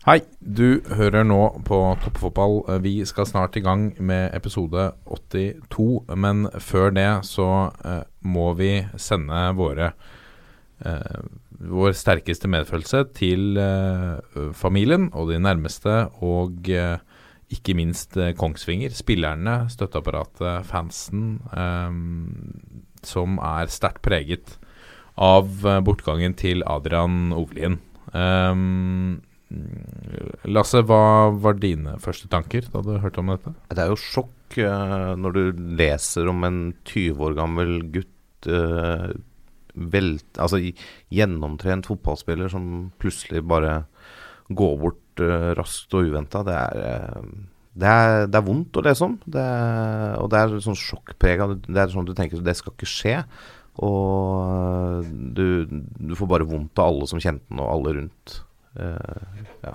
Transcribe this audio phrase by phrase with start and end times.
[0.00, 2.62] Hei, du hører nå på Toppfotball.
[2.80, 6.06] Vi skal snart i gang med episode 82.
[6.16, 7.48] Men før det så
[7.84, 9.90] eh, må vi sende våre
[10.88, 11.20] eh,
[11.68, 16.96] vår sterkeste medfølelse til eh, familien og de nærmeste, og eh,
[17.52, 18.96] ikke minst eh, Kongsvinger.
[18.96, 24.56] Spillerne, støtteapparatet, fansen, eh, som er sterkt preget
[25.20, 27.82] av bortgangen til Adrian Ovlien.
[28.16, 29.20] Um,
[30.50, 33.52] Lasse, hva var dine første tanker da du hørte om dette?
[33.72, 35.42] Det er jo sjokk uh, når du
[35.80, 39.10] leser om en 20 år gammel gutt uh,
[39.74, 43.80] vel, altså gjennomtrent fotballspiller som plutselig bare
[44.50, 46.44] går bort uh, raskt og uventa.
[46.46, 46.58] Det,
[47.74, 47.94] det,
[48.30, 49.16] det, er vondt å lese om.
[49.26, 49.46] Det,
[50.20, 51.48] og det er sånn sjokkprega.
[51.66, 53.16] Det er sånn du tenker det skal ikke skje.
[53.82, 58.40] Og du, du får bare vondt av alle som kjente den, og alle rundt.
[58.78, 59.74] Uh, ja.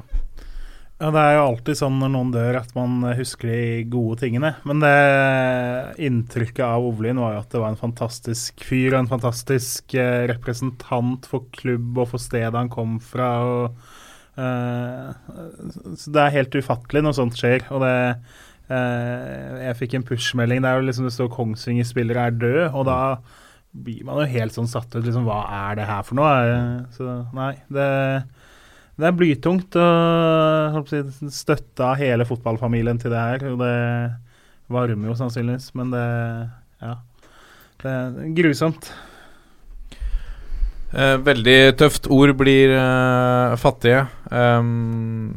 [0.95, 1.09] ja.
[1.12, 4.53] Det er jo alltid sånn når noen dør at man husker de gode tingene.
[4.67, 4.95] Men det
[6.08, 10.23] inntrykket av Ovlin var jo at det var en fantastisk fyr og en fantastisk uh,
[10.31, 13.30] representant for klubb og for stedet han kom fra.
[13.44, 13.94] Og,
[14.39, 17.67] uh, så det er helt ufattelig når sånt skjer.
[17.75, 17.95] Og det
[18.66, 23.19] Jeg fikk en push-melding der liksom det står 'Kongsvinger-spillere er død, og da
[23.75, 25.03] blir man jo helt sånn satt ut.
[25.06, 26.88] Liksom, hva er det her for noe?
[26.95, 27.86] Så nei, det
[28.95, 30.83] det er blytungt å
[31.33, 33.49] støtte hele fotballfamilien til det her.
[33.59, 33.73] Det
[34.71, 36.05] varmer jo sannsynligvis, men det
[36.83, 36.95] Ja.
[37.81, 38.88] Det er grusomt.
[40.95, 42.07] Eh, veldig tøft.
[42.07, 44.05] Ord blir eh, fattige.
[44.31, 45.33] Um,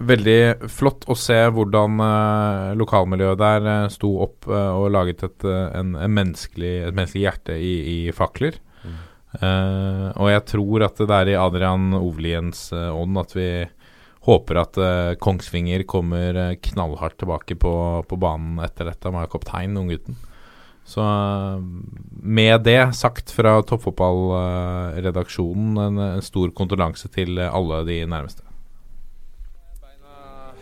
[0.00, 5.46] veldig flott å se hvordan eh, lokalmiljøet der uh, sto opp uh, og laget et,
[5.46, 8.58] en, en menneskelig, et menneskelig hjerte i, i fakler.
[9.38, 13.70] Uh, og jeg tror at det er i Adrian Ovliens uh, ånd at vi
[14.26, 20.16] håper at uh, Kongsvinger kommer knallhardt tilbake på, på, banen etter dette med kaptein, unggutten.
[20.88, 21.04] Så
[22.24, 28.47] med det sagt fra toppfotballredaksjonen, en, en stor kondolanse til alle de nærmeste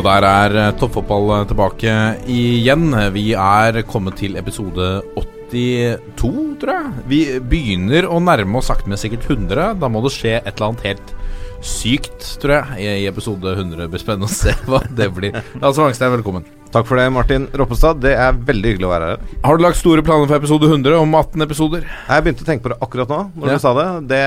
[0.00, 1.94] Og der er eh, toppfotball eh, tilbake
[2.32, 2.86] igjen.
[3.12, 6.30] Vi er kommet til episode 82,
[6.62, 7.02] tror jeg.
[7.10, 9.74] Vi begynner å nærme oss sakte, men sikkert 100.
[9.82, 11.12] Da må det skje et eller annet helt
[11.60, 13.76] sykt, tror jeg, i episode 100.
[13.82, 15.36] Det blir spennende å se hva det blir.
[15.60, 16.48] Lars Wangstein, velkommen.
[16.72, 18.00] Takk for det, Martin Roppestad.
[18.00, 19.28] Det er veldig hyggelig å være her.
[19.44, 21.84] Har du lagt store planer for episode 100 om 18 episoder?
[22.08, 23.60] Jeg begynte å tenke på det akkurat nå, når ja.
[23.60, 23.88] du sa det.
[24.16, 24.24] Det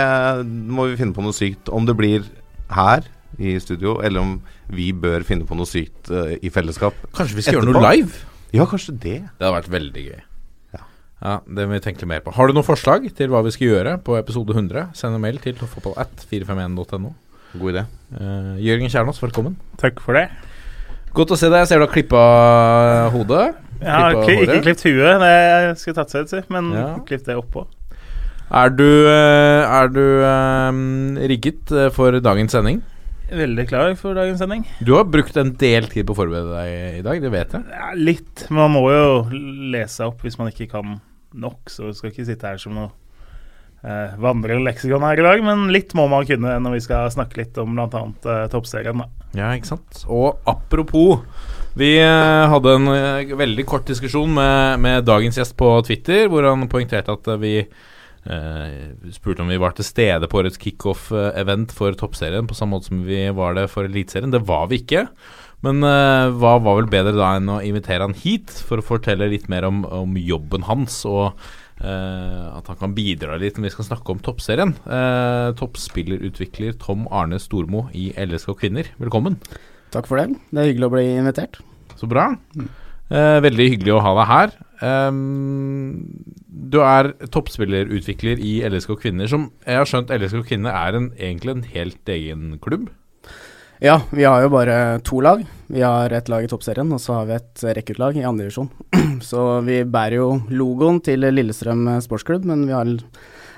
[0.77, 1.73] må vi finne på noe sykt.
[1.73, 2.29] Om det blir
[2.77, 4.35] her i studio, eller om
[4.73, 6.97] vi bør finne på noe sykt uh, i fellesskap.
[7.15, 7.73] Kanskje vi skal etterpå.
[7.73, 8.29] gjøre noe live?
[8.53, 9.17] Ja, kanskje det.
[9.25, 10.21] Det hadde vært veldig gøy.
[10.75, 10.83] Ja.
[11.25, 12.35] ja Det må vi tenke mer på.
[12.37, 14.91] Har du noen forslag til hva vi skal gjøre på episode 100?
[14.97, 17.13] Send en mail til toppfotballat451.no.
[17.57, 17.85] God idé.
[18.13, 19.57] Uh, Jørgen Kjernås, velkommen.
[19.81, 20.27] Takk for det.
[21.13, 21.63] Godt å se deg.
[21.63, 22.23] Jeg ser du har klippa
[23.13, 23.45] hodet.
[23.83, 26.85] Jeg har ikke, ikke klippet huet, det skulle tatt seg ut, men ja.
[27.03, 27.65] klippet det oppå.
[28.53, 32.81] Er du, eh, er du um, rigget for dagens sending?
[33.33, 34.65] Veldig klar for dagens sending.
[34.85, 37.69] Du har brukt en del tid på å forberede deg i dag, det vet jeg.
[37.73, 38.43] Ja, litt.
[38.49, 39.07] Men man må jo
[39.73, 40.99] lese opp hvis man ikke kan
[41.33, 42.91] nok, så du skal ikke sitte her som noe
[43.81, 45.41] eh, vandre leksikon her i dag.
[45.45, 48.03] Men litt må man kunne når vi skal snakke litt om bl.a.
[48.05, 49.01] Eh, toppserien.
[49.01, 49.09] Da.
[49.39, 50.03] Ja, ikke sant.
[50.05, 51.23] Og apropos
[51.79, 56.45] vi eh, hadde en eh, veldig kort diskusjon med, med, dagens gjest på Twitter, hvor
[56.51, 57.92] han poengterte at vi Uh,
[59.11, 63.01] spurte om vi var til stede på årets kickoff-event for toppserien på samme måte som
[63.03, 64.31] vi var det for Eliteserien.
[64.31, 65.07] Det var vi ikke.
[65.63, 69.29] Men uh, hva var vel bedre da enn å invitere han hit for å fortelle
[69.31, 71.31] litt mer om, om jobben hans, og
[71.79, 74.75] uh, at han kan bidra litt når vi skal snakke om toppserien.
[75.59, 79.39] toppspillerutvikler Tom Arne Stormo i LSK Kvinner, velkommen.
[79.93, 80.33] Takk for det.
[80.51, 81.61] Det er hyggelig å bli invitert.
[81.99, 82.31] Så bra.
[83.13, 84.53] Uh, veldig hyggelig å ha deg her.
[84.83, 86.01] Um,
[86.53, 91.55] du er toppspillerutvikler i LSK Kvinner, som jeg har skjønt LSK Kvinner er en, egentlig
[91.55, 92.91] en helt egen klubb?
[93.83, 95.41] Ja, vi har jo bare to lag.
[95.67, 98.69] Vi har et lag i toppserien, og så har vi et rekruttlag i andredivisjon.
[99.29, 102.91] så vi bærer jo logoen til Lillestrøm sportsklubb, men vi har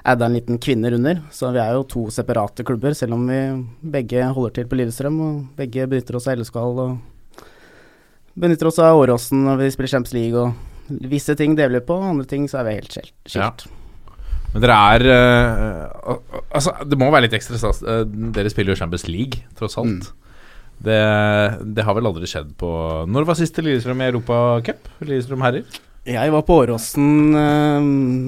[0.06, 1.20] adda en liten kvinner under.
[1.36, 3.42] Så vi er jo to separate klubber, selv om vi
[3.98, 5.20] begge holder til på Lillestrøm.
[5.28, 6.96] Og begge benytter oss av LSK og
[8.40, 10.42] benytter oss av Åråsen når vi spiller Champions League.
[10.48, 13.14] Og visse ting deler vi på, andre ting så er vi helt skilt.
[13.36, 13.50] Ja.
[14.54, 17.82] Men dere er uh, al- Altså, det må være litt ekstra stas.
[17.84, 18.04] Eh,
[18.36, 20.12] dere spiller jo Champions League, tross alt.
[20.86, 20.96] Det,
[21.76, 22.68] det har vel aldri skjedd på
[23.08, 24.90] Når var siste Lillestrøm i Europacup?
[25.08, 25.78] Lillestrøm herrer?
[26.06, 27.86] Jeg var på Åråsen eh,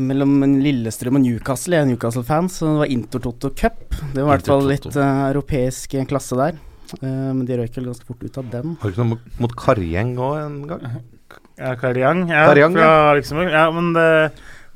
[0.09, 1.75] mellom Lillestrøm og Newcastle.
[1.77, 3.83] Jeg er Newcastle-fan, så det var Intertoto Cup.
[4.15, 6.57] Det var i hvert fall litt eh, europeisk klasse der.
[7.04, 8.74] Eh, men de røyk vel ganske fort ut av den.
[8.81, 10.88] Har du ikke noe mot, mot Karjeng òg en gang?
[11.57, 12.25] Ja, Kariang.
[12.30, 13.51] Ja, Kariang, fra Luxembourg.
[13.51, 14.07] Ja, men det,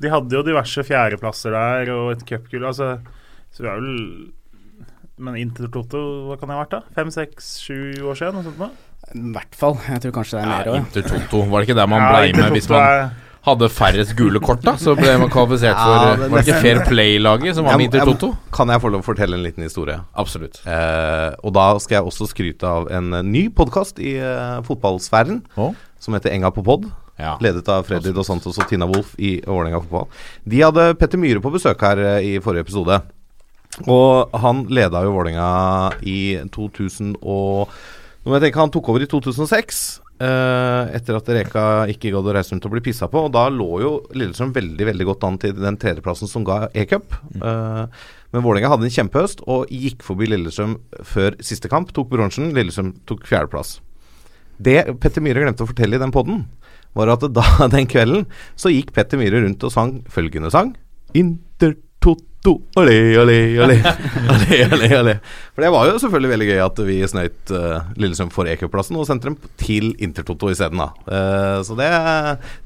[0.02, 2.64] de hadde jo diverse fjerdeplasser der og et cupgull.
[2.66, 2.96] Altså,
[3.54, 4.30] så vi er vel
[5.22, 6.80] Men Intertoto, hva kan det ha vært, da?
[6.96, 7.76] Fem, seks, sju
[8.10, 8.40] år siden?
[8.40, 8.70] Noe sånt noe?
[9.12, 9.76] I hvert fall.
[9.86, 10.86] Jeg tror kanskje det er mer Ja, òg.
[10.86, 11.42] Intertoto.
[11.52, 13.12] Var det ikke der man Ja, blei med hvis man er-
[13.42, 14.72] hadde færrest gule kort, da?
[14.78, 17.92] Så ble man kvalifisert Ja, for det- Var det ikke Fair Play-laget som var med
[17.94, 18.32] Jeg Toto?
[18.52, 20.00] Kan jeg få lov å fortelle en liten historie?
[20.16, 20.58] Absolutt.
[20.66, 25.42] Eh, og da skal jeg også skryte av en eh, ny podkast i eh, fotballsfæren
[25.58, 25.74] Å?
[26.02, 26.88] Som heter Enga på pod.
[27.20, 27.36] Ja.
[27.44, 30.08] Ledet av Freddy Dos Santos og Tina Wolff i Vålerenga fotball.
[30.48, 32.96] De hadde Petter Myhre på besøk her eh, i forrige episode.
[33.88, 35.48] Og han leda jo Vålerenga
[36.04, 36.20] i
[36.52, 37.70] 2000 og
[38.22, 39.78] Nå må jeg tenke, Han tok over i 2006.
[40.22, 43.24] eh, etter at Reka ikke gadd å reise rundt og bli pissa på.
[43.26, 47.16] Og Da lå jo Lillestrøm veldig veldig godt an til den tredjeplassen som ga e-cup.
[47.34, 47.86] Eh,
[48.32, 51.90] men Vålerenga hadde en kjempehøst og gikk forbi Lillestrøm før siste kamp.
[51.96, 52.52] Tok bronsen.
[52.54, 53.80] Lillestrøm tok fjerdeplass.
[54.62, 56.44] Det Petter Myhre glemte å fortelle i den poden,
[56.96, 57.44] var at da,
[57.74, 58.26] den kvelden
[58.58, 60.74] så gikk Petter Myhre rundt og sang følgende sang.
[61.18, 63.76] Intertoto, ole, ole, ole,
[64.34, 65.14] ole, ole, ole.
[65.54, 69.08] For det var jo selvfølgelig veldig gøy at vi snøyt uh, Lillesund for EQ-plassen og
[69.08, 70.90] sendte dem til Intertoto isteden, da.
[71.06, 71.92] Uh, så det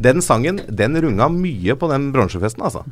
[0.02, 2.86] Den sangen, den runga mye på den bronsefesten, altså.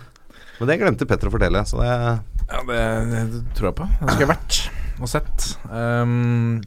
[0.61, 2.81] Men det glemte Petter å fortelle, så det Ja, det,
[3.11, 3.91] det tror jeg på.
[3.99, 4.65] Det skulle jeg vært
[5.03, 5.47] og sett.
[5.75, 6.61] Ehm,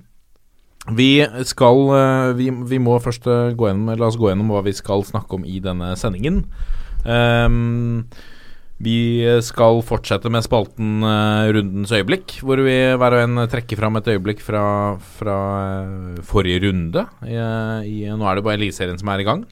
[0.95, 1.11] vi
[1.47, 4.75] skal eh, vi, vi må først eh, gå gjennom La oss gå gjennom hva vi
[4.75, 6.43] skal snakke om i denne sendingen.
[7.07, 8.05] Um,
[8.77, 13.97] vi skal fortsette med spalten uh, Rundens øyeblikk, hvor vi hver og en trekker fram
[13.97, 14.61] et øyeblikk fra,
[15.17, 15.37] fra
[15.87, 17.07] uh, forrige runde.
[17.25, 17.39] I,
[17.89, 19.47] i, nå er det bare Eliteserien som er i gang.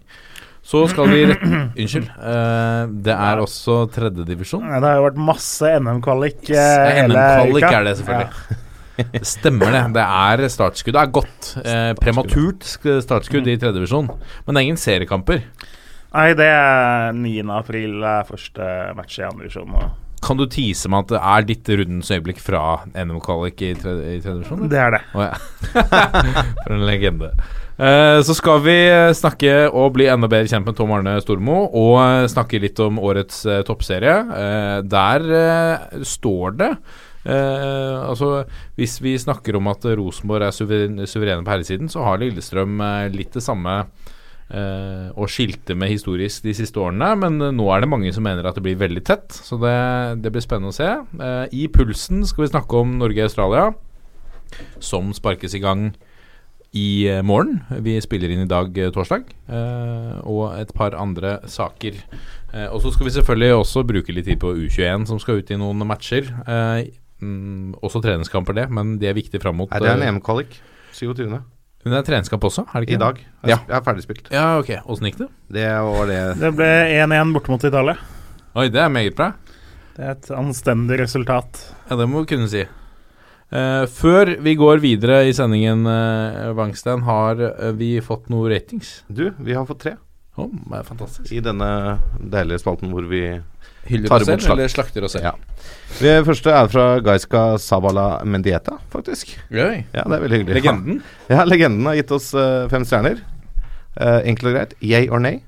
[0.66, 1.42] Så skal vi rett,
[1.82, 2.12] Unnskyld.
[2.18, 4.70] Uh, det er også tredjedivisjon.
[4.70, 6.62] Ja, det har jo vært masse NM-kvalik uh,
[7.00, 8.62] hele NM-kvalik er det selvfølgelig.
[9.14, 9.84] Det stemmer, det.
[9.98, 11.50] Det er startskuddet er godt.
[11.66, 14.08] Eh, prematurt startskudd i tredjedivisjon.
[14.46, 15.44] Men det er ingen seriekamper.
[16.16, 17.34] Nei, det er 9.
[17.58, 19.76] april er første match i andre divisjon.
[20.26, 22.62] Kan du tease meg at det er ditt rundens øyeblikk fra
[22.96, 24.70] NM-kvalik i tredje- i tredjedivisjon?
[24.72, 25.04] Det er det.
[25.14, 25.36] Oh, ja.
[26.64, 27.34] For en legende.
[27.76, 28.78] Eh, så skal vi
[29.20, 32.98] snakke og bli enda bedre kjent med Tom Arne Stormo, og eh, snakke litt om
[33.04, 34.16] årets eh, toppserie.
[34.40, 36.72] Eh, der eh, står det
[37.26, 38.46] eh, Altså,
[38.78, 43.34] hvis vi snakker om at Rosenborg er suveren, på herresiden, så har Lillestrøm eh, litt
[43.36, 43.82] det samme
[44.54, 48.26] eh, å skilte med historisk de siste årene, men eh, nå er det mange som
[48.26, 49.76] mener at det blir veldig tett, så det,
[50.24, 50.92] det blir spennende å se.
[51.20, 53.72] Eh, I pulsen skal vi snakke om Norge-Australia,
[54.84, 55.90] som sparkes i gang
[56.76, 57.62] i eh, morgen.
[57.86, 62.02] Vi spiller inn i dag, torsdag, eh, og et par andre saker.
[62.72, 65.58] Og så skal vi selvfølgelig også bruke litt tid på U21, som skal ut i
[65.60, 66.30] noen matcher.
[67.26, 70.58] Mm, også treningskamper, det, men de er viktige fram mot Er det en eh, EM-kvalik?
[70.96, 71.28] 27.
[71.30, 72.98] Men det er treningskamp også, er det ikke?
[72.98, 73.20] I dag.
[73.46, 73.58] Jeg ja.
[73.78, 74.32] er ferdigspilt.
[74.34, 74.72] Ja, ok.
[74.86, 75.30] Åssen gikk det?
[75.58, 76.72] Det var det Det ble
[77.04, 77.98] 1-1 borte mot Italia.
[78.56, 79.34] Oi, det er meget bra.
[79.96, 81.62] Det er et anstendig resultat.
[81.90, 82.64] Ja, det må vi kunne si.
[83.56, 89.04] Eh, før vi går videre i sendingen, uh, Wangstein, har eh, vi fått noen ratings?
[89.08, 89.96] Du, vi har fått tre
[90.36, 91.30] Oh, det er fantastisk.
[91.32, 91.68] i denne
[92.20, 93.22] deilige spalten hvor vi
[93.86, 95.26] Hyller Tar oss selv, eller slakter oss selv?
[95.28, 95.34] Ja.
[96.00, 99.36] Det første er fra Gaiska Sabala Mendieta, faktisk.
[99.54, 99.84] Gøy.
[99.94, 100.56] Ja, det er veldig hyggelig.
[100.62, 101.04] Legenden.
[101.34, 103.22] Ja, legenden har gitt oss uh, fem stjerner.
[103.96, 104.74] Uh, enkelt og greit.
[104.84, 105.44] Yay or nay?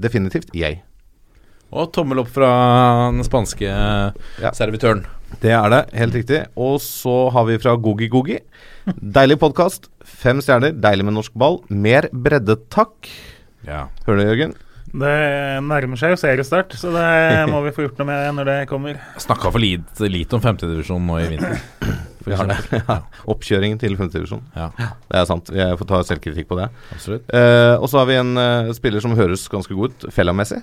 [0.00, 0.80] Definitivt yay.
[1.72, 2.48] Og tommel opp fra
[3.12, 4.50] den spanske Ja.
[4.56, 5.04] servitøren.
[5.40, 6.40] Det er det, helt riktig.
[6.60, 8.40] Og så har vi fra Gogi Gogi.
[9.00, 9.88] Deilig podkast.
[10.04, 10.74] Fem stjerner.
[10.76, 11.60] Deilig med norsk ball.
[11.72, 13.08] Mer bredde, takk.
[13.64, 13.86] Ja.
[14.08, 14.54] Hører du, Jørgen?
[14.92, 15.12] Det
[15.64, 17.06] nærmer seg jo seriestart, så det
[17.48, 18.98] må vi få gjort noe med når det kommer.
[19.20, 21.62] Snakka for lite, lite om femtedivisjon nå i vinter.
[22.22, 22.58] Vi har det.
[22.76, 22.98] Ja.
[23.32, 24.44] Oppkjøringen til femtedivisjon.
[24.54, 25.48] Ja, Det er sant.
[25.56, 26.68] Jeg får ta selvkritikk på det.
[26.94, 27.32] absolutt.
[27.34, 30.06] Eh, og så har vi en uh, spiller som høres ganske god ut.
[30.14, 30.60] Fella-messig.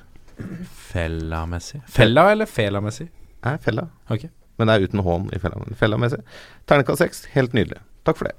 [0.90, 3.10] Fella eller felamessig?
[3.46, 3.90] Nei, Fella.
[4.10, 4.32] Okay.
[4.60, 5.62] Men det er uten hån i Fella.
[5.80, 6.22] Fellamessig.
[6.70, 7.26] Terningkast seks.
[7.36, 7.82] Helt nydelig.
[8.08, 8.36] Takk for det.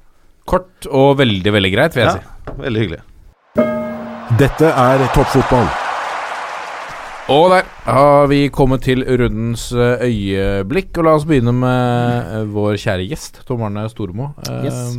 [0.49, 3.89] Kort og veldig, veldig greit, vil jeg Ja, veldig hyggelig.
[4.39, 5.67] Dette er toppfotball.
[7.31, 10.91] Og der har vi kommet til rundens eh, øyeblikk.
[10.99, 14.33] Og la oss begynne med eh, vår kjære gjest, Tom Arne Storemo.
[14.47, 14.97] Eh, Yes.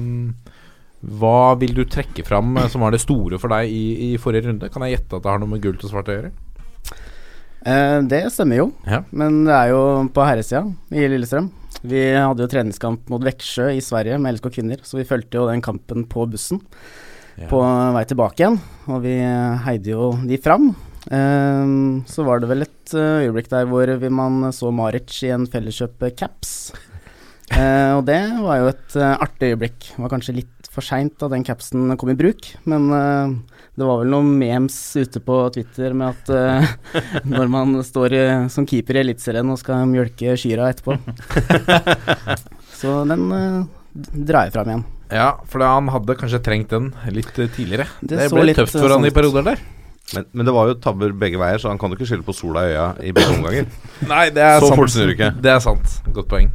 [1.01, 4.47] Hva vil du trekke fram eh, som var det store for deg i, i forrige
[4.49, 4.69] runde?
[4.71, 6.31] Kan jeg gjette at det har noe med gult og svart å gjøre?
[7.65, 9.01] Eh, det stemmer jo, Ja.
[9.11, 9.81] men det er jo
[10.13, 11.49] på herresida i Lillestrøm.
[11.81, 15.47] Vi hadde jo treningskamp mot Veksjø i Sverige med LSK kvinner, så vi fulgte jo
[15.49, 16.61] den kampen på bussen
[17.39, 17.47] Ja.
[17.49, 17.59] på
[17.95, 18.57] vei tilbake igjen,
[18.91, 19.15] og vi
[19.65, 20.71] heide jo de fram.
[21.09, 21.65] Eh,
[22.05, 26.55] så var det vel et eh, øyeblikk der hvor man så Maric i en Felleskjøp-caps.
[27.51, 29.89] Eh, og det var jo et eh, artig øyeblikk.
[29.91, 32.85] Det var kanskje litt for seint da den capsen kom i bruk, men
[33.75, 36.95] det var vel noen memes ute på Twitter med at uh,
[37.33, 38.23] når man står i,
[38.55, 40.95] som keeper i Eliteserien og skal mjølke kyra etterpå.
[42.79, 43.27] Så den
[44.15, 44.87] drar jeg fram igjen.
[45.11, 47.87] Ja, for da han hadde kanskje trengt den litt eh, tidligere.
[48.01, 49.17] Det Det, ble litt, tøft eh, for han sånn i ut.
[49.17, 49.63] perioder der.
[50.15, 52.35] Men, men det var jo tabber begge veier, så han kan jo ikke skylde på
[52.35, 53.69] sola i øya i begge omganger.
[54.11, 54.81] Nei, det er Så sant.
[54.81, 55.29] fort snur du ikke.
[55.43, 55.97] Det er sant.
[56.15, 56.49] Godt poeng.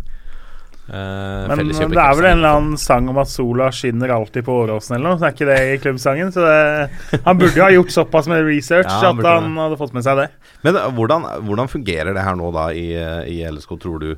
[0.86, 4.54] Uh, Men det er vel en eller annen sang om at sola skinner alltid på
[4.62, 5.18] Åråsen eller noe.
[5.18, 6.30] Så er ikke det i klubbsangen.
[6.30, 9.78] Så det, han burde jo ha gjort såpass med research Ja, han at han hadde
[9.80, 10.28] fått med seg det.
[10.62, 14.12] Men eh, hvordan, hvordan fungerer det her nå da i, eh, i LSK, tror du?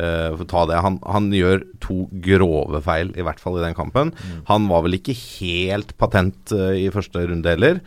[0.00, 0.80] Eh, for ta det.
[0.84, 4.12] Han, han gjør to grove feil, i hvert fall i den kampen.
[4.50, 7.80] Han var vel ikke helt patent uh, i første runde heller,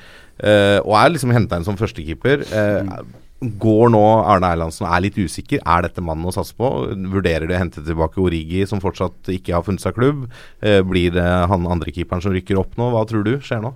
[0.43, 2.47] uh, og er liksom henta inn som førstekeeper.
[2.51, 3.05] Uh,
[3.45, 5.59] Går nå Arne Erlandsen og er litt usikker?
[5.59, 6.69] Er dette mannen å satse på?
[7.11, 10.23] Vurderer de å hente tilbake Origi, som fortsatt ikke har funnet seg klubb?
[10.63, 12.87] Blir det han andre keeperen som rykker opp nå?
[12.95, 13.75] Hva tror du skjer nå?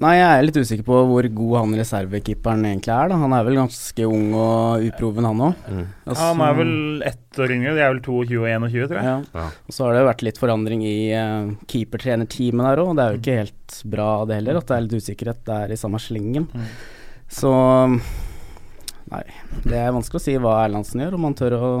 [0.00, 3.10] Nei, jeg er litt usikker på hvor god han reservekeeperen egentlig er.
[3.12, 3.18] Da.
[3.20, 5.66] Han er vel ganske ung og uproven, han òg.
[5.68, 5.84] Mm.
[6.22, 6.72] Han er vel
[7.10, 7.74] ett år yngre.
[7.76, 9.10] De er vel 22 og 21, tror jeg.
[9.10, 9.18] ja.
[9.36, 9.44] Ja.
[9.68, 12.94] Og så har det vært litt forandring i uh, keepertrenerteamet der òg.
[12.96, 15.80] Det er jo ikke helt bra det heller, at det er litt usikkerhet der i
[15.84, 16.48] samme slengen.
[16.48, 16.72] Mm.
[17.32, 17.52] Så
[19.12, 19.26] Nei,
[19.68, 21.72] det er vanskelig å si hva Erlandsen gjør, om han tør å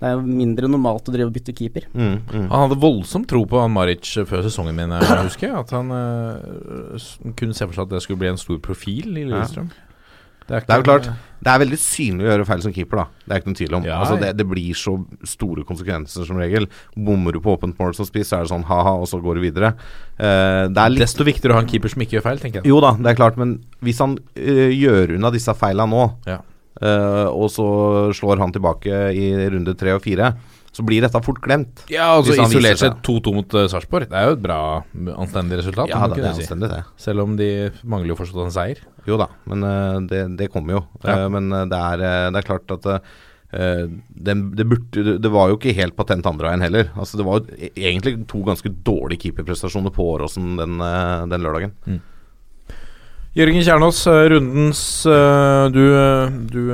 [0.00, 1.84] Det er mindre normalt å drive og bytte keeper.
[1.92, 2.46] Mm, mm.
[2.48, 5.60] Han hadde voldsom tro på han Maric før sesongen min, jeg husker jeg.
[5.60, 9.26] At han uh, kunne se for seg at det skulle bli en stor profil i
[9.28, 9.68] Lillestrøm.
[10.50, 11.04] Det er jo klart.
[11.40, 13.20] Det er veldig synlig å gjøre feil som keeper, da.
[13.22, 13.84] Det er ikke noen tvil om.
[13.86, 14.96] Ja, altså, det, det blir så
[15.28, 16.66] store konsekvenser som regel.
[16.96, 19.38] Bommer du på åpent mål som spiss, så er det sånn ha-ha, og så går
[19.38, 19.72] du videre.
[20.18, 22.60] Uh, det er litt Desto viktigere å ha en keeper som ikke gjør feil, tenker
[22.60, 22.72] jeg.
[22.72, 26.40] Jo da, det er klart, men hvis han uh, gjør unna disse feila nå, Ja.
[26.78, 27.66] Eh, og så
[28.16, 30.34] slår han tilbake i runde tre og fire,
[30.70, 31.84] så blir dette fort glemt.
[31.90, 34.06] Ja, altså Isolert sett 2-2 mot uh, Sarpsborg.
[34.10, 34.58] Det er jo et bra,
[35.18, 35.90] anstendig resultat.
[35.90, 36.44] Ja, da, det er si.
[36.44, 36.84] anstendig, det.
[37.00, 37.48] Selv om de
[37.82, 38.84] mangler jo fortsatt en seier.
[39.08, 40.84] Jo da, men uh, det, det kommer jo.
[41.02, 41.24] Ja.
[41.24, 42.88] Uh, men det, er, det er klart at
[43.50, 46.92] den, det, burde, det var jo ikke helt patent andre veien heller.
[46.94, 51.74] Altså Det var jo e- egentlig to ganske dårlige keeperprestasjoner på Åråsen den, den lørdagen.
[53.30, 56.64] Jørgen Kjernås, eh, rundens eh, Du, eh, du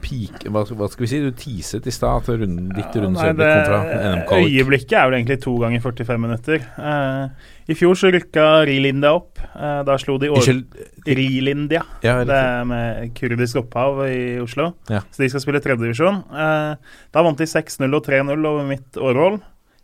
[0.00, 1.18] peak, hva, skal vi si?
[1.20, 4.54] Du teaset i stad at runden, ditt Ja, rundens nei, øyeblikk kom fra NM-kvalik.
[4.54, 6.64] Øyeblikket er vel egentlig to ganger 45 minutter.
[6.80, 9.42] Uh, I fjor så rykka Rilindia opp.
[9.52, 10.32] Uh, da slo de
[11.04, 11.84] Rilindia.
[12.00, 14.70] Ja, Det er med kurdisk opphav i Oslo.
[14.88, 15.04] Ja.
[15.12, 16.24] Så de skal spille tredjedivisjon.
[16.32, 16.80] Uh,
[17.12, 19.36] da vant de 6-0 og 3-0 over mitt Årvoll.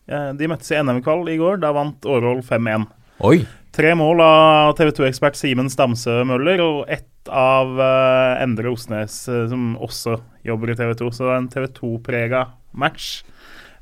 [0.09, 1.61] Uh, de møttes i NM-kvall i går.
[1.61, 2.89] Da vant Årvoll 5-1.
[3.21, 3.39] Oi!
[3.77, 9.45] Tre mål av TV 2-ekspert Simen Stamsø Møller og ett av eh, Endre Osnes, eh,
[9.51, 10.17] som også
[10.49, 11.11] jobber i TV 2.
[11.13, 13.21] Så det er en TV 2-prega match.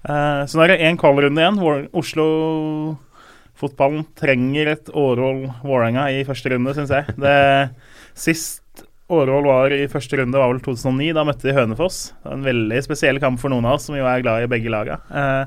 [0.02, 1.62] Eh, så nå er det én kvalrunde igjen.
[1.94, 7.14] Oslo-fotballen trenger et Årvoll-Vålerenga i første runde, syns jeg.
[7.14, 7.70] Det,
[8.18, 8.82] sist
[9.14, 11.14] Årvoll var i første runde, var vel 2009.
[11.14, 12.18] Da møtte de Hønefoss.
[12.18, 14.50] Det var en veldig spesiell kamp for noen av oss, som jo er glad i
[14.50, 14.98] begge laga.
[15.14, 15.46] Eh,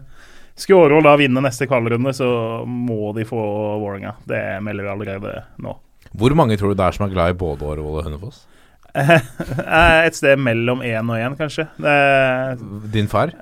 [0.57, 2.27] skulle Årvoll da vinne neste kvalrunde, så
[2.65, 3.39] må de få
[3.81, 4.15] Vålerenga.
[4.27, 5.33] Det melder vi allerede
[5.63, 5.75] nå.
[6.17, 8.45] Hvor mange tror du det er som er glad i både Årvoll og Hønefoss?
[8.97, 11.67] Eh, Et sted mellom én og én, kanskje.
[11.77, 11.93] Det,
[12.93, 13.33] Din far?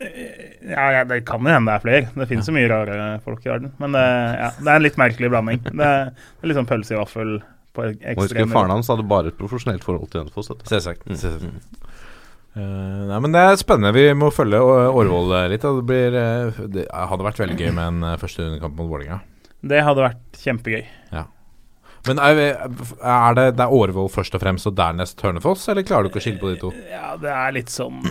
[0.00, 2.08] ja, ja, det kan jo hende det er flere.
[2.18, 3.70] Det finnes jo mye rare folk i verden.
[3.78, 5.62] Men eh, ja, det er en litt merkelig blanding.
[5.68, 7.36] Det er, det er sånn pølse i vaffel
[7.74, 10.50] på ekstrem Faren hans hadde bare et profesjonelt forhold til Hønefoss.
[10.68, 11.06] Selvsagt.
[11.06, 11.60] Mm.
[12.54, 13.94] Eh, nei, men det er spennende.
[13.96, 15.64] Vi må følge Årvoll eh, litt.
[15.64, 19.20] Det, blir, eh, det hadde vært veldig gøy med en første rundekamp mot Vålerenga.
[19.64, 20.84] Det hadde vært kjempegøy.
[22.04, 26.04] Men er, er det, det er Årvoll først og fremst, og dernest Hønefoss, eller klarer
[26.04, 26.72] du ikke å skille på de to?
[26.90, 28.02] Ja, det er litt sånn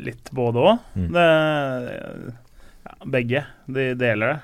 [0.00, 0.86] Litt både òg.
[0.96, 1.18] Mm.
[2.86, 3.42] Ja, Begge.
[3.68, 4.38] De deler det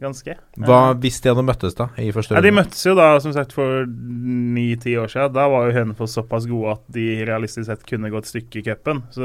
[0.00, 0.34] ganske.
[0.58, 1.88] Hva Eh, hvis de hadde møttes, da?
[2.00, 5.32] I første Ja, de møttes jo da, som sagt, for ni-ti år siden.
[5.36, 8.64] Da var jo Hønefoss såpass gode at de realistisk sett kunne gå et stykke i
[8.70, 9.02] cupen.
[9.14, 9.22] Så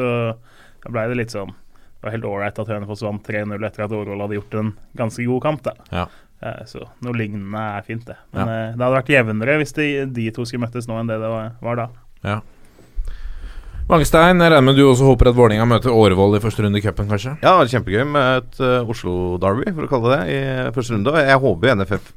[0.85, 3.91] da ble det litt sånn Det var helt ålreit at Hønefoss vant 3-0 etter at
[3.97, 5.71] Årvoll hadde gjort en ganske god kamp, da.
[5.91, 6.05] Ja.
[6.43, 8.17] Eh, Så noe lignende er fint, det.
[8.35, 8.71] Men ja.
[8.75, 11.55] det hadde vært jevnere hvis de, de to skulle møttes nå enn det det var,
[11.65, 11.87] var da.
[13.85, 16.81] Mangstein, jeg regner med du også håper at Vålerenga møter Årvoll i første runde i
[16.81, 17.35] cupen, kanskje?
[17.45, 21.11] Ja, kjempegøy med et uh, Oslo-derby, for å kalle det det, i første runde.
[21.13, 22.07] Og jeg håper NFF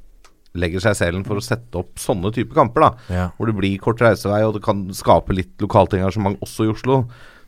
[0.59, 3.13] legger seg i selen for å sette opp sånne type kamper, da.
[3.13, 3.27] Ja.
[3.37, 7.03] Hvor det blir kort reisevei, og det kan skape litt lokalt engasjement også i Oslo.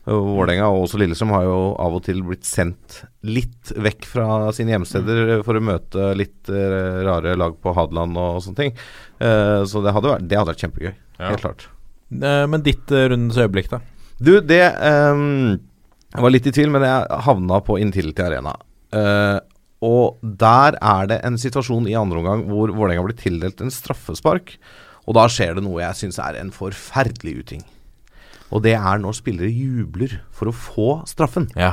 [0.05, 4.75] Vålerenga og også Lillestrøm har jo av og til blitt sendt litt vekk fra sine
[4.75, 8.73] hjemsteder for å møte litt eh, rare lag på Hadeland og sånne ting.
[9.17, 10.91] Eh, så det hadde vært, det hadde vært kjempegøy.
[11.17, 11.27] Ja.
[11.27, 11.67] Helt klart.
[12.11, 13.81] Eh, Men ditt eh, rundens øyeblikk, da?
[14.21, 15.57] Du, det um,
[16.13, 18.53] Jeg var litt i tvil, men jeg havna på Intility Arena.
[18.93, 19.39] Uh,
[19.81, 24.57] og der er det en situasjon i andre omgang hvor Vålerenga blir tildelt en straffespark.
[25.09, 27.63] Og da skjer det noe jeg syns er en forferdelig uting.
[28.51, 31.47] Og det er når spillere jubler for å få straffen.
[31.57, 31.71] Ja.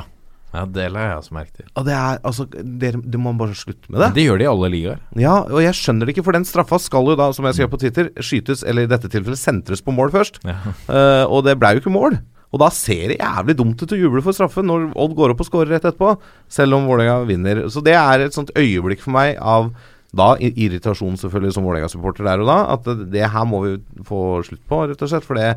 [0.54, 1.68] ja det la jeg også merke til.
[1.74, 4.10] Og det er altså det, det må bare slutte med det.
[4.16, 5.04] Det gjør de i alle ligaer.
[5.20, 7.72] Ja, og jeg skjønner det ikke, for den straffa skal jo da, som jeg skrev
[7.74, 10.40] på Twitter, skytes, eller i dette tilfellet sentres på mål først.
[10.48, 10.56] Ja.
[10.88, 12.20] Uh, og det blei jo ikke mål.
[12.48, 15.42] Og da ser det jævlig dumt ut å juble for straffe når Odd går opp
[15.44, 16.14] og scorer rett etterpå,
[16.52, 17.62] selv om Vålerenga vinner.
[17.72, 19.70] Så det er et sånt øyeblikk for meg av
[20.16, 23.74] da irritasjon selvfølgelig som Vålerenga-supporter der og da, at det, her må vi
[24.08, 25.26] få slutt på, rett og slett.
[25.26, 25.50] For det,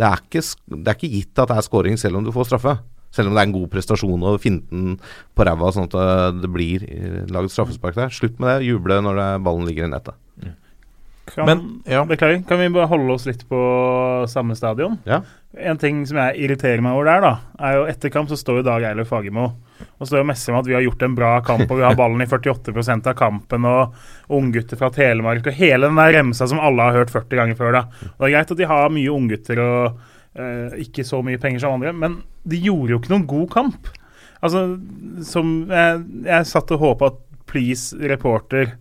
[0.00, 2.48] det, er ikke, det er ikke gitt at det er scoring selv om du får
[2.48, 2.78] straffe.
[3.12, 4.96] Selv om det er en god prestasjon og finten
[5.36, 8.12] på ræva sånn at eh, det blir lagd laget straffespark der.
[8.12, 8.68] Slutt med det.
[8.68, 10.16] Juble når ballen ligger i nettet.
[11.34, 12.04] Kan, Men, ja.
[12.08, 13.58] Beklager, kan vi bare holde oss litt på
[14.30, 14.98] samme stadion?
[15.08, 15.22] Ja.
[15.58, 17.32] En ting som jeg irriterer meg over der, da,
[17.64, 19.48] er jo etter kamp så står jo Dag Eilif Fagermo
[19.98, 21.96] og står og messer med at vi har gjort en bra kamp, og vi har
[21.98, 26.62] ballen i 48% av kampen, og unggutter fra Telemark, og hele den der remsa som
[26.62, 27.74] alle har hørt 40 ganger før.
[27.74, 27.82] da.
[28.14, 29.98] Og Det er greit at de har mye unggutter og
[30.38, 33.90] uh, ikke så mye penger som andre, men de gjorde jo ikke noen god kamp.
[34.38, 34.64] Altså,
[35.26, 38.74] som Jeg, jeg satt og håpa at Please, reporter,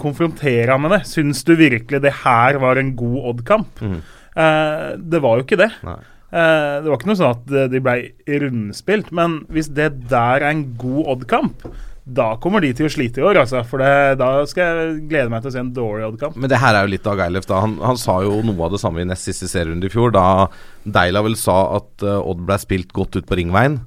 [0.00, 1.02] konfrontere ham med det.
[1.10, 3.82] Syns du virkelig det her var en god Odd-kamp?
[3.82, 3.98] Mm.
[4.38, 5.70] Eh, det var jo ikke det.
[5.82, 7.98] Eh, det var ikke noe sånn at eh, de ble
[8.44, 11.68] rundspilt, men hvis det der er en god Odd-kamp,
[12.08, 13.60] da kommer de til å slite i år, altså.
[13.68, 16.38] For det, da skal jeg glede meg til å se en dårlig Odd-kamp.
[16.40, 18.72] Men det her er jo litt Dag Eilef, da Han, han sa jo noe av
[18.72, 20.48] det samme i nest siste serierunde i fjor, da
[20.88, 23.80] Deila vel sa at eh, Odd ble spilt godt ut på ringveien.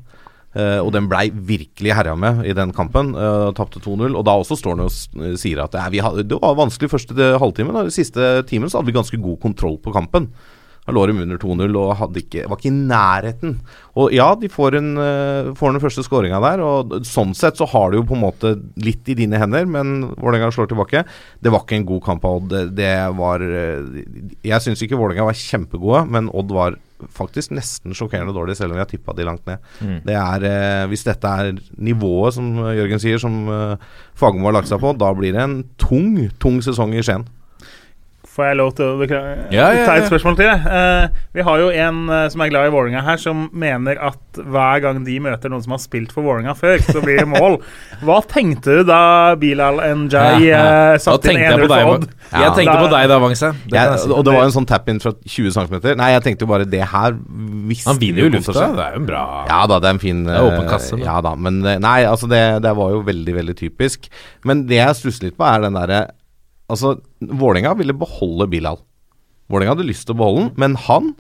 [0.52, 3.14] Eh, og den blei virkelig herja med i den kampen.
[3.16, 4.12] Uh, Tapte 2-0.
[4.12, 7.16] Og da også står han og sier at eh, vi hadde, det var vanskelig første
[7.16, 7.76] eh, halvtimen.
[7.76, 10.32] og Den siste timen så hadde vi ganske god kontroll på kampen.
[10.82, 13.52] Da lå de under 2-0 og ikke, var ikke i nærheten.
[14.02, 17.68] Og ja, de får, en, uh, får den første skåringa der, og sånn sett så
[17.70, 21.04] har du jo på en måte litt i dine hender, men Vålerenga slår tilbake.
[21.38, 22.50] Det var ikke en god kamp av Odd.
[22.50, 24.02] Det, det var eh,
[24.42, 28.80] Jeg syns ikke Vålerenga var kjempegode, men Odd var faktisk nesten sjokkerende dårlig, selv om
[28.80, 29.58] vi har tippa de langt ned.
[29.82, 30.00] Mm.
[30.06, 33.78] Det er, eh, Hvis dette er nivået, som Jørgen sier, som eh,
[34.16, 37.28] Fagermo har lagt seg på, da blir det en tung, tung sesong i Skien.
[38.32, 40.48] Får jeg lov til å beklage, Ja, ja, ta et spørsmål til?
[40.48, 44.40] Eh, vi har jo en uh, som er glad i Vålerenga her, som mener at
[44.40, 47.58] hver gang de møter noen som har spilt for Vålerenga før, så blir det mål.
[48.08, 49.02] Hva tenkte du da
[49.42, 52.08] Bilal Njay uh, satte inn tenkte jeg 1-0 for Odd?
[52.32, 54.14] Jeg tenkte Da- på deg da, si.
[54.16, 55.76] og det var en sånn tap-in fra 20 cm.
[56.00, 57.20] Nei, jeg tenkte jo bare det her
[57.68, 58.56] visste Han vinner jo lufta.
[58.56, 60.72] Det er jo en bra Ja da, det er en fin Det er åpen eh,
[60.72, 61.06] kasse, men.
[61.10, 64.08] Ja da, men eh, Nei, altså det, det var jo veldig, veldig typisk.
[64.48, 66.02] Men det jeg stusser litt på, er den derre
[66.72, 68.80] Altså, Vålerenga ville beholde Bilal.
[69.52, 71.12] Vålerenga hadde lyst til å beholde den, men han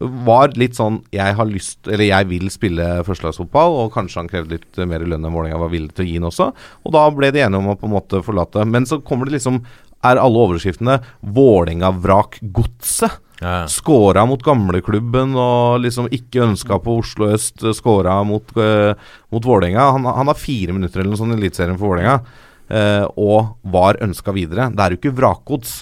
[0.00, 4.58] var litt sånn Jeg har lyst Eller jeg vil spille førstelagsfotball, og kanskje han krevde
[4.58, 6.50] litt mer lønn enn Vålerenga var villig til å gi han også.
[6.84, 8.66] Og da ble de enige om å på en måte forlate.
[8.68, 9.62] Men så kommer det liksom
[10.04, 13.22] Er alle overskriftene Vålerenga-vrakgodset?
[13.40, 13.66] Ja.
[13.68, 17.64] Skåra mot gamleklubben og liksom ikke ønska på Oslo øst.
[17.76, 18.96] Skåra mot, uh,
[19.32, 19.90] mot Vålerenga.
[19.96, 22.20] Han, han har fire minutter eller noe sånt i Eliteserien for Vålerenga.
[22.68, 24.70] Eh, og var ønska videre.
[24.74, 25.78] Det er jo ikke vrakgods.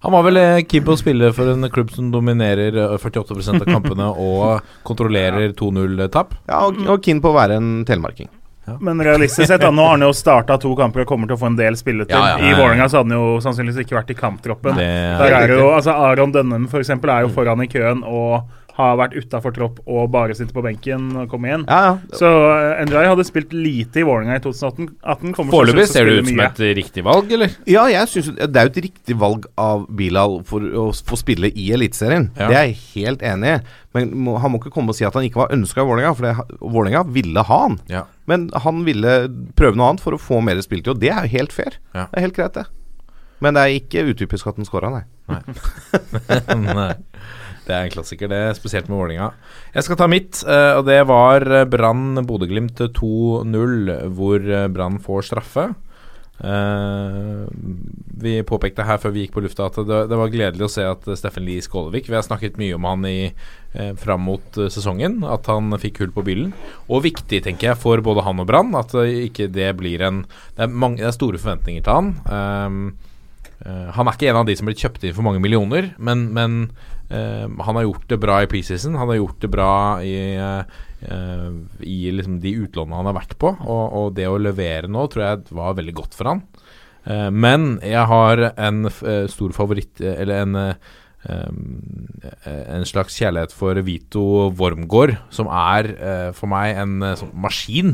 [0.00, 3.60] Han var vel eh, keen på å spille for en klubb som dominerer eh, 48%
[3.60, 6.36] av kampene og kontrollerer 2-0-tap.
[6.48, 8.30] Ja, og, og keen på å være en telemarking.
[8.78, 11.40] Men realistisk sett, da, nå har han jo starta to kamper og kommer til å
[11.40, 12.14] få en del spilletid.
[12.14, 12.58] Ja, ja, ja, I ja.
[12.60, 14.78] Vålerenga så hadde han jo sannsynligvis ikke vært i kamptroppen.
[14.78, 18.04] Det Der er det jo, altså Aron Dønnem for eksempel, er jo foran i køen
[18.06, 18.46] og
[18.80, 21.66] har vært utafor tropp og bare sitter på benken og kommer igjen.
[21.68, 22.16] Ja, ja.
[22.16, 24.88] Så uh, Njay hadde spilt lite i Vålerenga i 2018.
[25.00, 26.48] 18, Foreløpig ser det ut som mye.
[26.48, 27.54] et riktig valg, eller?
[27.70, 31.52] Ja, jeg synes Det er jo et riktig valg av Bilal for å få spille
[31.52, 32.30] i Eliteserien.
[32.38, 32.48] Ja.
[32.50, 33.60] Det er jeg helt enig i.
[33.96, 36.14] Men må, han må ikke komme og si at han ikke var ønska i Vålerenga,
[36.18, 37.78] for Vålerenga ville ha han.
[37.90, 38.04] Ja.
[38.30, 39.16] Men han ville
[39.58, 41.80] prøve noe annet for å få mer spilletid, og det er jo helt fair.
[41.90, 42.06] Ja.
[42.12, 42.68] Det er helt greit, det.
[43.40, 45.04] Men det er ikke utypisk at han scora, nei.
[45.30, 46.90] Nei.
[47.70, 49.30] Det er en klassiker, det, spesielt med Vålinga.
[49.76, 54.98] Jeg skal ta mitt, eh, og det var eh, Brann Bodø-Glimt 2-0, hvor eh, Brann
[55.04, 55.70] får straffe.
[56.40, 57.44] Uh,
[58.16, 60.86] vi påpekte her før vi gikk på lufta at det, det var gledelig å se
[60.88, 63.28] at Steffen Lie Skålevik Vi har snakket mye om han i,
[63.76, 66.54] eh, fram mot sesongen, at han fikk hull på byllen.
[66.88, 70.22] Og viktig, tenker jeg, for både han og Brann, at ikke det blir en
[70.56, 72.10] Det er, mange, det er store forventninger til han.
[72.24, 72.80] Um,
[73.60, 76.30] uh, han er ikke en av de som blir kjøpt inn for mange millioner, men,
[76.32, 76.70] men
[77.10, 78.94] han har gjort det bra i preseason.
[78.94, 79.72] Han har gjort det bra
[80.06, 83.50] i, eh, i liksom de utlånene han har vært på.
[83.66, 86.44] Og, og det å levere nå tror jeg var veldig godt for han.
[87.04, 90.74] Eh, men jeg har en eh, stor favoritt, eh, eller en eh,
[91.20, 94.22] en slags kjærlighet for Vito
[94.56, 97.90] Wormgård, som er uh, for meg en uh, sånn maskin.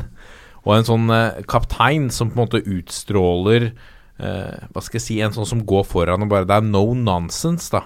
[0.63, 3.73] Og en sånn uh, kaptein som på en måte utstråler
[4.17, 7.69] Hva skal jeg si En sånn som går foran og bare Det er no nonsense,
[7.75, 7.83] da.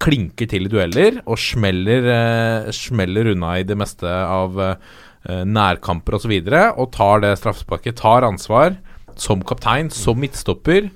[0.00, 4.74] Klinker til i dueller og smeller, uh, smeller unna i det meste av uh,
[5.44, 6.20] nærkamper osv.
[6.20, 8.78] Og, så videre, og tar det straffesparket, tar ansvar
[9.20, 10.90] som kaptein, som midtstopper.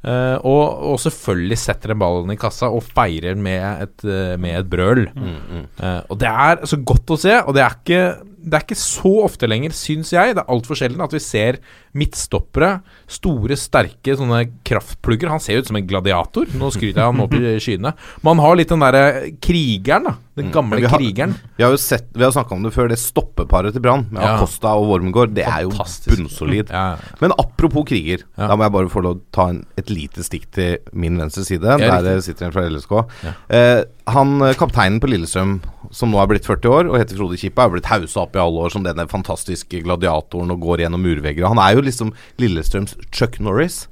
[0.00, 4.56] Uh, og, og selvfølgelig setter den ballen i kassa og feirer med et, uh, med
[4.62, 5.02] et brøl.
[5.10, 8.04] Eh, og det er så godt å se, og det er ikke,
[8.42, 10.34] det er ikke så ofte lenger, syns jeg.
[10.34, 11.58] Det er altfor sjelden at vi ser
[11.98, 15.30] midtstoppere, store, sterke sånne kraftplugger.
[15.32, 16.46] Han ser ut som en gladiator.
[16.56, 17.92] Nå skryter jeg han opp i skyene.
[18.26, 19.04] Man har litt den derre
[19.42, 20.16] krigeren, da.
[20.40, 21.34] Den gamle Men vi har- krigeren.
[21.58, 24.22] Vi har jo sett, vi har snakka om det før, det stoppeparet til Brann med
[24.22, 24.36] Ja.
[24.36, 26.70] Acosta og Wormgård, det er jo bunnsolid.
[26.70, 26.96] Ja.
[27.20, 28.46] Men apropos kriger, Ja.
[28.46, 31.44] da må jeg bare få lov å ta en, et lite stikk til min venstre
[31.44, 31.60] side.
[31.60, 33.04] Der det sitter en fra LSK.
[33.50, 37.36] Eh, han eh, kapteinen på Lillestrøm, som nå er blitt 40 år og heter Frode
[37.36, 41.02] Kippa, er blitt haussa opp i alle år som denne fantastiske gladiatoren og går gjennom
[41.04, 41.48] murvegger.
[41.50, 42.12] Han er jo liksom
[42.42, 43.86] Lillestrøms Chuck Norris.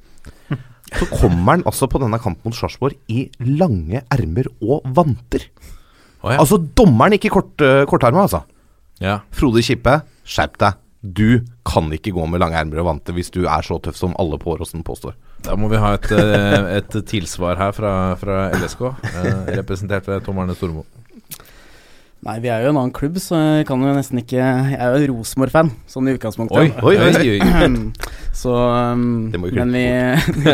[0.88, 5.44] Så kommer han altså på denne kampen mot Sarpsborg i lange ermer og vanter.
[6.22, 6.38] Oh, ja.
[6.40, 8.42] Altså dommeren ikke kort, uh, kortarma, altså.
[9.02, 9.20] ja.
[9.34, 10.78] Frode Kippe, skjerp deg.
[10.98, 14.16] Du kan ikke gå med lange ermer og vanter hvis du er så tøff som
[14.18, 15.14] alle på Åråsen påstår.
[15.46, 20.24] Da må vi ha et, eh, et tilsvar her fra, fra LSK, eh, representert ved
[20.26, 20.82] Tom Arne Stormo.
[22.26, 24.96] Nei, vi er jo en annen klubb, så jeg kan jo nesten ikke Jeg er
[25.04, 26.80] jo Rosenborg-fan, sånn i utgangspunktet.
[26.82, 27.92] Oi, oi, oi.
[28.42, 29.84] så um, Det må vi Men vi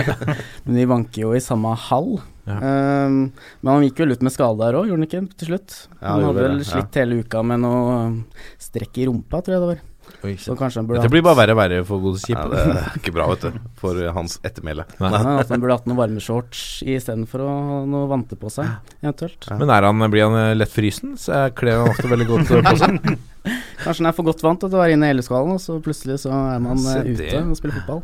[0.67, 2.19] Men vi vanker jo i samme hall.
[2.45, 2.59] Ja.
[2.61, 3.17] Um,
[3.65, 5.79] men han gikk vel ut med skade der òg, gjorde han ikke til slutt?
[5.97, 6.71] Ja, han hadde vel det, ja.
[6.75, 8.21] slitt hele uka med noe um,
[8.61, 9.83] strekk i rumpa, tror jeg det var.
[10.25, 12.39] Oi, Så kanskje han burde Dette blir bare verre og verre for gode skip.
[12.39, 14.87] Ja, det er ikke bra, vet du, for hans ettermæle.
[15.03, 15.11] Nei.
[15.13, 18.71] Nei, at han burde hatt noen varmeshorts istedenfor å ha noe vante på seg,
[19.05, 19.49] eventuelt.
[19.61, 21.15] Men er han, blir han eh, lett frysen?
[21.21, 22.97] Så jeg kler han ofte veldig godt eh, på seg.
[23.85, 26.23] Kanskje han er for godt vant til å være inne i LSK-hallen, og så plutselig
[26.25, 27.29] så er man Se eh, det.
[27.29, 28.03] ute og spiller fotball.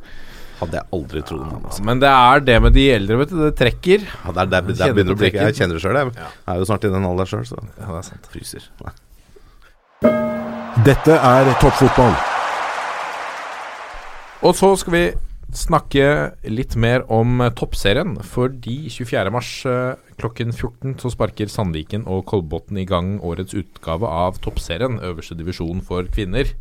[0.61, 1.63] Hadde jeg aldri trodd om.
[1.65, 1.85] Altså.
[1.89, 3.39] Men det er det med de eldre, vet du.
[3.47, 4.03] Det trekker.
[4.05, 5.31] Ja, der, det, der det begynner det å bli.
[5.41, 6.11] Jeg kjenner det sjøl, jeg.
[6.21, 6.27] Ja.
[6.45, 8.29] Jeg er jo snart i den alderen sjøl, så Ja, det er sant.
[8.35, 8.67] fryser.
[8.85, 8.93] Nei.
[10.79, 12.13] Dette er toppfotball.
[14.47, 15.03] Og så skal vi
[15.51, 16.05] snakke
[16.47, 18.15] litt mer om eh, toppserien.
[18.23, 19.33] Fordi 24.
[19.35, 25.01] mars eh, klokken 14 så sparker Sandviken og Kolbotn i gang årets utgave av toppserien,
[25.03, 26.55] øverste divisjon for kvinner.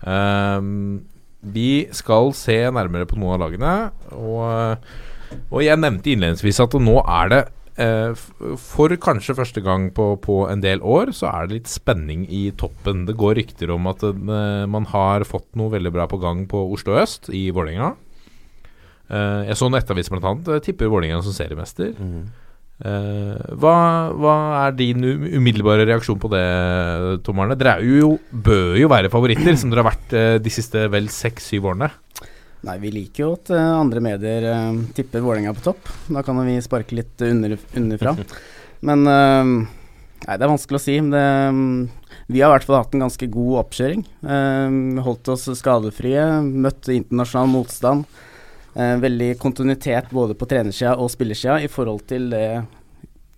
[0.00, 1.04] Um,
[1.44, 3.74] vi skal se nærmere på noen av lagene.
[4.16, 4.88] Og,
[5.50, 10.44] og jeg nevnte innledningsvis at nå er det eh, for kanskje første gang på, på
[10.46, 13.02] en del år, så er det litt spenning i toppen.
[13.08, 16.60] Det går rykter om at eh, man har fått noe veldig bra på gang på
[16.74, 17.94] Oslo øst, i Vålerenga.
[19.10, 21.94] Eh, jeg så Nettavis eh, tipper Vålerenga som seriemester.
[22.84, 23.74] Eh, hva,
[24.18, 26.46] hva er din umiddelbare reaksjon på det,
[27.26, 27.58] Tom Arne?
[27.58, 31.10] Dere er jo, bør jo være favoritter, som dere har vært eh, de siste vel
[31.10, 31.90] seks-syv årene.
[32.64, 35.88] Nei, vi liker jo at eh, andre medier eh, tipper Vålerenga på topp.
[36.08, 38.14] Da kan vi sparke litt under, underfra.
[38.88, 39.50] Men eh,
[40.24, 40.94] Nei, det er vanskelig å si.
[41.12, 41.24] Det,
[42.32, 44.04] vi har i hvert fall hatt en ganske god oppkjøring.
[45.04, 48.06] Holdt oss skadefrie, møtt internasjonal motstand.
[48.72, 52.46] Veldig kontinuitet både på trenersida og spillersida i forhold til det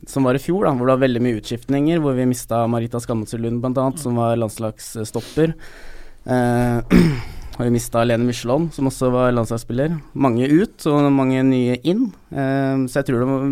[0.07, 1.99] som var i fjor, da, hvor det var veldig mye utskiftninger.
[2.05, 5.57] Hvor vi mista Marita Skammelsen Lund bl.a., som var landslagsstopper.
[6.31, 7.01] Eh,
[7.57, 9.95] og vi mista Lene Michelon, som også var landslagsspiller.
[10.13, 12.11] Mange ut og mange nye inn.
[12.31, 13.47] Eh, så jeg tror det var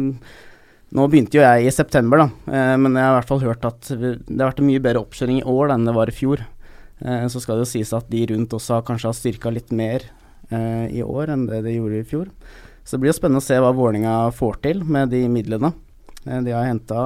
[0.94, 3.64] Nå begynte jo jeg i september, da, eh, men jeg har i hvert fall hørt
[3.66, 6.44] at det har vært en mye bedre oppkjøring i år enn det var i fjor.
[7.00, 9.72] Eh, så skal det jo sies at de rundt også har kanskje har styrka litt
[9.74, 10.04] mer
[10.54, 12.30] eh, i år enn det de gjorde i fjor.
[12.84, 15.72] Så det blir jo spennende å se hva Vålerenga får til med de midlene.
[16.28, 17.02] Eh, de har henta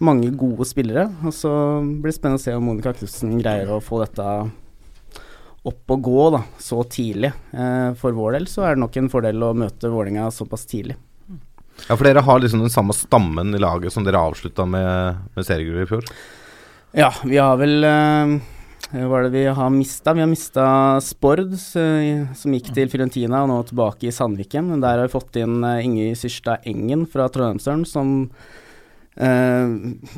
[0.00, 1.52] mange gode spillere, og så
[1.84, 4.26] blir det spennende å se om Monica Knutsen greier å få dette
[5.68, 7.32] opp og gå da, så tidlig.
[7.52, 10.96] Eh, for vår del så er det nok en fordel å møte Vålerenga såpass tidlig.
[11.86, 15.46] Ja, for dere har liksom den samme stammen i laget som dere avslutta med, med
[15.46, 16.08] seriegullet i fjor?
[16.96, 18.32] Ja, vi har vel eh,
[18.90, 20.14] Hva var det vi har mista?
[20.16, 20.64] Vi har mista
[21.04, 24.72] Spord, eh, som gikk til Fiorentina og nå tilbake i Sandviken.
[24.80, 28.30] Der har vi fått inn Inge Ingrid Syrstad Engen fra Trondheimsøren, som
[29.16, 29.72] eh,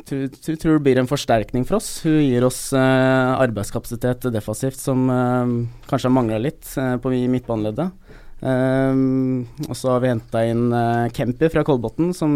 [0.09, 1.91] tror, tror, tror det blir en forsterkning for oss.
[2.05, 5.55] Hun gir oss uh, arbeidskapasitet defensivt som uh,
[5.89, 7.99] kanskje har mangla litt på i midtbaneleddet.
[8.43, 12.33] Og så har vi henta inn uh, Kempi fra Kolbotn, som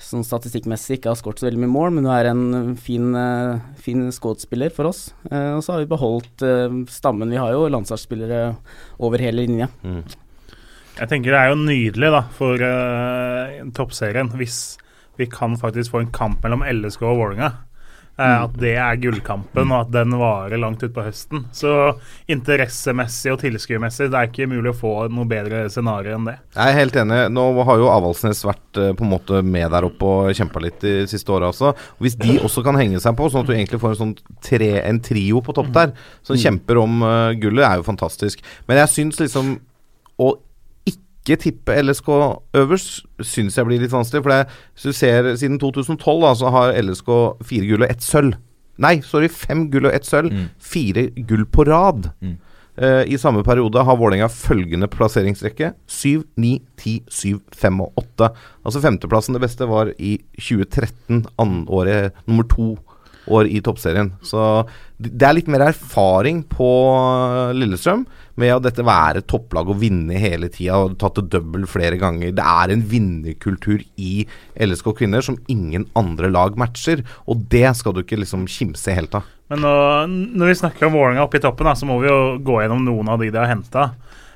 [0.00, 3.60] som statistikkmessig ikke har skåret så veldig mye mål, men hun er en fin, uh,
[3.80, 5.10] fin skuespiller for oss.
[5.28, 7.30] Uh, og så har vi beholdt uh, stammen.
[7.30, 8.42] Vi har jo landslagsspillere
[8.98, 9.68] over hele linja.
[9.84, 10.02] Mm.
[11.00, 12.60] Jeg tenker det er jo nydelig da, for
[13.76, 14.58] toppserien hvis
[15.18, 17.52] vi kan faktisk få en kamp mellom LSK og Vålerenga.
[18.20, 21.46] At det er gullkampen, og at den varer langt utpå høsten.
[21.56, 21.70] Så
[22.28, 26.34] interessemessig og tilskuermessig, det er ikke mulig å få noe bedre scenario enn det.
[26.56, 27.20] Jeg er helt enig.
[27.32, 30.84] Nå har jo Avaldsnes vært uh, på en måte med der oppe og kjempa litt
[30.84, 31.72] de siste åra også.
[32.02, 34.70] Hvis de også kan henge seg på, sånn at du egentlig får en sånn tre,
[34.82, 35.96] en trio på topp der,
[36.26, 38.44] som kjemper om uh, gullet, er jo fantastisk.
[38.68, 39.56] Men jeg syns liksom
[40.20, 40.34] å
[41.30, 42.10] ikke tippe LSK
[42.60, 44.24] øverst, syns jeg blir litt vanskelig.
[44.24, 47.10] For det, hvis du ser siden 2012, da, så har LSK
[47.46, 48.36] fire gull og ett sølv.
[48.80, 50.32] Nei, sorry, fem gull og ett sølv.
[50.32, 50.46] Mm.
[50.72, 52.10] Fire gull på rad.
[52.24, 52.38] Mm.
[52.80, 55.74] Uh, I samme periode har Vålerenga følgende plasseringsrekke.
[55.90, 58.30] 7, 9, 10, 7, 5 og 8.
[58.64, 61.26] Altså femteplassen det beste var i 2013,
[61.68, 62.72] året nummer to
[63.30, 64.14] år i toppserien.
[64.24, 64.64] Så
[65.00, 66.70] det er litt mer erfaring på
[67.56, 68.06] Lillestrøm
[68.40, 72.32] med å dette være topplag og vinne hele tida og tatt det double flere ganger.
[72.36, 74.24] Det er en vinnerkultur i
[74.60, 79.16] LSK kvinner som ingen andre lag matcher, og det skal du ikke liksom kimse helt
[79.18, 79.28] av.
[79.50, 79.74] Men nå,
[80.38, 82.84] når vi snakker om Vålerenga oppe i toppen, da, så må vi jo gå gjennom
[82.86, 83.90] noen av de de har henta.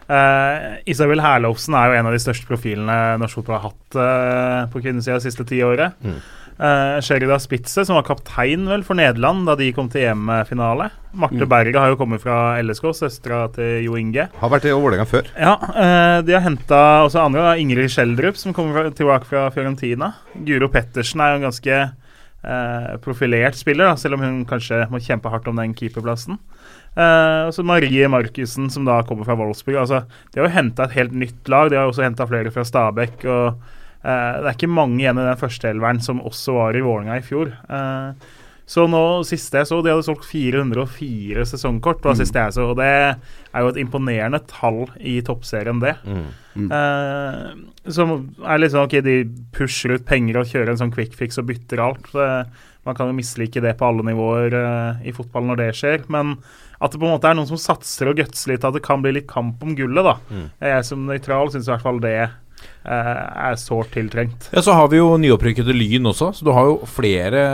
[0.04, 4.72] Uh, Isabel Herlovsen er jo en av de største profilene norsk fotball har hatt uh,
[4.72, 5.94] på kvinnesida det siste ti året.
[6.04, 6.18] Mm.
[6.54, 10.90] Uh, Sherida Spitze, som var kaptein vel for Nederland da de kom til EM-finale.
[11.18, 11.48] Marte Mm.
[11.50, 14.28] Berga har jo kommet fra LSK, søstera til Jo Inge.
[14.38, 15.26] Har vært i Vålerenga før.
[15.34, 17.42] Ja, uh, De har henta også andre.
[17.42, 17.56] da.
[17.58, 20.14] Ingrid Schjelderup, som kommer tilbake fra Fiorentina.
[20.46, 21.80] Guro Pettersen er jo en ganske
[22.44, 26.38] uh, profilert spiller, da, selv om hun kanskje må kjempe hardt om den keeperplassen.
[26.94, 29.80] Uh, og så Marie Markussen, som da kommer fra Wolfsburg.
[29.82, 31.70] Altså, de har jo henta et helt nytt lag.
[31.72, 33.24] De har også henta flere fra Stabæk.
[33.24, 36.82] og eh, Det er ikke mange igjen i den første elveren som også var i
[36.84, 37.54] Vålerenga i fjor.
[37.72, 38.32] Eh,
[38.64, 42.04] så nå, siste jeg så, de hadde solgt 404 sesongkort.
[42.04, 45.98] var siste jeg så, og Det er jo et imponerende tall i toppserien, det.
[46.08, 46.70] Mm.
[46.72, 49.18] Eh, som er litt sånn ok, de
[49.52, 52.08] pusher ut penger og kjører en sånn quick fix og bytter alt.
[52.16, 56.08] Eh, man kan jo mislike det på alle nivåer eh, i fotball når det skjer.
[56.12, 56.38] Men
[56.80, 59.04] at det på en måte er noen som satser og gutser litt, at det kan
[59.04, 60.16] bli litt kamp om gullet, da.
[60.32, 60.48] Mm.
[60.72, 62.34] Jeg som nøytral syns i hvert fall det eh,
[62.84, 64.48] er sårt tiltrengt.
[64.52, 67.44] Ja, Så har vi jo nyopprykkede Lyn også, så du har jo flere,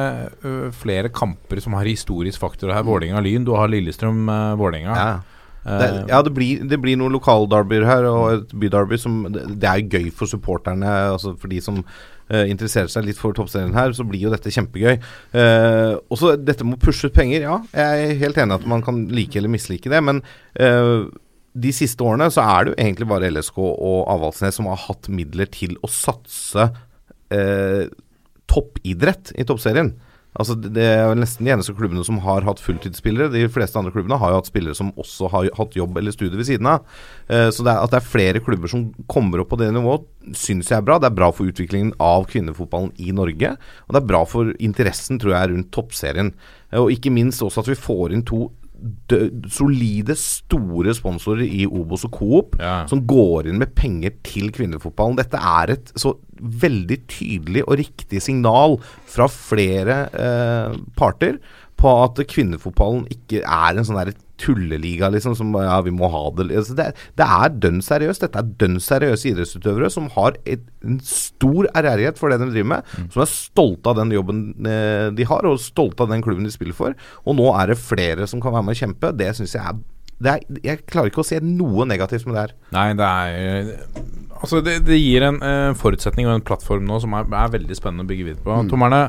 [0.75, 2.83] flere kamper som har historisk faktor her.
[2.87, 4.97] Vålerenga-Lyn, du har Lillestrøm-Vålerenga.
[4.99, 5.12] Ja.
[5.61, 9.69] Det, ja, det blir, det blir noen lokaldarbyer her, og et bydarby som Det, det
[9.69, 13.77] er jo gøy for supporterne, altså for de som uh, interesserer seg litt for toppserien
[13.77, 14.97] her, så blir jo dette kjempegøy.
[15.37, 17.59] Uh, også dette med å pushe ut penger, ja.
[17.77, 20.23] Jeg er helt enig at man kan like eller mislike det, men
[20.57, 21.11] eh,
[21.55, 25.09] de siste årene så er det jo egentlig bare LSK og Avaldsnes som har hatt
[25.11, 26.69] midler til å satse
[27.35, 27.89] eh,
[28.51, 29.93] toppidrett i toppserien.
[30.39, 33.33] Altså det- er nesten de eneste klubbene som har hatt fulltidsspillere.
[33.33, 36.37] De fleste andre klubbene har jo hatt spillere som også har hatt jobb eller studie
[36.39, 36.85] ved siden av.
[37.29, 40.07] Eh, så det er, at det er flere klubber som kommer opp på det nivået,
[40.33, 40.99] syns jeg er bra.
[41.01, 43.57] Det er bra for utviklingen av kvinnefotballen i Norge.
[43.89, 46.33] Og det er bra for interessen, tror jeg, rundt toppserien.
[46.73, 48.53] Eh, Og ikke minst også at vi får inn to
[49.51, 52.87] solide, store sponsorer i Obos og Coop Ja.
[52.87, 55.16] som går inn med penger til kvinnefotballen.
[55.16, 61.38] Dette er et så veldig tydelig og riktig signal fra flere eh, parter
[61.81, 66.22] på at kvinnefotballen ikke er en sånn der tulleliga, liksom, som ja, vi må ha
[66.37, 66.88] det altså, Det,
[67.20, 68.24] det er dønn seriøst.
[68.24, 72.72] Dette er dønn seriøse idrettsutøvere som har et, en stor ærgjerrighet for det de driver
[72.74, 76.48] med, som er stolte av den jobben eh, de har, og stolte av den klubben
[76.48, 76.96] de spiller for.
[77.26, 79.14] Og nå er det flere som kan være med og kjempe.
[79.20, 79.81] Det syns jeg er
[80.20, 82.50] det er, jeg klarer ikke å se noe negativt med det her.
[82.76, 83.70] Nei, det er
[84.40, 87.76] Altså, det, det gir en eh, forutsetning og en plattform nå som er, er veldig
[87.76, 88.55] spennende å bygge videre på.
[88.57, 88.70] Mm.
[88.72, 89.00] Tommerne,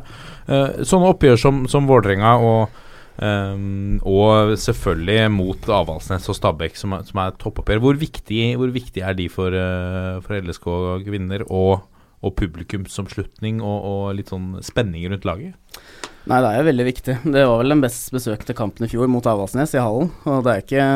[0.52, 2.82] eh, sånne oppgjør som, som Vålerenga og
[3.26, 7.82] ehm, og selvfølgelig mot Avaldsnes og Stabæk, som er, som er toppoppgjør.
[7.86, 10.68] Hvor viktig, hvor viktig er de for, uh, for LSK
[11.08, 11.84] kvinner og,
[12.22, 15.82] og publikumsomslutning og, og litt sånn spenning rundt laget?
[16.30, 17.20] Nei, det er jo veldig viktig.
[17.34, 20.12] Det var vel den best besøkte kampen i fjor mot Avaldsnes i hallen.
[20.30, 20.90] Og det er ikke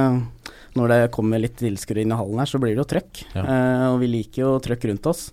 [0.75, 3.23] Når det kommer litt tilskuere inn i hallen her, så blir det jo trøkk.
[3.33, 3.45] Ja.
[3.45, 5.29] Uh, og vi liker jo trøkk rundt oss.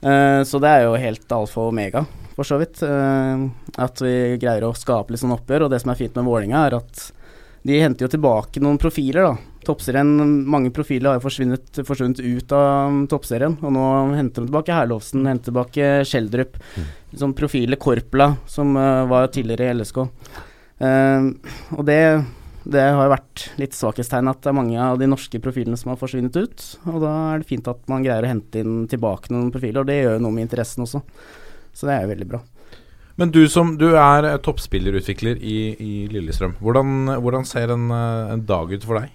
[0.00, 2.04] Eh, så det er jo helt alfa og omega,
[2.36, 2.82] for så vidt.
[2.84, 3.46] Eh,
[3.82, 5.66] at vi greier å skape litt sånn oppgjør.
[5.66, 7.10] Og det som er fint med Vålinga er at
[7.66, 9.54] De henter jo tilbake noen profiler, da.
[9.66, 10.06] Toppserien,
[10.46, 15.26] Mange profiler har jo forsvunnet, forsvunnet ut av toppserien, og nå henter de tilbake Herlovsen,
[15.26, 16.60] henter tilbake Schjelderup.
[17.18, 19.98] Sånn profiler Korpla, som uh, var tidligere i LSK.
[20.78, 21.32] Uh,
[21.74, 21.98] og det,
[22.62, 25.98] det har vært litt svakhetstegn at det er mange av de norske profilene som har
[25.98, 26.68] forsvunnet ut.
[26.92, 29.90] Og da er det fint at man greier å hente inn tilbake noen profiler, og
[29.90, 31.02] det gjør jo noe med interessen også.
[31.76, 32.40] Så det er jo veldig bra.
[33.16, 36.58] Men du som du er toppspillerutvikler i, i Lillestrøm.
[36.60, 39.12] Hvordan, hvordan ser en, en dag ut for deg?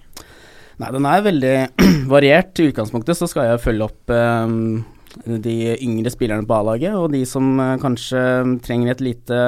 [0.81, 1.55] Nei, den er veldig
[2.15, 2.57] variert.
[2.57, 4.81] I utgangspunktet så skal jeg følge opp um,
[5.25, 8.21] de yngre spillerne på A-laget, og de som uh, kanskje
[8.65, 9.45] trenger et lite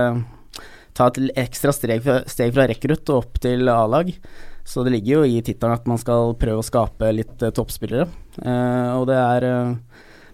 [0.93, 4.11] Ta et ekstra steg fra, steg fra rekrutt og opp til A-lag.
[4.61, 8.05] Så det ligger jo i tittelen at man skal prøve å skape litt uh, toppspillere.
[8.37, 9.47] Uh, og det er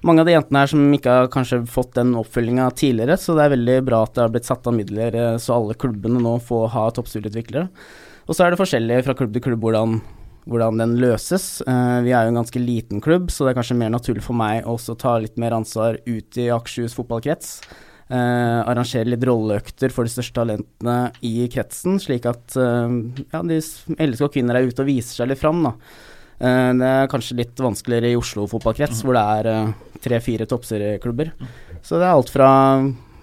[0.08, 3.46] mange av de jentene her som ikke har kanskje fått den oppfølginga tidligere, så det
[3.46, 6.72] er veldig bra at det har blitt satt av midler så alle klubbene nå får
[6.76, 7.68] ha toppstudieutviklere.
[8.30, 10.00] Og så er det forskjellig fra klubb til klubb hvordan
[10.50, 11.60] hvordan den løses.
[11.68, 14.38] Uh, vi er jo en ganske liten klubb, så det er kanskje mer naturlig for
[14.38, 17.60] meg også å ta litt mer ansvar ut i Akershus fotballkrets.
[18.10, 22.90] Uh, arrangere litt rolleøkter for de største talentene i kretsen, slik at uh,
[23.30, 25.62] ja, de LSK kvinner er ute og viser seg litt fram.
[25.68, 25.76] Da.
[26.40, 31.34] Det er kanskje litt vanskeligere i Oslo fotballkrets, hvor det er tre-fire toppserieklubber.
[31.84, 32.50] Så det er alt fra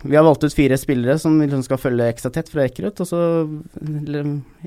[0.06, 3.00] vi har valgt ut fire spillere som liksom skal følge ekstra tett fra Ekerut.
[3.02, 3.20] Og så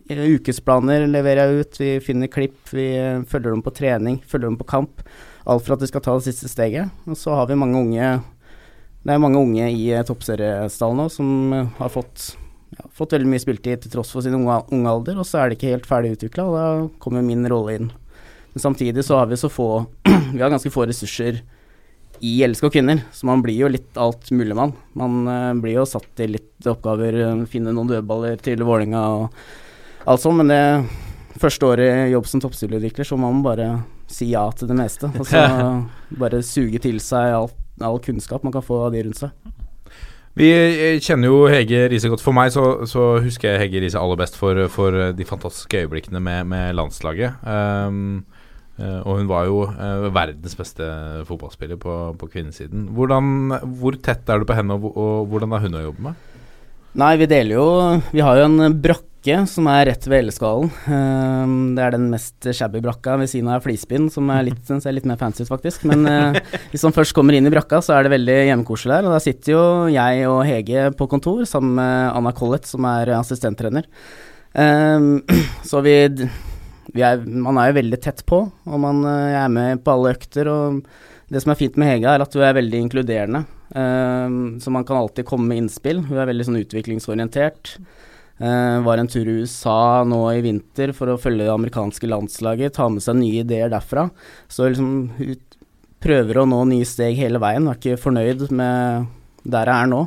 [0.09, 2.89] ukesplaner leverer jeg ut, vi finner klipp, vi
[3.29, 5.05] følger dem på trening, følger dem på kamp.
[5.49, 6.91] Alt for at de skal ta det siste steget.
[7.07, 8.11] Og så har vi mange unge
[8.99, 12.33] Det er mange unge i toppseriestallen nå som har fått,
[12.75, 15.47] ja, fått veldig mye spiltid til tross for sin unge, unge alder, og så er
[15.47, 16.65] det ikke helt ferdig utvikla, og da
[16.99, 17.87] kommer min rolle inn.
[18.53, 19.85] Men samtidig så har vi så få
[20.33, 21.41] Vi har ganske få ressurser
[22.19, 24.73] i LSK kvinner, så man blir jo litt alt mulig mann.
[24.99, 30.09] Man uh, blir jo satt til litt oppgaver, uh, finne noen dødballer til Vålerenga og
[30.09, 33.69] alt sånt, men det første året i jobb som toppstilleutvikler, så må man bare
[34.11, 35.11] si ja til det meste.
[35.15, 35.45] Og så
[36.21, 39.55] bare suge til seg all, all, kunnskap man kan få av de rundt seg.
[40.39, 40.49] Vi
[41.03, 42.23] kjenner jo Hege Riise godt.
[42.23, 46.21] For meg så, så husker jeg Hege Riise aller best for, for de fantastiske øyeblikkene
[46.23, 47.41] med, med landslaget.
[47.43, 48.21] Um,
[48.79, 50.85] og hun var jo uh, verdens beste
[51.27, 52.87] fotballspiller på, på kvinnesiden.
[52.95, 56.25] Hvordan, hvor tett er du på henne, og, og, hvordan er hun å jobbe med?
[56.99, 57.65] Nei, vi deler jo
[58.09, 60.71] Vi har jo en brakke som er rett ved Elleskallen.
[60.87, 64.95] Uh, det er den mest shabby brakka ved siden av flispinn, som er litt, ser
[64.95, 65.83] litt mer fancy ut, faktisk.
[65.89, 66.39] Men
[66.71, 69.09] hvis man først kommer inn i brakka, så er det veldig hjemmekoselig der.
[69.09, 73.17] Og der sitter jo jeg og Hege på kontor sammen med Anna Collett, som er
[73.19, 73.91] assistenttrener.
[75.69, 75.97] så vi
[76.97, 80.49] er, man er jo veldig tett på, og man uh, er med på alle økter.
[80.49, 80.81] og
[81.29, 83.43] Det som er fint med Hege, er at hun er veldig inkluderende.
[83.69, 86.01] Uh, så man kan alltid komme med innspill.
[86.07, 87.75] Hun er veldig sånn utviklingsorientert.
[88.39, 92.77] Uh, var en tur i USA nå i vinter for å følge det amerikanske landslaget,
[92.77, 94.07] ta med seg nye ideer derfra.
[94.47, 95.37] Så liksom hun
[95.99, 99.09] prøver å nå nye steg hele veien, er ikke fornøyd med
[99.43, 100.05] der jeg er nå.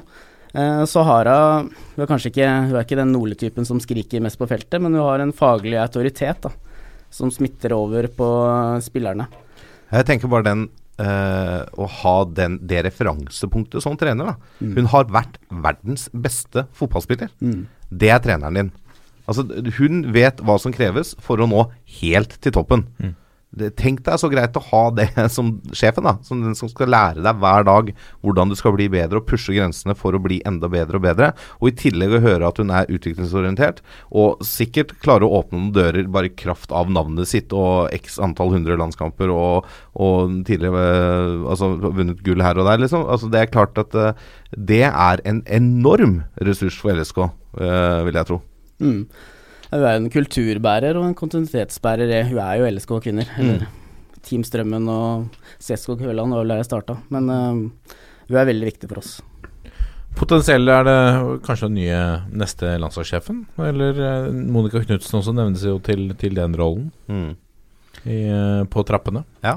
[0.88, 4.48] Så har hun er kanskje ikke, hun er ikke den Nole-typen som skriker mest på
[4.48, 6.44] feltet, men hun har en faglig autoritet.
[6.44, 6.52] da
[7.12, 8.28] som smitter over på
[8.84, 9.28] spillerne.
[9.92, 10.66] Jeg tenker bare den
[11.02, 14.32] uh, å ha den, det referansepunktet som trener.
[14.32, 14.52] da.
[14.64, 14.74] Mm.
[14.78, 17.32] Hun har vært verdens beste fotballspiller.
[17.44, 17.66] Mm.
[17.92, 18.70] Det er treneren din.
[19.28, 19.44] Altså,
[19.78, 21.66] hun vet hva som kreves for å nå
[22.00, 22.86] helt til toppen.
[22.98, 23.12] Mm.
[23.76, 26.16] Tenk deg så greit å ha det som sjefen, da.
[26.24, 27.90] Som den som skal lære deg hver dag
[28.24, 31.32] hvordan du skal bli bedre og pushe grensene for å bli enda bedre og bedre.
[31.60, 35.74] Og i tillegg å høre at hun er utviklingsorientert og sikkert klarer å åpne noen
[35.76, 39.68] dører bare i kraft av navnet sitt og x antall hundre landskamper og,
[40.00, 43.04] og tidligere altså vunnet gull her og der, liksom.
[43.10, 44.12] Altså det er klart at uh,
[44.56, 47.22] det er en enorm ressurs for LSK,
[47.60, 48.42] eh, vil jeg tro.
[48.82, 49.06] Mm.
[49.72, 52.10] Hun er en kulturbærer og en kontinuitetsbærer.
[52.28, 53.28] Hun er jo LSK kvinner.
[53.38, 53.42] Mm.
[53.42, 53.70] Eller
[54.22, 56.98] Team Strømmen og CSK Køland var vel der jeg starta.
[57.12, 57.96] Men uh,
[58.28, 59.20] hun er veldig viktig for oss.
[60.18, 60.98] Potensielt er det
[61.46, 62.00] kanskje den nye
[62.36, 63.46] neste landslagssjefen?
[63.64, 67.30] Eller uh, Monica Knutsen også nevnes jo til, til den rollen mm.
[68.04, 69.24] I, uh, på trappene.
[69.44, 69.56] Ja.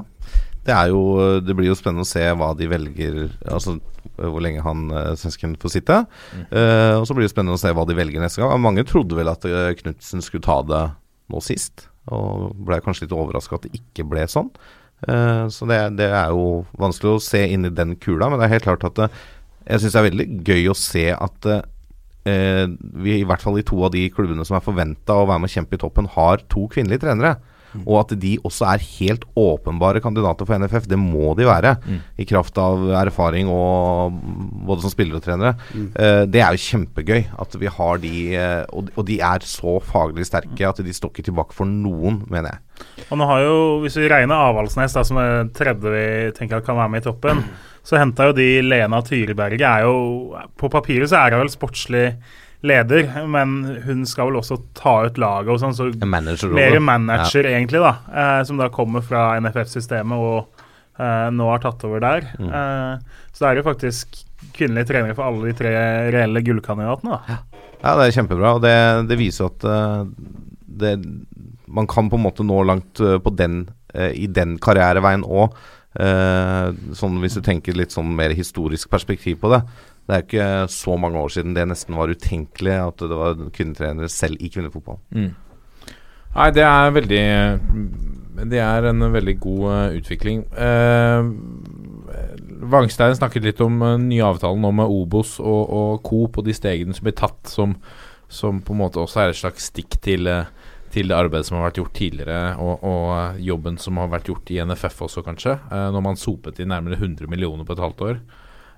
[0.66, 1.02] Det, jo,
[1.46, 3.76] det blir jo spennende å se hva de velger Altså
[4.16, 6.00] Eh, hvor lenge han uh, svensken får sitte.
[6.36, 6.46] Mm.
[6.52, 8.56] Uh, og Så blir det spennende å se hva de velger neste gang.
[8.62, 10.86] Mange trodde vel at uh, Knutsen skulle ta det
[11.34, 14.52] nå sist, og ble kanskje litt overraska at det ikke ble sånn.
[15.06, 18.48] Uh, så det, det, er jo vanskelig å se inn i den kula, men det
[18.48, 19.08] er helt klart at
[19.66, 21.48] jeg syns det er veldig gøy å se at
[22.26, 25.46] vi i hvert fall i to av de klubbene som er forventa å være med
[25.46, 27.36] og kjempe i toppen, har to kvinnelige trenere.
[27.84, 30.88] Og at de også er helt åpenbare kandidater for NFF.
[30.92, 31.76] Det må de være,
[32.18, 34.16] i kraft av erfaring og
[34.68, 35.56] både som spillere og trenere.
[35.76, 39.78] Eh, det er jo kjempegøy at vi har de, eh, og, og de er så
[39.84, 42.62] faglig sterke at de står ikke tilbake for noen, mener jeg.
[43.10, 46.68] Og nå har jo, Hvis vi regner Avaldsnes da, som er tredje vi tenker at
[46.68, 47.44] kan være med i toppen,
[47.86, 49.62] så henta jo de Lena Tyriberget.
[49.62, 52.08] er jo, På papiret så er hun vel sportslig
[52.66, 55.76] leder, men hun skal vel også ta ut laget og sånn.
[55.78, 57.96] Så manager, mer manager, egentlig, da.
[58.10, 60.64] Eh, som da kommer fra NFF-systemet og
[61.00, 62.32] eh, nå har tatt over der.
[62.40, 64.24] Eh, så det er jo faktisk
[64.56, 65.72] kvinnelige trenere for alle de tre
[66.16, 67.20] reelle gullkandidatene.
[67.20, 67.40] da.
[67.82, 68.56] Ja, det er kjempebra.
[68.58, 68.76] Og det,
[69.12, 70.06] det viser at uh,
[70.66, 70.96] det,
[71.68, 75.58] man kan på en måte nå langt uh, på den, uh, i den karriereveien òg.
[75.96, 79.62] sånn hvis du tenker litt sånn mer historisk perspektiv på det.
[80.06, 84.10] Det er ikke så mange år siden det nesten var utenkelig at det var kvinnetrenere
[84.12, 85.00] selv i kvinnefotball.
[86.36, 87.24] Nei, det er veldig
[88.52, 90.44] Det er en veldig god eh, utvikling.
[90.52, 91.32] Uh,
[92.70, 96.94] Vangstein snakket litt om uh, nye avtalen med Obos og, og Coop og de stegene
[96.94, 97.78] som blir tatt, som,
[98.28, 100.48] som på en måte også er et slags stikk til, eh,
[100.94, 104.30] til det arbeidet som har vært gjort tidligere, og, og eh, jobben som har vært
[104.32, 105.58] gjort i NFF også, kanskje.
[105.72, 108.22] eh, når man sopet inn nærmere 100 millioner på et halvt år.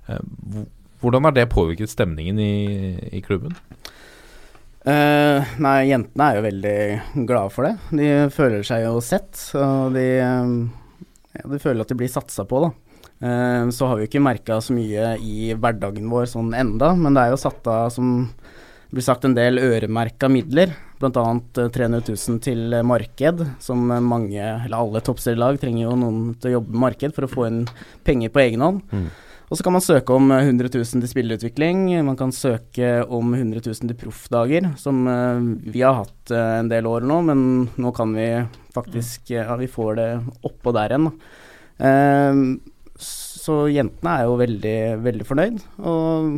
[0.07, 0.21] Eh,
[1.01, 3.55] hvordan har det påvirket stemningen i, i klubben?
[4.87, 7.73] Uh, nei, jentene er jo veldig glade for det.
[7.99, 12.61] De føler seg jo sett, og de, ja, de føler at de blir satsa på,
[12.63, 12.71] da.
[13.17, 17.17] Uh, så har vi jo ikke merka så mye i hverdagen vår sånn enda, men
[17.17, 18.29] det er jo satt av, som
[18.87, 20.71] det blir sagt, en del øremerka midler.
[21.01, 21.11] Bl.a.
[21.11, 26.71] 300 000 til marked, som mange, eller alle toppserielag trenger jo noen til å jobbe
[26.71, 27.65] med marked for å få inn
[28.07, 28.85] penger på egen hånd.
[29.47, 31.85] Og så kan man søke om eh, 100 000 til spillerutvikling.
[32.03, 36.71] Man kan søke om 100 000 til proffdager, som eh, vi har hatt eh, en
[36.71, 37.45] del år nå, men
[37.79, 38.27] nå kan vi
[38.75, 40.09] faktisk eh, Ja, vi får det
[40.47, 41.31] oppå der igjen, da.
[41.87, 42.43] Eh,
[43.07, 45.63] så jentene er jo veldig, veldig fornøyd.
[45.87, 46.37] Og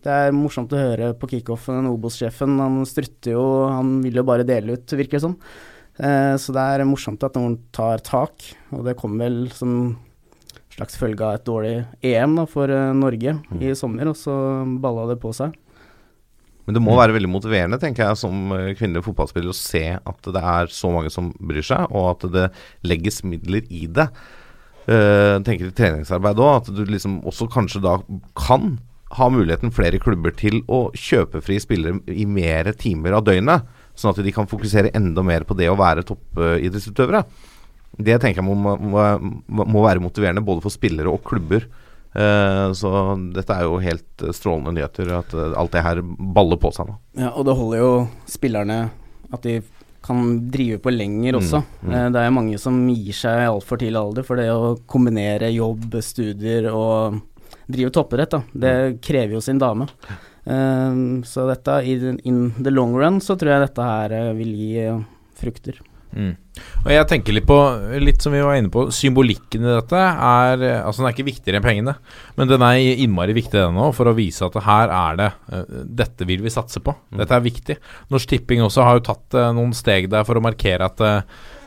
[0.00, 1.88] det er morsomt å høre på kickoffen.
[1.90, 5.36] Obos-sjefen han strutter jo, han vil jo bare dele ut, virker det som.
[6.00, 9.76] Eh, så det er morsomt at noen tar tak, og det kommer vel som
[10.76, 14.34] slags følge av et dårlig EM da, for Norge Norge i sommer, og så
[14.82, 15.54] balla det på seg.
[16.66, 20.32] Men det må være veldig motiverende, tenker jeg, som eh, kvinnelig fotballspiller å se at
[20.34, 22.48] det er så mange som bryr seg, og at det
[22.86, 24.10] legges midler i det.
[24.86, 27.96] Uh, tenker i treningsarbeid òg, at du liksom også kanskje da
[28.38, 28.76] kan
[29.16, 33.66] ha muligheten flere klubber til å kjøpe fri spillere i mer timer av døgnet,
[33.98, 37.24] sånn at de kan fokusere enda mer på det å være toppidrettsutøvere.
[37.96, 39.02] Det tenker jeg må, må,
[39.48, 41.64] må være motiverende både for spillere og klubber.
[42.16, 42.90] Eh, så
[43.34, 46.98] dette er jo helt strålende nyheter, at eh, alt det her baller på seg nå.
[47.20, 47.90] Ja, og det holder jo
[48.30, 48.78] spillerne
[49.34, 49.58] at de
[50.06, 50.22] kan
[50.52, 51.60] drive på lenger også.
[51.60, 51.90] mm.
[51.90, 52.12] mm.
[52.14, 55.98] Det er mange som gir seg i altfor tidlig alder for det å kombinere jobb,
[56.04, 57.18] studier og
[57.66, 58.36] drive toppidrett.
[58.36, 58.42] da.
[58.64, 59.88] Det krever jo sin dame.
[61.26, 64.86] Så dette, in the long run, så tror jeg dette her vil gi
[65.42, 65.82] frukter.
[66.16, 66.32] Mm.
[66.86, 67.56] Og jeg tenker litt på,
[68.00, 71.26] litt som vi var inne på, symbolikken i dette er eh, Altså den er ikke
[71.26, 71.96] viktigere enn pengene,
[72.38, 75.82] men den er innmari viktig den òg, for å vise at her er det eh,
[76.00, 76.94] Dette vil vi satse på.
[77.20, 77.76] Dette er viktig.
[78.14, 81.06] Norsk Tipping også har jo tatt eh, noen steg der for å markere at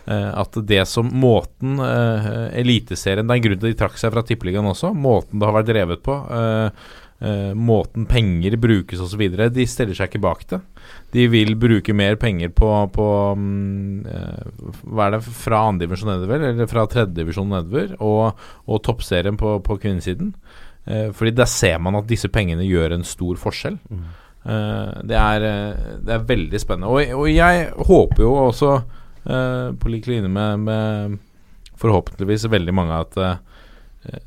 [0.10, 4.10] at det som måten uh, Eliteserien Det er en grunn til at de trakk seg
[4.10, 4.89] fra Tippeligaen også.
[4.97, 6.16] Måten det har vært drevet på.
[6.34, 6.88] eh,
[7.22, 9.26] eh, måten penger brukes osv.
[9.54, 10.62] De stiller seg ikke bak det.
[11.14, 16.48] De vil bruke mer penger på, på um, uh, Hva er det fra andredivisjon nedover,
[16.52, 18.40] eller fra tredjedivisjon nedover, og,
[18.70, 20.34] og toppserien på, på kvinnesiden.
[20.90, 23.80] Uh, fordi der ser man at disse pengene gjør en stor forskjell.
[24.40, 25.44] Eh, det, er,
[26.06, 26.90] det er veldig spennende.
[26.90, 28.80] Og, og jeg håper jo også,
[29.30, 31.18] på lik linje med, med
[31.78, 33.18] forhåpentligvis veldig mange, at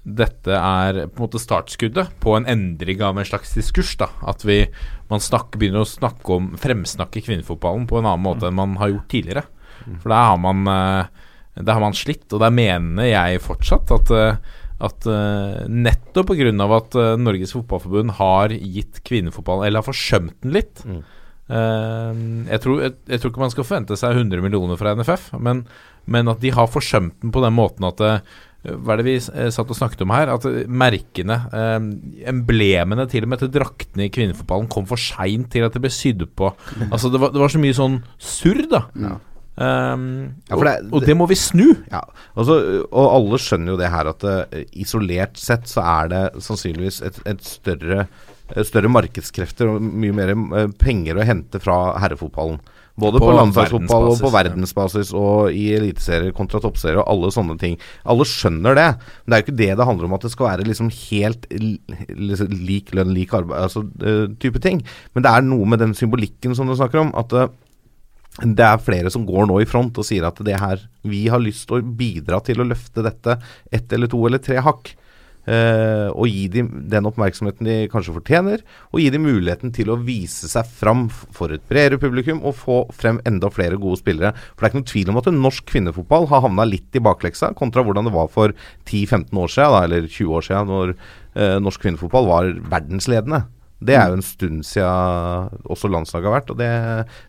[0.04, 3.94] dette er på en måte startskuddet på en endring av en slags diskurs.
[3.96, 4.66] da At vi
[5.08, 8.92] man snakker, begynner å snakke om fremsnakke kvinnefotballen på en annen måte enn man har
[8.92, 9.46] gjort tidligere.
[10.02, 11.06] For der har man eh,
[11.56, 16.50] Der har man slitt, og der mener jeg fortsatt at eh, at uh, nettopp pga.
[16.74, 22.12] at Norges Fotballforbund har gitt kvinnefotballen Eller har forsømt den litt eh,
[22.50, 25.64] jeg, tror, jeg, jeg tror ikke man skal forvente seg 100 millioner fra NFF, men,
[26.10, 28.18] men at de har forsømt den på den måten at eh,
[28.62, 30.30] hva er det vi eh, satt og snakket om her?
[30.36, 31.80] At eh, merkene, eh,
[32.30, 35.90] emblemene til og med til draktene i kvinnefotballen kom for seint til at det ble
[35.92, 36.52] sydd på.
[36.92, 38.84] Altså det var, det var så mye sånn surr, da.
[39.52, 40.04] Um,
[40.48, 41.66] Ja, det- og, og det må vi snu.
[41.92, 42.00] Ja,
[42.38, 42.54] altså,
[42.88, 47.18] og alle skjønner jo det her at uh, isolert sett så er det sannsynligvis et,
[47.28, 48.06] et større,
[48.64, 52.62] større markedskrefter og mye mer uh, penger å hente fra herrefotballen.
[53.01, 57.57] Både på, På landslagsfotball og på verdensbasis, og i eliteserier kontra toppserier og alle sånne
[57.61, 57.78] ting.
[58.05, 58.88] Alle skjønner det.
[59.22, 61.49] Men det er jo ikke det det handler om at det skal være liksom helt
[61.57, 64.82] liksom lik lønn, lik arbeid, altså uh, type ting.
[65.16, 67.49] Men det er noe med den symbolikken som du snakker om, at uh,
[68.45, 71.40] det er flere som går nå i front og sier at det her Vi har
[71.43, 73.36] lyst til å bidra til å løfte dette
[73.72, 74.95] ett eller to eller tre hakk.
[75.43, 78.62] Eh, og gi dem den oppmerksomheten de kanskje fortjener,
[78.93, 82.76] og gi dem muligheten til å vise seg fram for et bredere publikum og få
[82.95, 84.34] frem enda flere gode spillere.
[84.53, 87.53] For det er ikke noen tvil om at norsk kvinnefotball har havna litt i bakleksa
[87.59, 88.55] kontra hvordan det var for
[88.86, 93.45] 10-15 år siden, da, eller 20 år siden, når eh, norsk kvinnefotball var verdensledende.
[93.86, 96.52] Det er jo en stund siden også landslaget har vært.
[96.54, 96.70] Og det,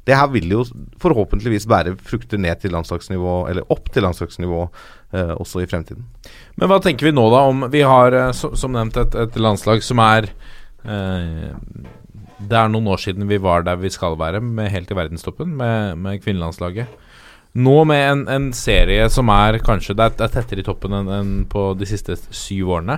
[0.08, 0.66] det her vil jo
[1.02, 6.06] forhåpentligvis bære frukter ned til landslagsnivå, eller opp til landslagsnivå eh, også i fremtiden.
[6.60, 7.44] Men hva tenker vi nå, da?
[7.52, 11.48] Om vi har, eh, som nevnt, et, et landslag som er eh,
[12.44, 15.56] Det er noen år siden vi var der vi skal være, med, helt i verdenstoppen,
[15.60, 17.00] med, med kvinnelandslaget.
[17.54, 21.12] Nå med en, en serie som er kanskje Det er, er tettere i toppen enn
[21.14, 22.98] enn på de siste syv årene.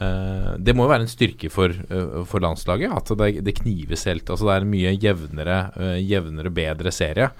[0.00, 4.06] Eh, det må jo være en styrke for, eh, for landslaget at det, det knives
[4.10, 4.26] helt.
[4.26, 7.30] Altså Det er en mye jevnere, eh, jevnere bedre serie.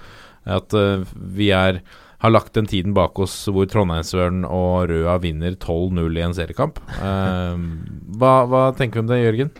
[0.45, 0.73] At
[1.13, 1.81] vi er
[2.25, 6.79] har lagt den tiden bak oss hvor Trondheimsøren og Røa vinner 12-0 i en seriekamp.
[8.15, 9.51] Hva, hva tenker du om det, Jørgen?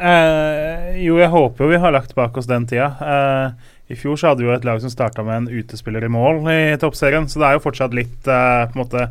[0.00, 2.92] Eh, jo, jeg håper jo vi har lagt bak oss den tida.
[3.00, 6.12] Eh, I fjor så hadde vi jo et lag som starta med en utespiller i
[6.12, 9.10] mål i toppserien, så det er jo fortsatt litt eh, på en måte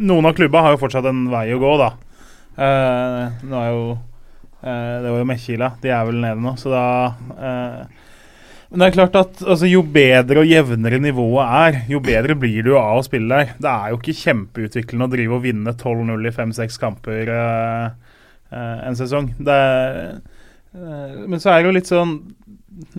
[0.00, 1.90] Noen av klubba har jo fortsatt en vei å gå, da.
[2.56, 5.70] Eh, nå er jo eh, Det var jo Mekkila.
[5.82, 6.84] De er vel nede nå, så da
[7.36, 8.04] eh,
[8.66, 12.66] men det er klart at altså, Jo bedre og jevnere nivået er, jo bedre blir
[12.66, 13.52] du av å spille der.
[13.62, 17.86] Det er jo ikke kjempeutviklende å drive og vinne 12-0 i fem-seks kamper eh,
[18.56, 19.30] en sesong.
[19.46, 20.00] Er,
[20.74, 22.18] eh, men så er det jo litt sånn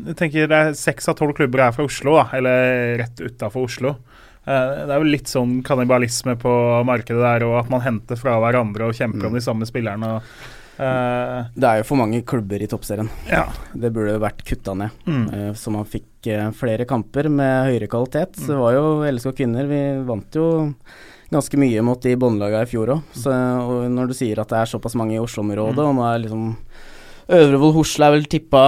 [0.08, 3.68] Jeg tenker det er Seks av tolv klubber er fra Oslo, da, eller rett utafor
[3.68, 3.98] Oslo.
[4.48, 6.52] Eh, det er jo litt sånn kannibalisme på
[6.88, 10.14] markedet der, og at man henter fra hverandre og kjemper om de samme spillerne.
[10.16, 10.30] Og,
[10.80, 13.10] uh, Det er jo for mange klubber i toppserien.
[13.28, 13.48] ja.
[13.76, 14.96] Det burde jo vært kutta ned.
[15.06, 15.28] Mm.
[15.34, 18.40] Uh, Så man fikk uh, flere kamper med høyere kvalitet.
[18.40, 18.48] Mm.
[18.48, 20.48] det var jo LSK kvinner, vi vant jo
[21.30, 23.02] ganske mye mot de båndlagene i fjor òg.
[23.28, 26.56] Og når du sier at det er såpass mange i Oslo-området, og nå er liksom
[27.28, 28.62] Øvrevoll Hosle er vel tippa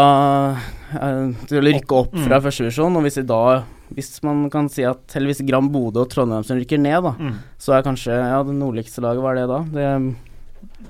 [1.47, 3.63] til å rykke opp fra førstedivisjon, og hvis i dag
[3.95, 7.11] hvis man kan si at Eller hvis Gram Bodø og Trondheim som rykker ned, da,
[7.17, 7.35] Mm.
[7.57, 9.59] så er kanskje Ja, det nordligste laget, hva er det da?
[9.73, 10.15] Det,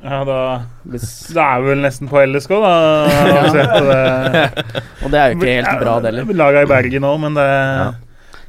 [0.04, 0.40] ja, da
[0.86, 1.02] Det
[1.38, 2.74] er vel nesten på LSK, da.
[3.54, 4.74] det-
[5.04, 6.34] og det er jo ikke helt bra, det heller.
[6.34, 7.48] Laga i Bergen òg, men det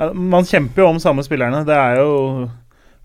[0.00, 1.64] ja, Man kjemper jo om samme spillerne.
[1.68, 2.48] Det er jo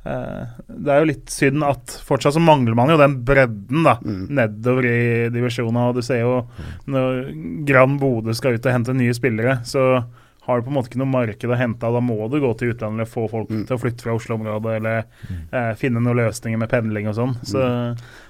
[0.05, 3.97] eh, Det er jo litt synd at fortsatt så mangler man jo den bredden da
[4.03, 4.27] Mm.
[4.37, 5.89] nedover i divisjonene.
[5.89, 6.45] Og du ser jo
[6.87, 10.03] når Gran Bodø skal ut og hente nye spillere, så
[10.45, 11.93] har du på en måte ikke noe marked å hente av.
[11.97, 13.65] Da må du gå til utlandet eller få folk Mm.
[13.67, 15.05] til å flytte fra Oslo-området, eller
[15.51, 17.35] eh, finne noen løsninger med pendling og sånn.
[17.45, 17.61] Så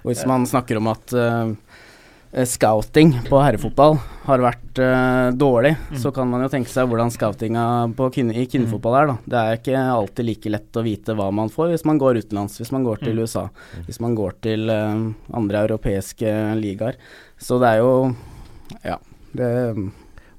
[0.03, 1.53] Og hvis man snakker om at eh,
[2.45, 7.63] scouting på herrefotball har vært uh, dårlig, så kan man jo tenke seg hvordan scoutinga
[7.95, 9.07] på kvinne, i kvinnefotball er.
[9.07, 9.15] da.
[9.25, 12.57] Det er ikke alltid like lett å vite hva man får hvis man går utenlands,
[12.59, 13.45] hvis man går til USA,
[13.85, 16.99] hvis man går til uh, andre europeiske ligaer.
[17.39, 17.93] Så det er jo
[18.83, 18.97] Ja.
[19.35, 19.51] Det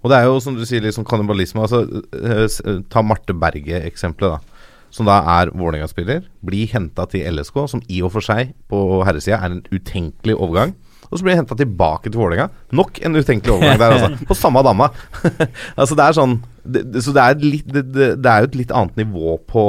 [0.07, 1.65] Og det er jo som du sier, liksom kannibalisme.
[1.65, 1.83] Altså,
[2.15, 4.75] eh, eh, ta Marte Berge-eksempelet, da.
[4.95, 6.29] Som da er Vålerenga-spiller.
[6.47, 10.77] Blir henta til LSK, som i og for seg på herresida er en utenkelig overgang.
[11.11, 12.53] Og så blir henta tilbake til Vålerenga.
[12.71, 14.29] Nok en utenkelig overgang der, altså.
[14.31, 14.93] På samme dama.
[15.81, 18.75] altså, det er sånn det, Så det er, litt, det, det er jo et litt
[18.75, 19.67] annet nivå på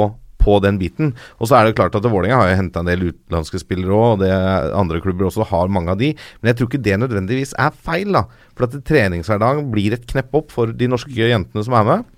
[0.48, 1.12] på den biten.
[1.38, 4.24] Og så er det klart at Vålerenga har jo henta en del utenlandske spillere òg,
[4.24, 6.14] og andre klubber også har mange av de.
[6.40, 8.24] Men jeg tror ikke det nødvendigvis er feil, da.
[8.56, 12.14] For at treningshverdagen blir et knepp opp for de norske jentene som er med.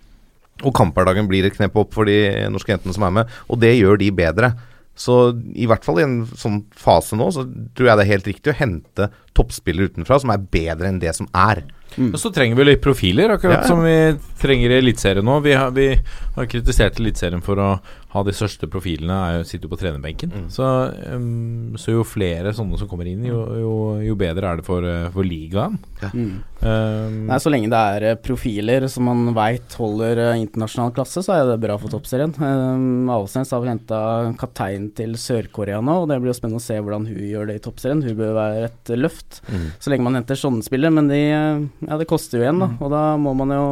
[0.60, 2.18] Og kamphverdagen blir et knepp opp for de
[2.52, 4.52] norske jentene som er med, og det gjør de bedre.
[5.00, 5.14] Så
[5.56, 8.52] i hvert fall i en sånn fase nå, så tror jeg det er helt riktig
[8.52, 9.08] å hente
[9.40, 11.64] toppspillere utenfra som er bedre enn det som er.
[11.98, 12.12] Mm.
[12.14, 13.66] så trenger vi litt profiler, akkurat Ja.
[13.66, 15.40] som vi trenger i Eliteserien nå.
[15.42, 15.88] Vi har, vi
[16.36, 17.80] har kritisert Eliteserien for å
[18.10, 20.30] ha de største profilene, er jo, sitter jo på trenerbenken.
[20.50, 20.66] Så,
[21.14, 24.86] um, så jo flere sånne som kommer inn, jo, jo, jo bedre er det for,
[24.86, 25.78] uh, for ligaen.
[26.12, 26.30] mm.
[26.60, 31.22] Um, Nei, Så lenge det er eh, profiler som man veit holder eh, internasjonal klasse,
[31.24, 32.34] så er det bra for toppserien.
[32.36, 34.00] Um, Avaldsnes har vel henta
[34.40, 37.56] kapteinen til Sør-Korea nå, og det blir jo spennende å se hvordan hun gjør det
[37.56, 38.02] i toppserien.
[38.04, 39.29] Hun bør være et løft,
[39.78, 40.94] så lenge man henter sånne spillere.
[40.94, 43.64] Men de, eh, ja, det koster jo igjen, da, og da må man jo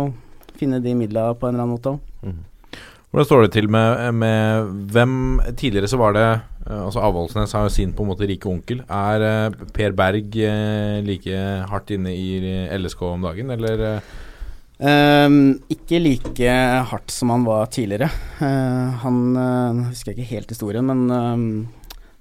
[0.58, 2.38] finne de midla på en eller annen måte òg.
[3.08, 5.12] Hvordan står det til med, med hvem
[5.56, 6.24] Tidligere så var det
[6.66, 8.82] uh, Altså Avaldsnes har jo sin på en måte rike onkel.
[8.84, 10.36] Er uh, Per Berg
[11.06, 11.38] like
[11.70, 14.02] hardt inne i LSK om dagen, eller
[14.78, 16.50] Ehm, ikke like
[16.86, 18.10] hardt som han var tidligere.
[18.38, 21.48] Uh, han uh, husker jeg ikke helt historien, men ehm,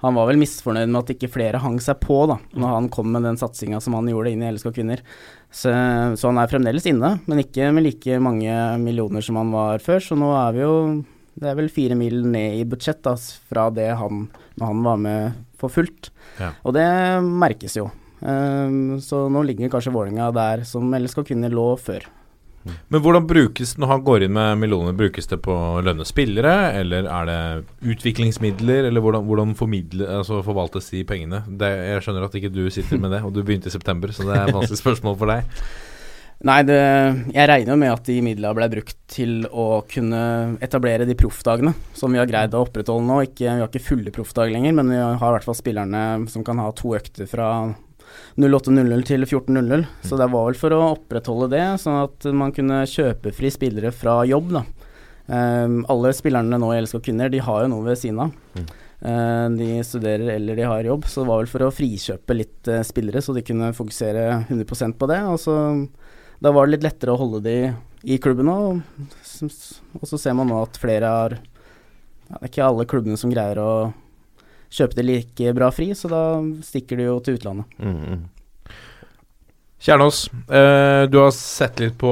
[0.03, 3.09] han var vel misfornøyd med at ikke flere hang seg på da når han kom
[3.13, 5.01] med den satsinga som han gjorde inn i LSK Kvinner.
[5.49, 5.71] Så,
[6.13, 10.03] så, han er fremdeles inne, men ikke med like mange millioner som han var før.
[10.03, 10.73] Så nå er vi jo
[11.37, 13.13] Det er vel fire mil ned i budsjett da,
[13.49, 14.27] fra det han
[14.57, 16.11] når han var med for fullt.
[16.41, 16.51] Ja.
[16.65, 16.85] Og det
[17.23, 17.89] merkes jo.
[18.19, 22.05] Um, så nå ligger kanskje Vålerenga der som LSK Kvinner lå før.
[22.93, 26.53] Men hvordan brukes når han går inn med millioner, brukes det på å lønne spillere,
[26.79, 27.39] eller er det
[27.95, 29.55] utviklingsmidler, eller hvordan, hvordan
[30.07, 31.43] altså forvaltes de pengene?
[31.47, 34.27] Det, jeg skjønner at ikke du sitter med det, og du begynte i september, så
[34.27, 35.61] det er et vanskelig spørsmål for deg.
[36.45, 36.77] Nei, det,
[37.33, 40.19] jeg regner jo med at de midlene ble brukt til å kunne
[40.61, 43.17] etablere de proffdagene som vi har greid å opprettholde nå.
[43.25, 46.45] Ikke, vi har ikke fulle proffdag lenger, men vi har i hvert fall spillerne som
[46.45, 47.49] kan ha to økter fra
[48.37, 49.85] 08.00 til 14.00.
[50.05, 53.93] Så det var vel for å opprettholde det, sånn at man kunne kjøpe fri spillere
[53.95, 54.51] fra jobb.
[54.59, 54.65] da.
[55.27, 58.35] Um, alle spillerne nå i LSK Kvinner de har jo noe ved siden av.
[58.55, 58.67] Mm.
[58.97, 62.69] Uh, de studerer eller de har jobb, så det var vel for å frikjøpe litt
[62.71, 65.19] uh, spillere, så de kunne fokusere 100% på det.
[65.27, 65.57] Og så,
[66.39, 67.57] da var det litt lettere å holde de
[68.07, 68.79] i klubben òg.
[68.79, 69.51] Og,
[69.99, 73.31] og, så ser man nå at flere har ja, Det er ikke alle klubbene som
[73.33, 73.71] greier å
[74.77, 76.23] kjøpe det like bra fri, så da
[76.65, 77.77] stikker du jo til utlandet.
[77.81, 78.25] Mm.
[79.77, 82.11] Kjernås, eh, du har sett litt på,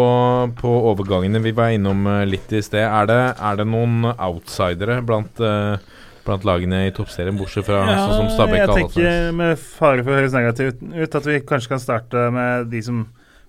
[0.60, 2.84] på, overgangene vi var innom eh, litt i sted.
[2.86, 7.96] Er det, er det noen outsidere blant, eh, blant, lagene i toppserien, bortsett fra ja,
[8.04, 8.60] sånn som Stabæk?
[8.62, 12.70] Jeg tenker med fare for å høres negativt ut, at vi kanskje kan starte med
[12.70, 13.02] de som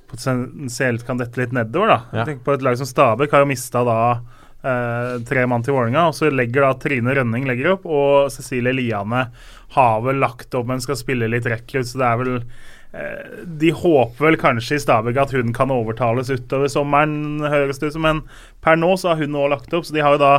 [0.08, 1.92] potensielt kan dette litt nedover.
[1.92, 2.00] da.
[2.08, 2.18] Ja.
[2.22, 4.00] Jeg tenker på Et lag som Stabæk har jo mista da
[4.66, 6.08] eh, tre mann til Vålerenga.
[6.10, 9.28] Og så legger da Trine Rønning legger opp, og Cecilie Liane
[9.76, 13.72] har vel lagt opp, men skal spille litt rekrutt, så det er vel eh, de
[13.76, 18.06] håper vel kanskje i Stabæk at hun kan overtales utover sommeren, høres det ut som.
[18.06, 18.24] Men
[18.64, 20.34] per nå så har hun òg lagt opp, så de har jo da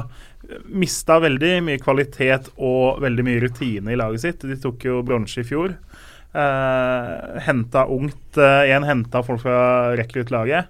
[0.71, 4.47] mista veldig mye kvalitet og veldig mye rutine i laget sitt.
[4.47, 5.75] De tok jo bronse i fjor.
[6.37, 10.67] Eh, henta ungt Én En henta folk fra rekruttlaget.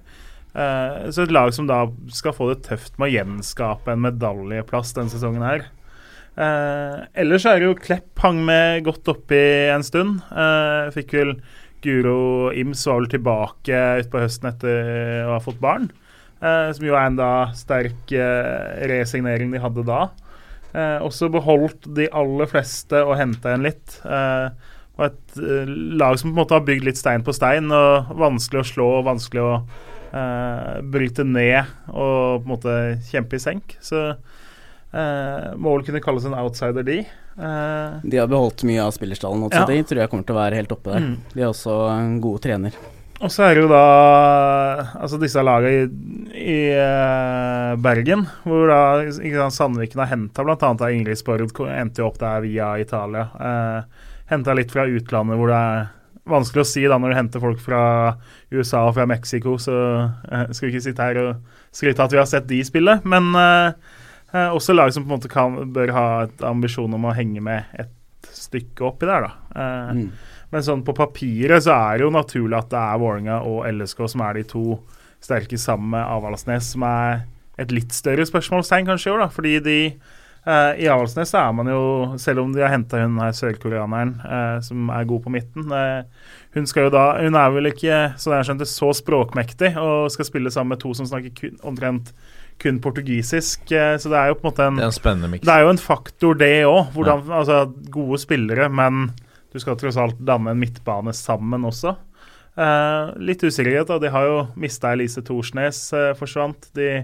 [0.58, 4.96] Uh, så et lag som da skal få det tøft med å gjenskape en medaljeplass
[4.98, 5.68] denne sesongen her.
[6.38, 10.24] Uh, ellers er det jo Klepp hang med godt oppi en stund.
[10.34, 11.36] Uh, fikk vel
[11.86, 15.92] Guro Ims var vel tilbake utpå høsten etter å ha fått barn.
[16.42, 18.10] som jo er en da sterk
[18.90, 20.08] resignering de hadde da.
[21.06, 24.00] også beholdt de aller fleste og henta igjen litt.
[24.04, 25.38] og et
[26.02, 27.70] lag som på en måte har bygd litt stein på stein.
[27.70, 29.54] og Vanskelig å slå, og vanskelig å
[30.14, 32.76] uh, bryte ned og på en måte
[33.10, 33.78] kjempe i senk.
[33.84, 34.10] Så
[34.92, 37.00] eh, må vel kunne kalles en outsider, de.
[37.38, 39.70] Eh, de har beholdt mye av spillerstallen, også, ja.
[39.70, 41.08] de tror jeg kommer til å være helt oppe der.
[41.08, 41.18] Mm.
[41.34, 42.78] De er også en god trener.
[43.18, 43.86] Og så er det jo da
[45.02, 50.70] altså disse lagene i, i uh, Bergen, hvor da sant, Sandviken har henta bl.a.
[50.94, 53.26] Ingrid Spord, endte jo opp der via Italia.
[53.34, 55.88] Uh, henta litt fra utlandet, hvor det er
[56.30, 57.82] vanskelig å si da når du henter folk fra
[58.54, 62.22] USA og fra Mexico, så uh, skal vi ikke sitte her og skryte at vi
[62.22, 63.00] har sett de spille.
[63.08, 63.72] Men uh,
[64.54, 67.80] også lag som på en måte kan, bør ha et ambisjon om å henge med
[67.80, 67.94] et
[68.38, 69.68] stykke oppi der, da.
[69.96, 70.10] Mm.
[70.54, 74.06] Men sånn på papiret så er det jo naturlig at det er Vålerenga og LSK
[74.14, 74.66] som er de to
[75.24, 77.26] sterke sammen med Avaldsnes, som er
[77.60, 79.30] et litt større spørsmålstegn kanskje i år, da.
[79.34, 79.80] Fordi de
[80.48, 81.80] I Avaldsnes er man jo,
[82.22, 86.06] selv om de har henta hun her sørkoreaneren uh, som er god på midten uh,
[86.56, 90.54] Hun skal jo da, hun er vel ikke så skjønte, så språkmektig og skal spille
[90.54, 92.14] sammen med to som snakker kun, omtrent
[92.64, 93.68] kun portugisisk.
[93.70, 95.46] så det er jo på en måte en Det er en.
[95.46, 96.96] Det er jo en faktor, det òg.
[97.06, 97.18] Ja.
[97.38, 97.60] Altså,
[97.94, 99.12] gode spillere, men
[99.54, 101.94] du skal tross alt danne en midtbane sammen også.
[103.22, 103.92] litt usikkerhet.
[103.92, 105.84] da, De har jo mista Elise Thorsnes,
[106.18, 106.72] forsvant.
[106.74, 107.04] De Eh,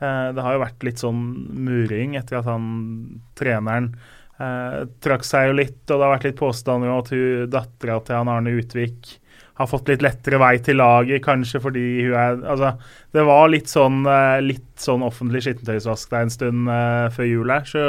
[0.00, 1.20] det har jo vært litt sånn
[1.60, 2.64] muring etter at han
[3.38, 3.92] treneren
[4.40, 7.12] eh, trakk seg jo litt, og det har vært litt påstander om at
[7.52, 9.16] dattera til han Arne Utvik
[9.60, 12.72] har fått litt lettere vei til laget, kanskje fordi hun er Altså,
[13.12, 17.52] det var litt sånn, eh, litt sånn offentlig skittentøysvask der en stund eh, før jul
[17.52, 17.84] her, så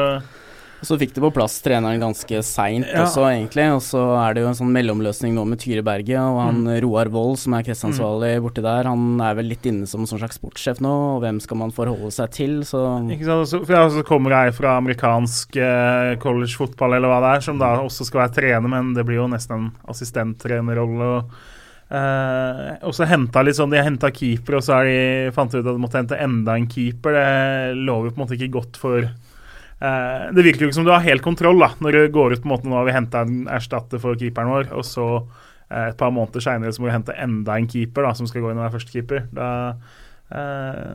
[0.81, 3.03] så fikk de på plass treneren ganske seint ja.
[3.03, 3.67] også, egentlig.
[3.75, 6.71] Og så er det jo en sånn mellomløsning nå med Tyre Berge og han mm.
[6.85, 8.45] Roar Wold, som er kretssansvarlig mm.
[8.47, 8.89] borti der.
[8.89, 11.75] Han er vel litt inne som en sånn slags sportssjef nå, og hvem skal man
[11.75, 12.57] forholde seg til?
[12.67, 12.81] Så
[13.13, 13.51] Ikke sant.
[13.51, 17.61] Så, for jeg så kommer jeg fra amerikansk eh, collegefotball eller hva det er, som
[17.61, 21.15] da også skal være trener, men det blir jo nesten en assistenttrenerrolle.
[21.17, 21.49] og
[21.91, 25.65] Uh, og så henta litt sånn, De henta keeper, og så de fant ut at
[25.67, 27.17] de måtte hente enda en keeper.
[27.17, 29.09] Det lover på en måte ikke godt for
[29.81, 32.47] det virker jo ikke som du har helt kontroll da, når du går ut på
[32.49, 35.07] en måte nå har vi henta en erstatter for keeperen vår, og så
[35.71, 38.51] eh, et par måneder seinere må vi hente enda en keeper da, som skal gå
[38.51, 39.23] inn og være førstekeeper.
[40.31, 40.91] Eh,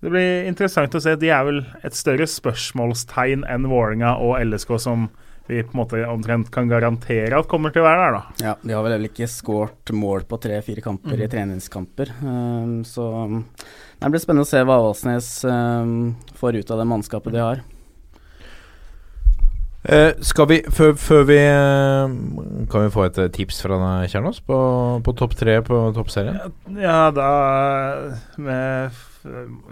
[0.00, 1.12] det blir interessant å se.
[1.20, 5.10] De er vel et større spørsmålstegn enn Vålerenga og LSK, som
[5.50, 8.46] vi på en måte omtrent kan garantere at kommer til å være der, da.
[8.46, 11.24] Ja, de har vel ikke skåret mål på tre-fire kamper Mm.
[11.26, 12.12] i treningskamper.
[12.22, 13.04] Um, så
[14.00, 17.60] det blir spennende å se hva Avaldsnes um, får ut av det mannskapet de har.
[19.80, 22.10] Eh, skal vi, før, før vi eh,
[22.68, 23.78] Kan vi få et eh, tips fra
[24.12, 24.56] Kjernås, på,
[25.00, 26.36] på topp tre på toppserien?
[26.76, 27.28] Ja, da
[28.36, 28.98] med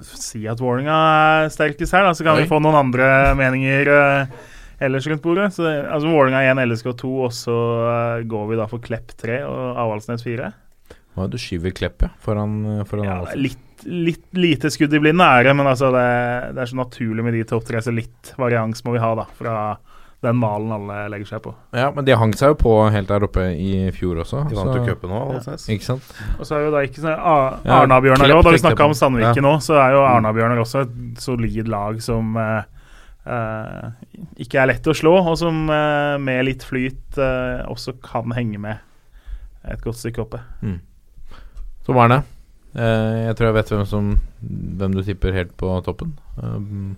[0.04, 0.96] Si at Vålerenga
[1.44, 2.44] er sterkest her, da, så kan Oi.
[2.44, 4.48] vi få noen andre meninger uh,
[4.84, 5.46] ellers rundt bordet.
[5.56, 9.38] Så, altså Vålerenga 1, LSK 2, og så uh, går vi da for Klepp 3
[9.48, 10.50] og Avaldsnes 4.
[11.16, 12.58] Hva, du skyver Klepp ja, foran,
[12.90, 16.06] foran Ja, litt, litt lite skudd i blinde er det, men altså det,
[16.52, 19.24] det er så naturlig med de topp tre, så litt varians må vi ha da,
[19.40, 19.56] fra
[20.24, 21.52] den malen alle legger seg på.
[21.78, 24.40] Ja, men de hang seg jo på helt der oppe i fjor også.
[24.50, 25.68] De vant jo cupen nå, Avaldsnes.
[25.70, 26.08] Ikke sant?
[26.40, 27.20] Og så er jo da ikke sånn
[27.78, 28.96] Arna-Bjørnar òg, da vi snakka om.
[28.98, 29.44] Sandviken Ja.
[29.46, 32.66] nå, så er jo Arna-Bjørnar også et solid lag som eh,
[33.30, 33.86] eh,
[34.42, 38.58] ikke er lett å slå, og som eh, med litt flyt eh, også kan henge
[38.58, 38.82] med
[39.70, 40.42] et godt stykke oppe.
[41.86, 42.22] Så var det.
[42.74, 44.08] Eh, jeg tror jeg vet hvem som
[44.42, 46.12] Hvem du tipper helt på toppen.
[46.42, 46.96] Um,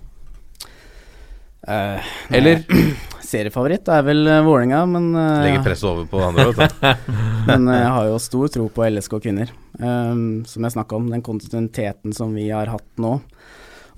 [1.69, 2.65] Eh, Eller?
[3.31, 7.05] Seriefavoritt er vel uh, Vålerenga, men, uh, Legger presset over på andre, vet du.
[7.51, 9.53] men uh, jeg har jo stor tro på LSK kvinner.
[9.79, 13.19] Um, som jeg snakka om, den kontinuiteten som vi har hatt nå.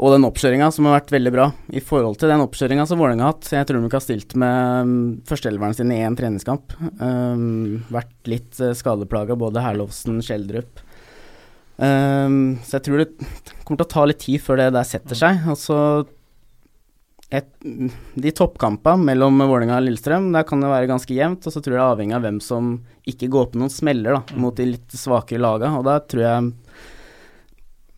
[0.02, 1.48] Og den oppkjøringa som har vært veldig bra.
[1.72, 3.50] I forhold til den oppkjøringa som Vålerenga har hatt.
[3.54, 4.94] Jeg tror de ikke har stilt med um,
[5.28, 6.74] førsteelveren sin i én treningskamp.
[6.98, 10.82] Um, vært litt uh, skadeplaga, både Herlovsen, Skjeldrup.
[11.78, 13.12] Um, så jeg tror det
[13.62, 15.46] kommer til å ta litt tid før det der setter seg.
[15.46, 15.78] og Altså
[17.32, 21.46] et, de toppkampene mellom Vålerenga og Lillestrøm, der kan det være ganske jevnt.
[21.48, 22.72] Og så tror jeg det er avhengig av hvem som
[23.08, 25.80] ikke går på noen smeller da, mot de litt svakere lagene.
[25.80, 26.52] Og da tror jeg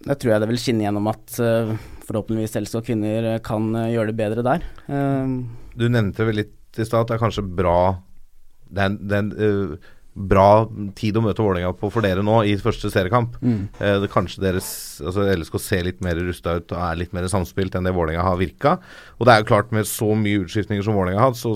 [0.04, 1.74] da tror jeg det vil skinne gjennom at uh,
[2.04, 4.66] forhåpentligvis LSK kvinner eh, kan uh, gjøre det bedre der.
[4.84, 7.78] Uh, Du nevnte vel litt i stad at det er kanskje bra
[8.68, 9.30] Det er en,
[10.14, 13.34] bra tid å møte Vålerenga på for dere nå i første seriekamp.
[13.42, 13.62] mm.
[13.80, 14.68] Eh, det kanskje deres
[15.02, 18.22] altså LSK ser litt mer rusta ut og er litt mer samspilt enn det Vålerenga
[18.22, 18.76] har virka.
[19.18, 21.54] Og det er jo klart, med så mye utskiftninger som Vålerenga har hatt, så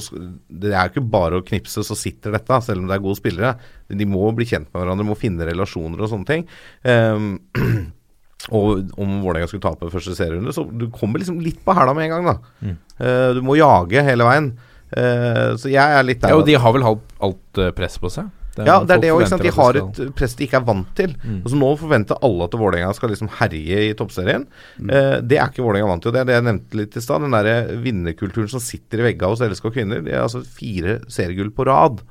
[0.49, 3.21] det er jo ikke bare å knipse, så sitter dette, selv om det er gode
[3.21, 3.55] spillere.
[3.89, 6.49] De må bli kjent med hverandre, må finne relasjoner og sånne ting.
[6.83, 7.39] Um,
[8.59, 12.09] og om Vålerenga skulle tape første serierunde, så du kommer liksom litt på hæla med
[12.09, 12.59] en gang, da.
[12.65, 12.75] Mm.
[12.99, 14.51] Eh, du må jage hele veien.
[14.89, 16.33] Eh, så jeg er litt der.
[16.33, 18.31] Ja, og de har vel alt, alt eh, press på seg?
[18.67, 19.25] Ja, det er det òg.
[19.43, 21.15] De har et press de ikke er vant til.
[21.23, 21.41] Mm.
[21.43, 24.47] Altså Nå forventer alle at Vålerenga skal liksom herje i toppserien.
[24.83, 26.15] Eh, det er ikke Vålerenga vant til.
[26.15, 27.25] Det er det jeg nevnte litt i stad.
[27.25, 30.03] Den der vinnerkulturen som sitter i veggene hos LSK kvinner.
[30.05, 32.03] De har altså fire seriegull på rad.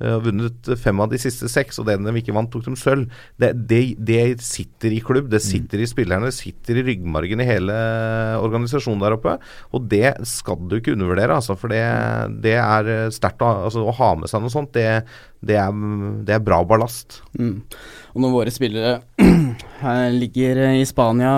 [0.00, 2.74] Eh, Har vunnet fem av de siste seks, og den de ikke vant, tok de
[2.80, 3.06] sølv.
[3.40, 7.48] Det, det, det sitter i klubb, det sitter i spillerne, det sitter i ryggmargen i
[7.48, 7.76] hele
[8.40, 9.36] organisasjonen der oppe.
[9.76, 11.82] Og det skal du ikke undervurdere, altså, for det,
[12.44, 14.72] det er sterkt å, altså, å ha med seg noe sånt.
[14.76, 14.86] Det,
[15.44, 15.72] det, er,
[16.26, 17.20] det er bra ballast.
[17.38, 17.58] Mm.
[18.14, 18.96] Og når våre spillere
[20.20, 21.32] ligger i Spania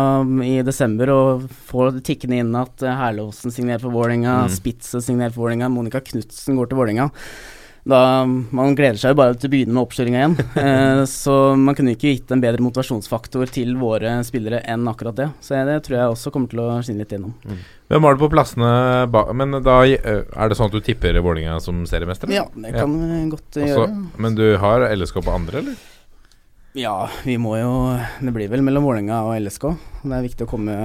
[0.46, 4.50] i desember og får tikkende inn at Herlovsen signerer for Vålerenga, Mm.
[4.52, 7.10] Spitze signerer for Vålerenga, Monica Knutsen går til Vålerenga
[7.82, 10.36] da, Man gleder seg jo bare til å begynne med oppkjøringa igjen.
[10.62, 15.28] eh, så man kunne ikke gitt en bedre motivasjonsfaktor til våre spillere enn akkurat det.
[15.42, 17.34] Så det tror jeg også kommer til å skinne litt gjennom.
[17.90, 18.72] Hvem var det på plassene
[19.12, 22.30] bak Men da eh, er det sånn at du tipper Vålerenga som seriemester?
[22.32, 24.22] Ja, det kan vi godt eh, Altså, gjøre.
[24.24, 25.88] men du har LSK på andre, eller?
[26.78, 27.72] Ja, vi må jo
[28.22, 29.72] Det blir vel mellom Vålerenga og LSK.
[30.06, 30.76] Det er viktig å komme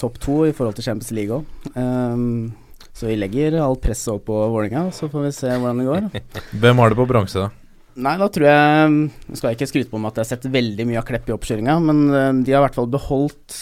[0.00, 2.56] topp to i forhold til Champions League òg.
[2.96, 6.06] Så vi legger alt presset opp på Vålerenga, så får vi se hvordan det går.
[6.62, 7.66] Hvem har det på bronse, da?
[7.96, 10.48] Nei, da tror jeg Nå skal jeg ikke skryte på meg at jeg har sett
[10.52, 13.58] veldig mye av Klepp i oppkjøringa, men eh, de har i hvert fall beholdt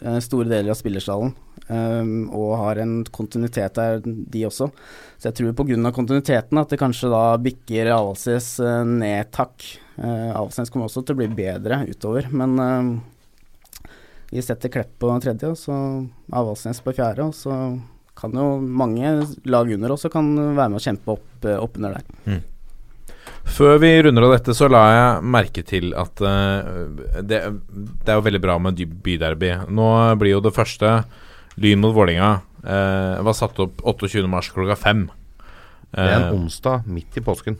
[0.00, 1.34] eh, store deler av spillerstallen.
[1.64, 4.68] Um, og har en kontinuitet der, de også.
[5.16, 5.92] Så jeg tror pga.
[5.96, 9.64] kontinuiteten at det kanskje da bikker Avaldsnes uh, ned et hakk.
[9.96, 13.88] Uh, Avaldsnes kommer også til å bli bedre utover, men uh,
[14.28, 15.78] vi setter Klepp på tredje, og så
[16.36, 17.56] Avaldsnes på fjerde, og så
[18.24, 18.48] kan jo
[18.82, 19.14] mange
[19.50, 22.42] lag under også kan være med å kjempe opp, eh, opp under der.
[23.44, 26.88] Før vi runder av dette, så la jeg merke til at uh,
[27.20, 29.50] det, det er jo veldig bra med byderby.
[29.68, 29.88] Nå
[30.20, 31.02] blir jo det første
[31.60, 32.30] Lyn mot Vålinga
[32.64, 34.24] uh, var satt opp 28.
[34.32, 35.04] mars klokka fem.
[35.06, 35.24] Det er
[35.94, 37.58] Eh, en onsdag midt i påsken.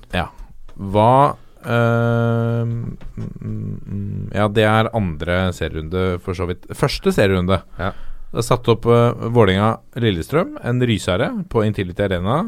[0.75, 6.67] Hva eh, mm, mm, Ja, det er andre serierunde, for så vidt.
[6.75, 7.61] Første serierunde.
[7.79, 7.93] Ja.
[8.35, 12.41] Det er satt opp uh, Vålinga-Lillestrøm, en rysere, på Intility Arena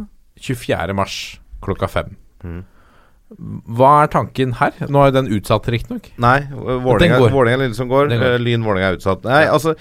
[0.42, 0.96] 24.
[0.98, 1.18] mars
[1.62, 2.16] klokka fem.
[2.42, 2.64] Mm.
[3.74, 4.74] Hva er tanken her?
[4.92, 6.12] Nå er den utsatt, riktignok.
[6.22, 6.82] Nei, går.
[7.34, 8.10] Vålerenga-Lillestrøm går.
[8.12, 8.22] Går.
[8.28, 9.24] eh, Lyn Vålerenga er utsatt.
[9.26, 9.74] Nei, altså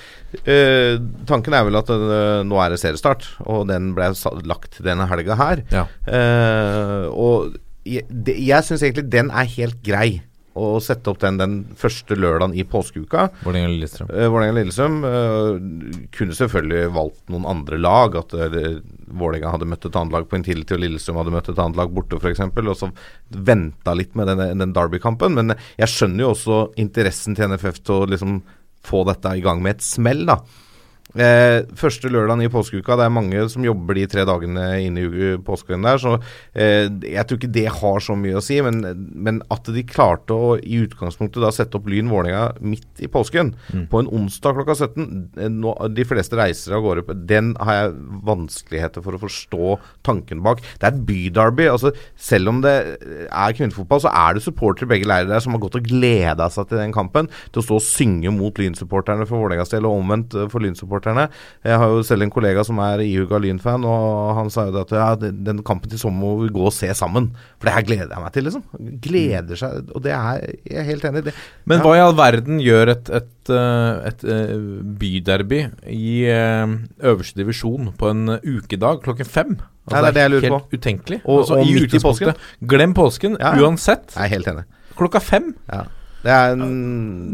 [0.50, 0.96] eh,
[1.30, 4.10] Tanken er vel at eh, nå er det seriestart, og den ble
[4.50, 5.62] lagt denne helga her.
[5.74, 5.86] Ja.
[6.10, 10.10] Eh, og jeg, det, jeg syns egentlig den er helt grei.
[10.56, 13.28] Å sette opp den den første lørdagen i påskeuka.
[13.44, 14.12] Vålerenga-Lillestrøm.
[14.12, 15.50] Uh, Vålerenga-Lillestrøm eh,
[16.16, 18.16] kunne selvfølgelig valgt noen andre lag.
[18.22, 18.60] At uh,
[19.12, 21.92] Vålerenga hadde møtt et annet lag på Intility, og Lillestrøm hadde møtt et annet lag
[21.96, 22.46] borte, f.eks.
[22.56, 22.92] Og så
[23.36, 25.36] venta litt med den, den Derby-kampen.
[25.36, 28.40] Men jeg skjønner jo også interessen til NFF til å liksom
[28.86, 30.40] få dette i gang med et smell, da.
[31.16, 35.06] Eh, første lørdagen i påskeuka, det er mange som jobber de tre dagene inn i
[35.46, 36.18] påsken der, så
[36.52, 38.60] eh, jeg tror ikke det har så mye å si.
[38.66, 38.82] Men,
[39.16, 43.54] men at de klarte å i utgangspunktet da sette opp Lyn Vålerenga midt i påsken,
[43.92, 45.06] på en onsdag klokka 17
[45.40, 47.96] eh, nå, De fleste reiser av gårde Den har jeg
[48.28, 49.76] vanskeligheter for å forstå
[50.08, 50.64] tanken bak.
[50.80, 51.70] Det er et byderby.
[51.72, 52.76] altså Selv om det
[53.30, 56.50] er kvinnefotball, så er det supportere i begge leirer der som har gått og gleda
[56.52, 57.32] seg til den kampen.
[57.52, 61.05] Til å stå og synge mot Lyn-supporterne for Vålerengas del, og omvendt eh, for Lyn-supporterne.
[61.06, 64.82] Jeg har jo selv en kollega som er ihuga Lyn-fan, og han sa jo det
[64.88, 67.30] at ja, den kampen til sommer må vi gå og se sammen.
[67.60, 68.64] For det her gleder jeg meg til, liksom.
[69.06, 71.26] Gleder seg, og det er jeg er helt enig i.
[71.30, 71.34] det.
[71.66, 71.84] Men Ja.
[71.84, 74.58] hva i all verden gjør et, et, et, et, eh,
[75.00, 75.62] byderby
[75.94, 79.58] i eh, øverste divisjon på en ukedag klokken fem?
[79.86, 81.22] Altså, Nei, det er det jeg lurer helt utenkelig.
[81.26, 82.34] Og- altså, og i midt i påsken.
[82.66, 83.54] Glem påsken ja.
[83.62, 84.16] uansett.
[84.16, 84.64] Jeg er helt enig.
[84.98, 85.54] Klokka fem.
[85.70, 85.84] Ja.
[86.26, 86.64] Det er en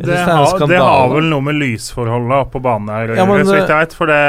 [0.02, 3.16] Det, det er en har, det har vel noe med lysforholdet på banen her å
[3.16, 3.96] Ja, gjøre, så vidt eh, jeg vet.
[3.96, 4.22] For det,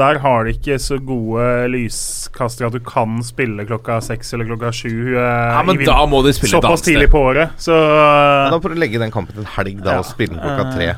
[0.00, 4.70] der har de ikke så gode lyskastere at du kan spille klokka seks eller klokka
[4.76, 5.16] sju.
[5.16, 7.56] eh, Ja, men da må de spille Såpass tidlig på året.
[7.58, 9.98] Så Ja, Da får du legge den kampen til en helg da Ja.
[10.04, 10.90] og spille den klokka tre.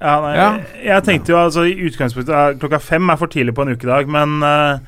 [0.00, 0.48] Ja, nei, Ja.
[0.84, 4.42] Jeg tenkte jo altså I utgangspunktet klokka fem er for tidlig på en ukedag, men
[4.42, 4.78] uh,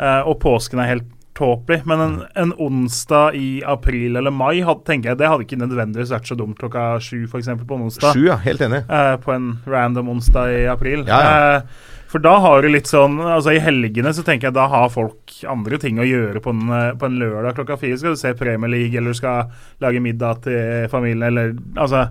[0.00, 1.04] eh, Og påsken er helt
[1.36, 1.82] tåpelig.
[1.86, 6.14] Men en, en onsdag i april eller mai hadde, tenker jeg, det hadde ikke nødvendigvis
[6.14, 8.16] vært så dumt klokka sju for eksempel, på en onsdag.
[8.16, 8.38] Sju, ja.
[8.46, 8.82] Helt enig.
[8.88, 11.04] eh, på en random onsdag i april.
[11.08, 11.36] Ja, ja.
[11.58, 14.92] Eh, for da har du litt sånn Altså I helgene så tenker jeg da har
[14.94, 17.98] folk andre ting å gjøre på en, eh, på en lørdag klokka fire.
[17.98, 19.50] Skal du se Premier League, eller du skal
[19.82, 22.06] lage middag til familien, eller Altså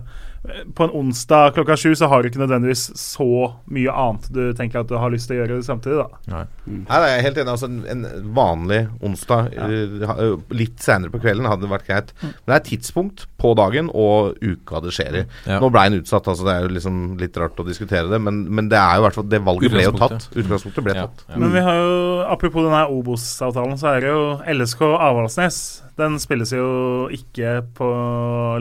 [0.76, 3.26] På en onsdag klokka sju så har du ikke nødvendigvis så
[3.72, 6.20] mye annet du tenker at du har lyst til å gjøre samtidig, da.
[6.32, 7.52] Nei, nei, jeg er helt enig.
[7.54, 9.68] Altså, en, en vanlig onsdag ja.
[9.68, 12.12] eh, litt senere på kvelden hadde vært greit.
[12.22, 15.24] Men det er tidspunkt på dagen og uka det skjer i.
[15.46, 15.60] Ja.
[15.62, 18.44] Nå ble en utsatt, altså det er jo liksom litt rart å diskutere det, men,
[18.50, 20.28] men det er jo i hvert fall Det valget ble jo tatt.
[20.34, 20.84] Utgangspunktet.
[20.86, 21.24] Ble Ja, tatt.
[21.30, 21.40] ja.
[21.42, 21.96] Men vi har jo,
[22.30, 24.22] apropos denne Obos-avtalen, så er det jo
[24.56, 25.60] LSK Avaldsnes.
[25.96, 26.66] Den spilles jo
[27.14, 27.88] ikke på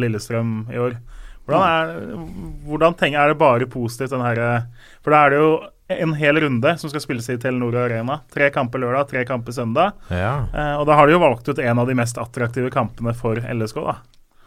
[0.01, 0.95] Lillestrøm i år.
[1.45, 2.25] Hvordan er,
[2.65, 4.49] hvordan tenker, er det bare positivt, den herre
[5.05, 5.49] For da er det jo
[5.93, 8.19] en hel runde som skal spilles i Telenor Arena.
[8.33, 9.93] Tre kamper lørdag, tre kamper søndag.
[10.09, 10.47] Ja.
[10.49, 13.37] Eh, og da har de jo valgt ut en av de mest attraktive kampene for
[13.37, 13.99] LSK, da.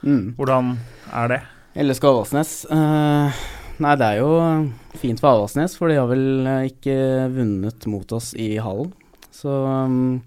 [0.03, 0.35] Mm.
[0.39, 0.75] Hvordan
[1.15, 1.41] er det?
[1.79, 2.53] LSK Avaldsnes.
[2.75, 3.43] eh,
[3.79, 4.33] nei, det er jo
[4.99, 6.99] fint for Avaldsnes, for de har vel eh, ikke
[7.37, 8.91] vunnet mot oss i hallen.
[9.39, 10.19] Så um,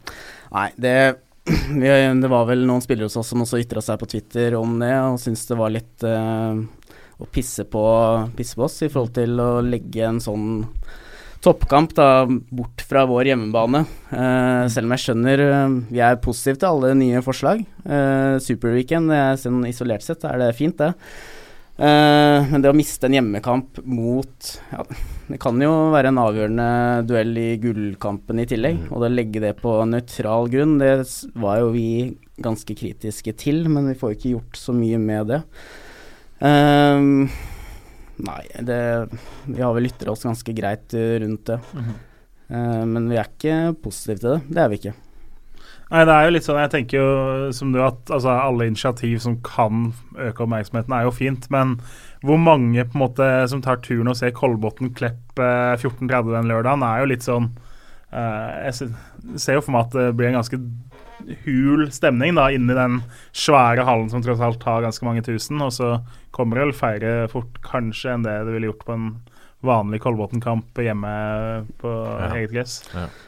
[0.54, 0.96] Nei, det
[1.46, 4.94] Det var vel noen spillere hos oss som også ytra seg på Twitter om det,
[5.02, 6.60] og syntes det var litt uh,
[7.22, 7.86] å pisse på,
[8.38, 10.62] pisse på oss i forhold til å legge en sånn
[11.42, 13.84] toppkamp da, bort fra vår hjemmebane.
[14.12, 17.64] Uh, selv om jeg skjønner uh, Vi er positive til alle nye forslag.
[17.86, 20.94] Uh, Superweekend, er sånn isolert sett er det fint, det.
[21.82, 24.84] Eh, men det å miste en hjemmekamp mot ja,
[25.32, 26.68] Det kan jo være en avgjørende
[27.10, 28.84] duell i gullkampen i tillegg.
[28.92, 30.94] Og å legge det på nøytral grunn, det
[31.42, 31.88] var jo vi
[32.42, 35.42] ganske kritiske til, men vi får jo ikke gjort så mye med det.
[36.42, 37.30] Ehm,
[38.26, 38.82] nei, det
[39.46, 41.60] Vi har vel ytra oss ganske greit eh, rundt det.
[42.52, 44.42] Eh, men vi er ikke positive til det.
[44.52, 44.96] Det er vi ikke.
[45.92, 47.08] Nei, det er jo litt sånn, jeg tenker jo
[47.56, 51.74] som du at altså, alle initiativ som kan øke oppmerksomheten, er jo fint, men
[52.24, 56.48] hvor mange på en måte som tar turen og ser Kolbotn Klepp eh, 14.30 den
[56.48, 57.50] lørdagen, er jo litt sånn
[58.14, 58.92] eh, Jeg
[59.42, 60.62] ser jo for meg at det blir en ganske
[61.44, 63.02] hul stemning da, inni den
[63.36, 65.98] svære hallen som tross alt har ganske mange tusen, og så
[66.32, 69.12] kommer det vel færre fort kanskje enn det det ville gjort på en
[69.64, 71.90] vanlig Kolbotn-kamp hjemme på
[72.20, 72.30] Ja.
[72.36, 72.84] eget gress.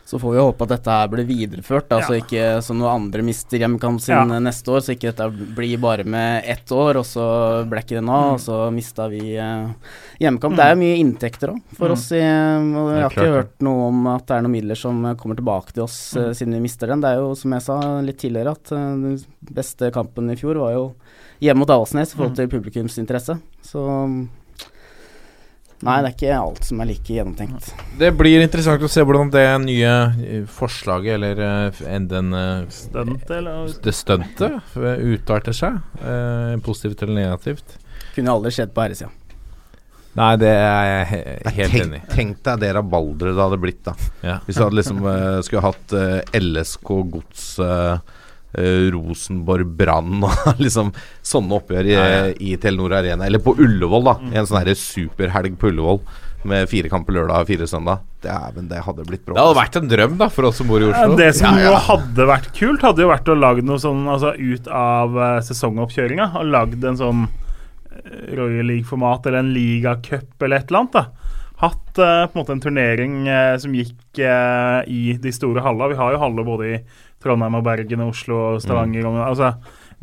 [0.05, 3.21] Så får vi håpe at dette her blir videreført, da, så ikke så noen andre
[3.23, 4.23] mister hjemmekamp sin Ja.
[4.23, 4.81] eh, neste år.
[4.81, 8.39] Så ikke dette blir bare med ett år, og så ble ikke det nå, og
[8.39, 9.67] så mista vi eh,
[10.19, 10.55] hjemmekamp.
[10.55, 11.91] Det er jo mye inntekter òg for Mm.
[11.93, 12.11] oss.
[12.11, 15.13] I, og jeg har ikke hørt noe om at det er noen midler som eh,
[15.15, 17.01] kommer tilbake til oss eh, siden vi mister den.
[17.01, 19.19] Det er jo som jeg sa litt tidligere, at eh, den
[19.53, 20.95] beste kampen i fjor var jo
[21.41, 23.39] hjemme mot Avaldsnes i forhold til publikumsinteresse.
[23.61, 24.27] Så
[25.83, 27.71] Nei, det er ikke alt som er like gjennomtenkt.
[27.99, 33.73] Det blir interessant å se hvordan det nye eh, forslaget, eller enden eh, eller?
[33.83, 35.81] det stuntet, eh, utarter seg.
[35.99, 37.75] eh, positivt eller negativt.
[38.15, 39.11] Kunne aldri skjedd på herresida.
[40.13, 41.19] Nei, det er jeg he
[41.57, 42.09] helt tenk, enig i.
[42.13, 43.95] tenk deg det rabalderet det hadde blitt, da.
[44.21, 44.35] Ja.
[44.45, 48.19] Hvis du hadde liksom uh, skulle hatt uh, LSK Gods eh,
[48.57, 50.91] eh, Rosenborg Brann og liksom
[51.25, 51.97] sånne oppgjør i,
[52.51, 53.27] i Telenor Arena.
[53.27, 54.19] Eller på Ullevål, da.
[54.33, 56.03] En sånn superhelg på Ullevål
[56.47, 58.03] med fire kamper lørdag og fire søndag.
[58.23, 59.37] Dæven, det hadde blitt bråk.
[59.37, 61.17] Det hadde vært en drøm da for oss som bor i Oslo.
[61.19, 61.81] Det som Ja, ja.
[61.87, 66.29] hadde vært kult, hadde jo vært å lage noe sånn altså, ut av uh, sesongoppkjøringa.
[66.39, 70.99] Og lagd en sånn eh, Royal League-format eller en ligacup eller et eller annet.
[70.99, 71.33] da
[71.63, 75.91] Hatt uh, på en måte en turnering uh, som gikk uh, i de store halla.
[75.93, 76.79] Vi har jo haller både i
[77.23, 79.07] Trondheim og Bergen og Oslo og Stavanger.
[79.09, 79.53] Og, altså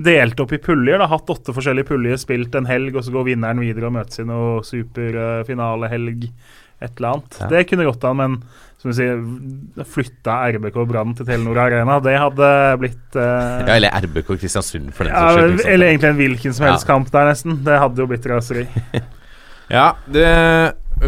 [0.01, 0.97] Delt opp i puljer.
[1.03, 4.23] da Hatt åtte forskjellige puljer, spilt en helg, og så går vinneren videre og møtes
[4.23, 6.25] i noe superfinalehelg.
[6.81, 7.37] Et eller annet.
[7.43, 7.49] Ja.
[7.53, 8.37] Det kunne gått an, men
[8.81, 9.19] som du sier,
[9.85, 12.47] flytta RBK Brann til Telenor Arena, det hadde
[12.81, 15.67] blitt eh, Ja, eller RBK Kristiansund, for den ja, saks skyld.
[15.75, 16.95] Eller egentlig en hvilken som helst Ja.
[16.95, 17.59] kamp der, nesten.
[17.67, 18.65] Det hadde jo blitt raseri.
[19.71, 20.25] Ja, det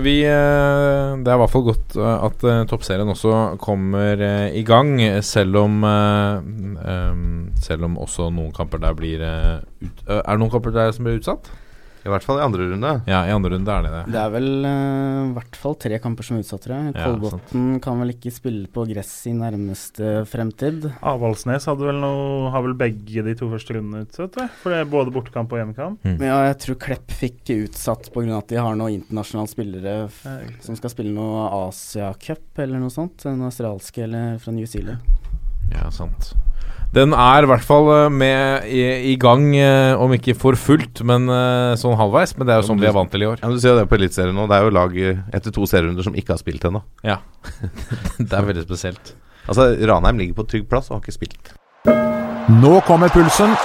[0.01, 4.23] vi, eh, Det er i hvert fall godt eh, at eh, toppserien også kommer
[4.53, 5.83] i gang, selv om
[7.61, 9.21] Selv om også noen kamper der blir
[9.83, 11.51] ut, Er det noen kamper der som blir utsatt?
[12.03, 12.91] I hvert fall i andre runde.
[13.07, 14.01] Ja, i andre runde er det det.
[14.15, 16.95] Det er vel eh, i hvert fall tre kamper som er utsatt, tror jeg.
[16.99, 20.89] Ja, kan vel ikke spille på gress i nærmeste fremtid.
[20.99, 24.55] Avaldsnes hadde vel noe Har vel begge de to første rundene utsatt, tror jeg.
[24.65, 26.03] For det er både bortekamp og hjemmekamp.
[26.03, 26.19] Mm.
[26.27, 28.39] ja, jeg tror Klepp fikk utsatt pga.
[28.41, 32.93] at de har noen internasjonale spillere f Ja, som skal spille noe Asia-cup eller noe
[32.93, 33.27] sånt.
[33.31, 34.99] En australske eller fra New Zealand.
[35.73, 36.35] Ja, sant.
[36.93, 38.83] Den er i hvert fall eh, med i,
[39.13, 42.35] i gang, eh, om ikke for fullt, men eh, sånn halvveis.
[42.37, 43.41] Men det er jo sånn vi er vant til i år.
[43.41, 44.45] Ja, men Du ser jo det på Eliteserien nå.
[44.51, 46.83] Det er jo lag etter to serierunder som ikke har spilt ennå.
[47.09, 47.23] Ja.
[48.21, 49.15] det er veldig spesielt.
[49.49, 51.55] Altså, Ranheim ligger på trygg plass og har ikke spilt.
[52.61, 53.57] Nå kommer pulsen.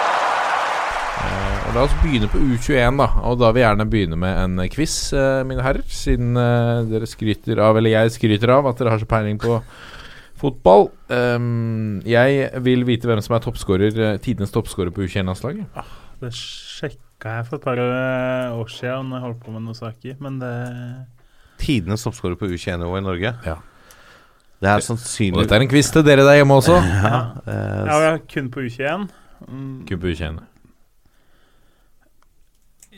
[1.67, 3.09] Og La oss begynne på U21, da.
[3.27, 4.95] Og da vil jeg gjerne begynne med en quiz,
[5.49, 5.83] mine herrer.
[5.91, 6.31] Siden
[6.87, 9.59] dere skryter av, eller jeg skryter av, at dere har så peiling på
[10.41, 10.89] fotball.
[11.09, 15.65] Um, jeg vil vite hvem som er toppskårer, eh, tidenes toppskårer på U21-landslaget.
[16.21, 19.77] Det sjekka jeg for et par eh, år siden når jeg holdt på med noen
[19.77, 20.53] saker, men det
[21.57, 23.31] Tidenes toppskårer på U21-nivå i Norge.
[23.47, 23.55] Ja.
[24.61, 26.77] Det er Og sannsynlig dette er en quiz til dere der hjemme også.
[27.05, 29.07] ja, eh, Ja, er kun på U21.
[29.47, 30.39] Mm, Kun på U21.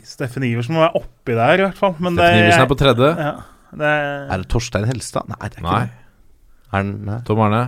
[0.10, 1.96] Steffen Iversen må være oppi der, i hvert fall.
[2.00, 3.10] Men Steffen det, Iversen er på tredje.
[3.20, 3.34] Ja,
[3.82, 3.90] det,
[4.34, 5.28] Er det Torstein Helstad?
[5.30, 5.82] Nei, det er ikke Nei.
[5.86, 5.99] det.
[6.74, 7.20] Er den, nei.
[7.26, 7.64] Tom Arne.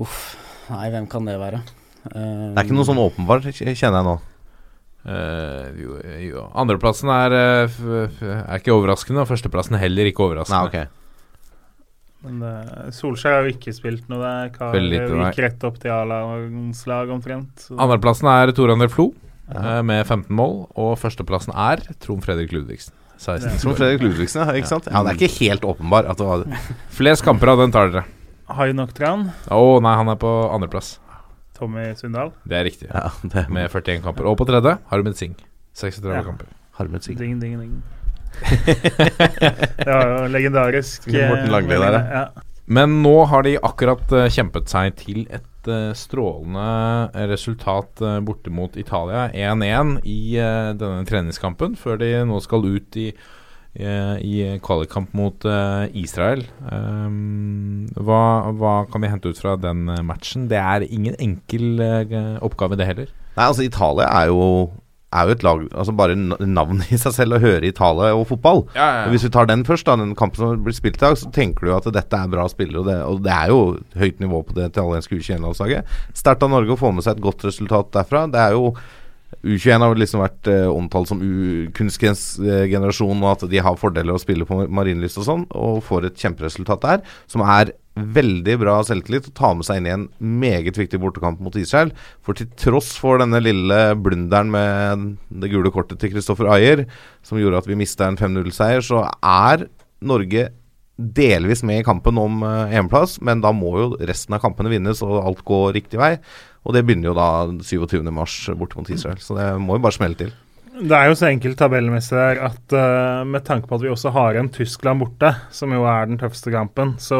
[0.00, 0.36] Uff.
[0.70, 1.62] Nei, hvem kan det være?
[2.08, 4.18] Uh, Det er ikke noe sånn åpenbart, kjenner jeg nå.
[5.08, 5.96] Uh, jo,
[6.26, 6.42] jo.
[6.58, 10.88] Andreplassen er, eh, f f er ikke overraskende, og førsteplassen heller ikke Nei, overraskende.
[12.26, 14.50] men det, Solskjær har jo ikke spilt noe der.
[14.56, 15.30] Kar Veldig lite, nei.
[15.30, 17.54] gikk rett opp til A-landslag omtrent.
[17.68, 19.14] så- Andreplassen er Tor André Flo
[19.54, 19.78] Ja.
[19.78, 22.92] eh, med 15 mål, og førsteplassen er Trond Fredrik Ludvigsen.
[23.18, 23.58] 16.
[23.58, 24.86] Som Fredrik Ludvigsen, ja, ikke sant?
[24.90, 26.60] Ja, det er ikke helt åpenbar at det var det.
[26.94, 28.04] Flest kamper av den tar dere.
[28.48, 30.94] Hai Noctran, Å nei, han er på andreplass.
[31.58, 32.30] Tommy Sundal.
[32.46, 32.86] Det er riktig.
[32.94, 34.28] Ja, det Med 41 kamper.
[34.30, 35.34] Og på tredje Harmet Singh.
[35.74, 36.22] 36 Ja.
[36.22, 36.46] kamper.
[36.78, 37.18] Harmet Singh.
[37.18, 37.82] Ding, ding, ding.
[38.78, 41.08] det var jo legendarisk.
[41.10, 42.20] eh, Morten Langli der, ja.
[42.22, 42.44] ja.
[42.68, 48.52] Men nå har de akkurat eh, kjempet seg til et eh, strålende resultat eh, borte
[48.54, 49.28] mot Italia.
[49.32, 53.08] 1-1 i eh, denne treningskampen, før de nå skal ut i,
[53.78, 56.44] eh, i kvalikkamp mot eh, Israel.
[56.64, 60.48] Um, hva, hva kan vi hente ut fra den eh, matchen?
[60.50, 63.16] Det er ingen enkel eh, oppgave, det heller.
[63.36, 64.44] Nei, altså Italia er jo
[65.14, 68.26] er jo et lag Altså Bare navnet i seg selv å høre i tale og
[68.30, 68.64] fotball.
[68.68, 71.30] Og Hvis vi tar den først, da den kampen som blir spilt i dag, så
[71.34, 72.82] tenker du at dette er bra spillere.
[72.82, 73.60] Og det, og det er jo
[73.98, 75.98] høyt nivå på det italienske U21-landslaget.
[76.16, 78.26] Sterkt av Norge å få med seg et godt resultat derfra.
[78.32, 78.72] Det er jo
[79.44, 81.20] U21 har liksom vært eh, omtalt som
[81.76, 86.24] kunstgrensgenerasjon, og at de har fordeler å spille på marinlyst og sånn, og får et
[86.24, 87.74] kjemperesultat der, som er
[88.16, 91.92] veldig bra selvtillit å ta med seg inn i en meget viktig bortekamp mot Israel.
[92.24, 95.08] For til tross for denne lille blunderen med
[95.42, 96.86] det gule kortet til Kristoffer Ayer,
[97.26, 99.68] som gjorde at vi mista en 5-0-seier, så er
[99.98, 100.48] Norge
[100.98, 105.20] delvis med i kampen om EM-plass, men da må jo resten av kampene vinnes og
[105.22, 106.16] alt gå riktig vei.
[106.66, 107.30] Og det begynner jo da
[107.62, 110.34] 27.3 borte mot Israel, så det må jo bare smelle til.
[110.78, 114.12] Det er jo så enkelt tabellmessig der at uh, med tanke på at vi også
[114.14, 117.18] har en Tyskland borte, som jo er den tøffeste kampen, så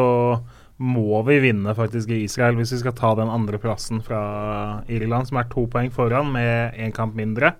[0.79, 4.21] må vi vinne faktisk i Israel hvis vi skal ta den andreplassen fra
[4.87, 7.53] Irland, som er to poeng foran med én kamp mindre.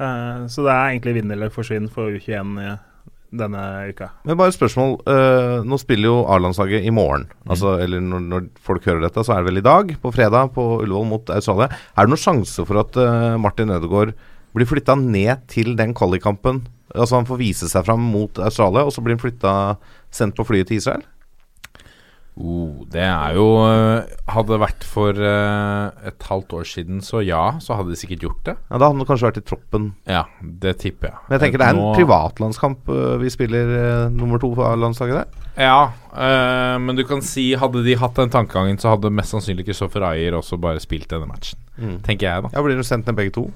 [0.00, 2.78] Uh, så det er egentlig vinn eller forsvinn for U21
[3.30, 4.10] denne uka.
[4.26, 4.96] Men bare et spørsmål.
[5.06, 7.28] Uh, nå spiller jo A-landslaget i morgen.
[7.46, 10.52] Altså, eller når, når folk hører dette, så er det vel i dag, på fredag,
[10.56, 11.70] på Ullevål mot Australia.
[11.94, 14.16] Er det noen sjanse for at uh, Martin Ødegaard
[14.56, 16.64] blir flytta ned til den kvalikkampen?
[16.90, 19.54] Altså han får vise seg fram mot Australia, og så blir han flytta
[20.14, 21.06] sendt på flyet til Israel?
[22.40, 27.20] Oh, det er jo øh, Hadde det vært for øh, et halvt år siden, så
[27.20, 28.54] ja, så hadde de sikkert gjort det.
[28.70, 29.88] Ja, Da hadde han kanskje vært i troppen.
[30.08, 30.22] Ja,
[30.62, 31.18] det tipper jeg.
[31.28, 34.70] Men jeg tenker det er en Nå- privatlandskamp eh, vi spiller eh, nummer to for
[34.70, 35.46] A-landslaget der.
[35.60, 35.80] Ja,
[36.14, 40.06] øh, men du kan si Hadde de hatt den tankegangen, så hadde mest sannsynlig Kristoffer
[40.08, 41.60] Ayer også bare spilt denne matchen.
[41.76, 41.98] Mm.
[42.06, 42.54] Tenker jeg, da.
[42.56, 43.50] Ja, Blir de sendt ned begge to?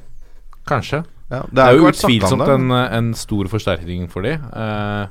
[0.69, 1.05] Kanskje.
[1.31, 4.35] Ja, Det er, jo jo vært snakket om utvilsomt en, en stor forsterkning for de
[4.37, 5.07] eh,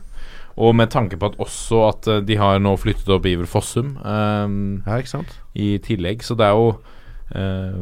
[0.55, 3.95] og med tanke på at også at eh, de har nå flyttet opp Iver Fossum
[3.97, 5.37] eh, Ja, ikke sant?
[5.57, 6.67] i tillegg, så det er jo
[7.33, 7.79] eh,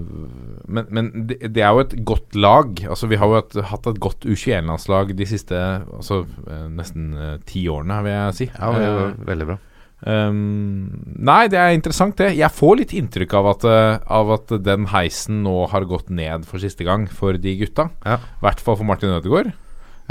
[0.67, 2.80] Men, men det, det er jo et godt lag.
[2.88, 7.36] Altså Vi har jo et, hatt et godt U21-landslag de siste altså, eh, nesten eh,
[7.47, 8.49] ti årene, vil jeg si.
[8.55, 9.57] Ja, det Eh, veldig bra.
[10.01, 12.32] Um, nei, det er interessant, det.
[12.34, 13.65] Jeg får litt inntrykk av at,
[14.09, 17.91] av at den heisen nå har gått ned for siste gang for de gutta.
[18.01, 18.17] Ja.
[18.17, 19.51] I hvert fall for Martin Ødegaard.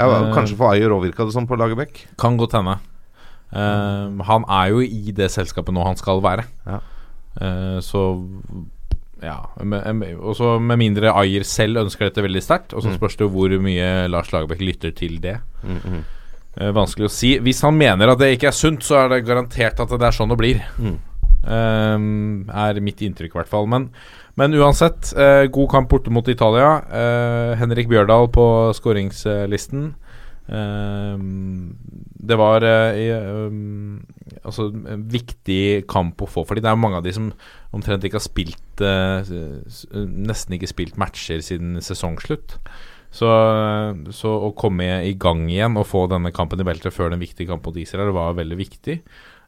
[0.01, 2.05] Ja, Eh, kanskje for Ayer òg virka det sånn på Lagerbäck.
[2.17, 2.79] Kan godt hende.
[3.51, 6.45] Um, han er jo i det selskapet nå han skal være.
[6.65, 6.79] Ja.
[7.41, 8.03] Uh, så
[9.21, 9.35] ja.
[9.59, 12.73] Og så med mindre Ayer selv ønsker dette veldig sterkt.
[12.73, 12.97] Og så Mm.
[12.97, 15.39] spørs det jo hvor mye Lars Lagerbäck lytter til det.
[15.63, 16.03] Mm, -hmm.
[16.61, 17.37] uh, vanskelig å si.
[17.39, 20.11] Hvis han mener at det ikke er sunt, så er det garantert at det er
[20.11, 20.61] sånn det blir.
[20.79, 20.99] Mm.
[22.53, 23.65] Er mitt inntrykk, i hvert fall.
[23.67, 23.89] Men,
[24.41, 26.81] men uansett, eh, god kamp borte mot Italia.
[26.89, 29.91] Eh, Henrik Bjørdal på skåringslisten.
[30.49, 31.17] Eh,
[32.27, 33.99] det var eh, i, ehm,
[34.41, 36.65] altså, en viktig kamp å få for dem.
[36.65, 37.29] Det er mange av de som
[37.71, 39.29] omtrent ikke har spilt eh,
[40.01, 42.57] Nesten ikke spilt matcher siden sesongslutt.
[43.11, 43.27] Så,
[44.15, 47.49] så å komme i gang igjen og få denne kampen i beltet før den viktige
[47.49, 49.01] kampen mot Israel var veldig viktig.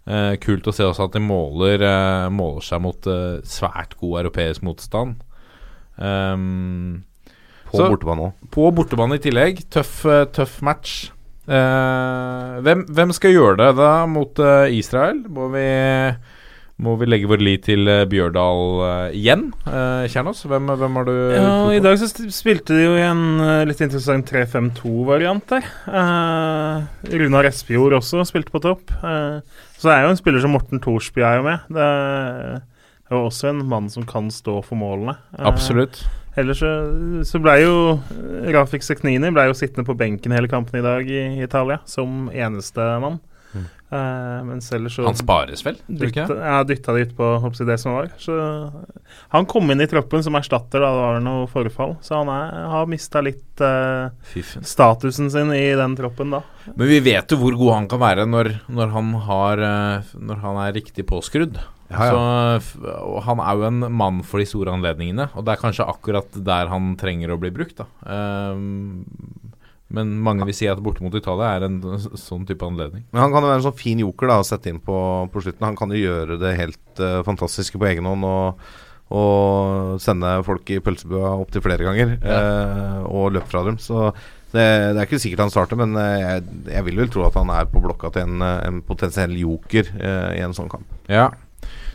[0.06, 4.26] Eh, kult å se også at de måler, eh, måler seg mot eh, svært god
[4.26, 5.16] europeisk motstand.
[5.98, 7.04] Um,
[7.72, 8.34] På Så- bortebane òg.
[8.52, 9.64] på bortebane i tillegg.
[9.70, 11.10] Tøff, tøff match.
[11.48, 15.24] Eh, hvem, hvem skal gjøre det da mot eh, Israel?
[15.28, 15.66] Må vi,
[16.84, 19.50] må vi legge vår lit til eh, Bjørdal eh, igjen?
[19.66, 21.50] Kjernos, hvem, hvem har du Ja.
[21.74, 25.68] I dag så spilte de jo i en litt interessant 3-5-2-variant der.
[25.88, 28.92] Uh, Runar Espejord også spilte på topp.
[29.04, 29.42] Eh,
[29.84, 31.64] så det er jo en spiller som Morten Thorsby er jo med.
[31.76, 32.62] Det er
[33.12, 35.18] jo også en mann som kan stå for målene.
[35.36, 36.06] Eh, Absolutt.
[36.40, 36.70] Ellers så,
[37.28, 41.12] så ble jo eh, Rafik Seknini ble jo sittende på benken hele kampen i dag
[41.12, 43.20] i Italia, som eneste mann.
[43.54, 43.66] Mm.
[43.94, 45.76] Eh, mens ellers så Han spares vel?
[45.78, 46.24] tror du ikke?
[46.26, 48.10] Dytta, ja, dytta det ut på det som var.
[48.18, 48.38] Så
[49.36, 51.96] han kom inn i troppen som erstatter da det var noe forfall.
[52.02, 54.10] Så han er, har mista litt uh,
[54.66, 56.42] statusen sin i den troppen da.
[56.74, 60.44] Men vi vet jo hvor god han kan være når, når, han, har, eh, når
[60.48, 61.62] han er riktig påskrudd.
[61.94, 62.60] Ja, ja.
[62.64, 65.86] Så, og han er jo en mann for de store anledningene, og det er kanskje
[65.86, 67.84] akkurat der han trenger å bli brukt.
[67.84, 69.04] da Ehm,
[69.94, 71.80] Men mange vil si at borte mot Italia er en
[72.18, 73.06] sånn type anledning.
[73.14, 74.98] Men han kan jo være en sånn fin joker da å sette inn på,
[75.30, 75.68] på slutten.
[75.68, 78.64] Han kan jo gjøre det helt uh, fantastiske på egen hånd og,
[79.14, 83.78] og sende folk i pølsebua opptil flere ganger eh, og løpe fra dem.
[83.78, 84.08] Så
[84.54, 86.44] det, det er ikke sikkert han starter, men eh, jeg,
[86.76, 89.90] jeg vil vel tro at han er på blokka til en, eh, en potensiell joker
[89.98, 90.86] eh, i en sånn kamp.
[91.10, 91.32] Ja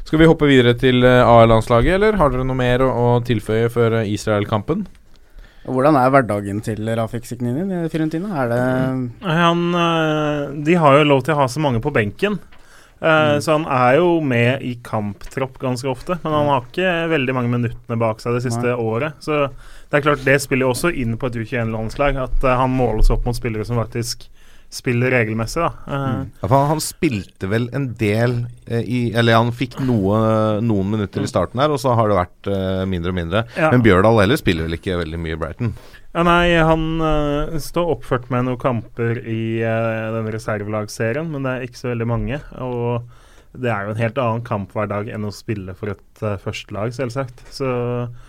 [0.03, 4.01] Skal vi hoppe videre til A-landslaget, eller har dere noe mer å, å tilføye før
[4.09, 4.87] Israel-kampen?
[5.67, 8.31] Hvordan er hverdagen til Rafik Siknini i Fiorentina?
[8.43, 8.61] Er det
[9.27, 12.39] Han, eh, de har jo lov til å ha så mange på benken.
[12.99, 13.41] Mm.
[13.41, 17.53] Så han er jo med i kamptropp ganske ofte, men han har ikke veldig mange
[17.53, 18.75] minuttene bak seg det siste Nei.
[18.75, 19.21] året.
[19.23, 22.75] Så det er klart det spiller jo også inn på et U21-landslag, at eh, han
[22.75, 24.27] måles opp mot spillere som faktisk
[24.71, 25.63] spiller regelmessig.
[25.63, 25.71] da.
[25.87, 26.25] Mm.
[26.43, 28.35] Ja, han, han spilte vel en del
[28.67, 30.19] eh, i Eller han fikk noe,
[30.65, 33.45] noen minutter i starten her, og så har det vært eh, mindre og mindre.
[33.57, 33.73] Ja.
[33.73, 35.73] Men Bjørdal heller spiller vel ikke veldig mye i Brighton.
[36.17, 41.53] Ja, nei, han uh, står oppført med noen kamper i uh, denne reservelagsserien, men det
[41.53, 42.41] er ikke så veldig mange.
[42.65, 43.05] Og
[43.57, 46.37] det er jo en helt annen kamp hver dag enn å spille for et uh,
[46.43, 47.45] førstelag, selvsagt.
[47.55, 48.28] Så eh,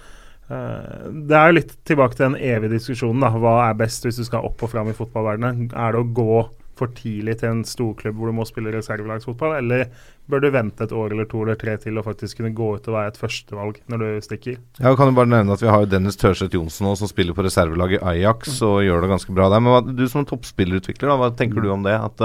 [0.49, 3.21] det er jo litt tilbake til den evige diskusjonen.
[3.21, 3.29] da.
[3.37, 5.69] Hva er best hvis du skal opp og fram i fotballverdenen?
[5.77, 6.39] Er det å gå
[6.79, 9.89] for tidlig til en storklubb hvor du må spille reservelagsfotball, eller
[10.31, 12.87] bør du vente et år eller to eller tre til å faktisk kunne gå ut
[12.87, 14.59] og være et førstevalg når du stikker?
[14.79, 17.35] Ja, kan jo bare nevne at Vi har jo Dennis Tørseth Johnsen nå, som spiller
[17.37, 19.63] på reservelaget i Ajax og gjør det ganske bra der.
[19.65, 21.97] Men du som toppspillerutvikler, da, hva tenker du om det?
[21.99, 22.23] At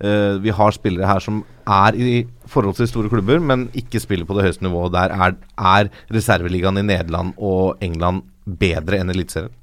[0.00, 2.14] eh, vi har spillere her som er i
[2.50, 4.94] forholdsvis store klubber, men ikke spiller på det høyeste nivået.
[4.96, 9.54] Der er, er reserveligaen i Nederland og England bedre enn Eliteserien?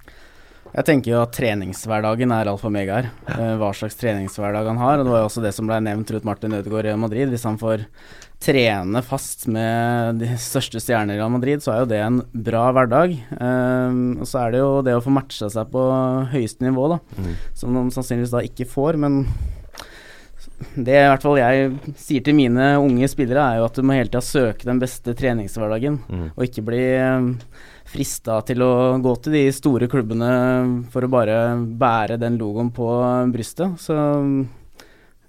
[0.74, 3.08] Jeg tenker jo at treningshverdagen er alfa og omega her.
[3.30, 4.98] Eh, hva slags treningshverdag han har.
[4.98, 7.30] Og det var jo også det som ble nevnt rundt Martin Ødegaard i Madrid.
[7.30, 7.84] Hvis han får
[8.42, 12.66] trene fast med de største stjerner i Real Madrid, så er jo det en bra
[12.74, 13.14] hverdag.
[13.38, 15.86] Eh, og så er det jo det å få matcha seg på
[16.34, 17.00] høyeste nivå, da.
[17.22, 17.36] Mm.
[17.62, 19.22] Som de sannsynligvis da ikke får, men
[20.76, 23.96] det i hvert fall jeg sier til mine unge spillere, er jo at du må
[23.98, 26.28] hele tida søke den beste treningshverdagen, Mm.
[26.36, 26.82] og ikke bli
[27.94, 28.72] frista til å
[29.04, 30.30] gå til de store klubbene
[30.94, 31.38] for å bare
[31.78, 32.88] bære den logoen på
[33.34, 33.76] brystet.
[33.80, 33.94] Så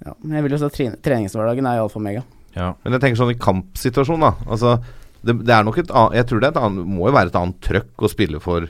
[0.04, 2.22] ja, jeg vil jo si at treningshverdagen er alfa og
[2.54, 2.74] Ja.
[2.84, 4.32] Men jeg tenker sånn i kampsituasjon, da.
[4.46, 4.78] Altså,
[5.24, 7.32] det, det er nok et annet Jeg tror det er et annet, må jo være
[7.32, 8.68] et annet trøkk å spille for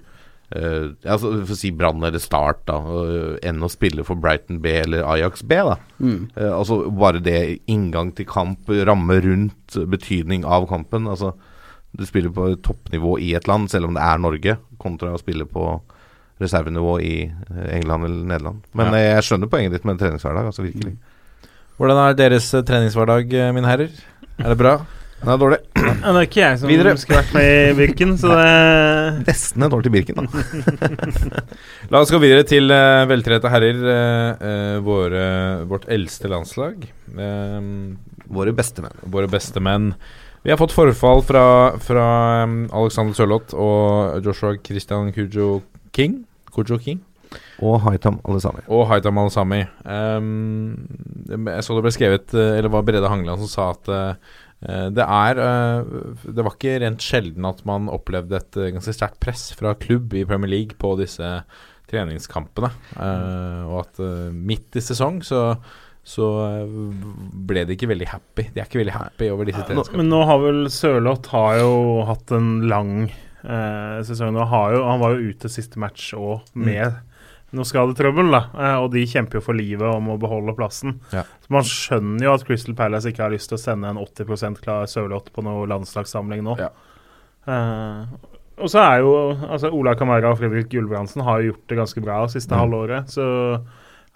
[0.55, 4.60] eh, altså, For å si Brann eller Start, da, uh, enn å spille for Brighton
[4.64, 5.55] B eller Ajax B.
[5.56, 6.31] da Mm.
[6.36, 11.06] Uh, Altså Bare det inngang til kamp, ramme rundt, betydning av kampen.
[11.06, 11.35] Altså
[11.97, 15.44] Du spiller på toppnivå i et land, selv om det er Norge, kontra å spille
[15.47, 15.81] på
[16.43, 17.31] reservenivå i
[17.70, 18.62] England eller Nederland.
[18.74, 19.14] Men Ja.
[19.14, 20.47] jeg skjønner poenget ditt med en treningshverdag.
[20.51, 20.97] Altså virkelig.
[21.78, 23.90] Hvordan er deres treningshverdag, mine herrer?
[24.39, 24.81] Er det bra?
[25.24, 25.59] Den er dårlig.
[25.74, 26.92] Ja, det er ikke jeg som Videre.
[27.01, 28.48] skulle vært med i Birken, så det
[29.30, 31.05] Nesten et år til Birken, da.
[31.92, 33.80] La oss gå videre til uh, veltrente herrer.
[33.80, 35.24] Uh, eh, våre,
[35.70, 36.84] vårt eldste landslag.
[37.16, 37.96] Uh,
[38.34, 39.01] Våre beste menn.
[39.16, 39.94] Våre beste menn.
[40.44, 41.46] Vi har fått forfall fra,
[41.80, 42.06] fra
[42.44, 45.62] um, Alexander Sørloth og Joshua Christian Kujo
[45.96, 46.20] King.
[46.52, 47.01] Kujo King.
[47.64, 48.64] Og Haitam Alesami.
[48.68, 49.62] Og Haitam Al-Sami.
[49.88, 50.74] Um,
[51.32, 53.88] jeg så det ble skrevet Eller var Brede Hangeland som sa at
[54.64, 59.20] det er eh, Det var ikke rent sjelden at man opplevde et eh, ganske sterkt
[59.22, 61.30] press fra klubb i Premier League på disse
[61.90, 62.70] treningskampene.
[62.96, 65.46] Eh, og at eh, midt i sesong så
[66.04, 66.72] så eh,
[67.48, 68.50] ble de ikke veldig happy.
[68.52, 70.02] De er ikke veldig happy over disse treningskampene.
[70.02, 71.76] men nå har vel Sørloth har jo
[72.08, 74.34] hatt en lang eh, sesong.
[74.36, 77.00] Nå han var jo ute siste match òg med
[77.55, 78.40] noe skadetrøbbel, da.
[78.59, 80.98] Eh, og de kjemper jo for livet om å beholde plassen.
[81.14, 81.22] Ja.
[81.44, 84.60] Så man skjønner jo at Crystal Palace ikke har lyst til å sende en 80%
[84.64, 86.56] klar Sørloth på noe landslagssamling nå.
[86.60, 86.70] Ja.
[87.48, 88.05] Uh,
[88.62, 89.14] og så er jo
[89.51, 92.60] altså Ola Kamara og Fredrik Gulbrandsen har jo gjort det ganske bra siste Mm.
[92.62, 93.10] halvåret.
[93.10, 93.24] Så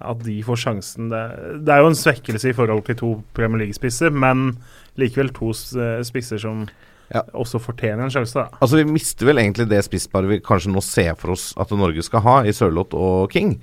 [0.01, 1.23] at de får sjansen det,
[1.67, 4.53] det er jo en svekkelse i forhold til to Premier League-spisser, men
[4.97, 6.69] likevel to eh, spisser som
[7.15, 7.23] Ja.
[7.33, 8.35] også fortjener en sjanse.
[8.35, 8.49] da.
[8.61, 12.03] Altså Vi mister vel egentlig det spissparet vi kanskje nå ser for oss at Norge
[12.05, 13.55] skal ha, i Sørloth og King.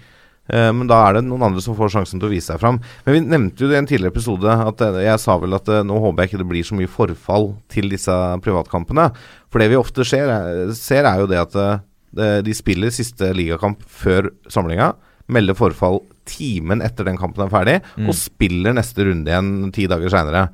[0.49, 2.79] Eh, men da er det noen andre som får sjansen til å vise seg fram.
[3.05, 5.69] Men vi nevnte jo det i en tidligere episode, at eh, jeg sa vel at
[5.73, 8.13] eh, nå håper jeg ikke det blir så mye forfall til disse
[8.45, 9.07] privatkampene.
[9.49, 11.57] For det vi ofte ser, er, ser er jo det at
[12.15, 14.93] de spiller siste ligakamp før samlinga,
[15.27, 15.97] melder forfall
[16.29, 18.07] timen etter den kampen er ferdig, Mm.
[18.07, 20.45] og spiller neste runde igjen ti dager seinere.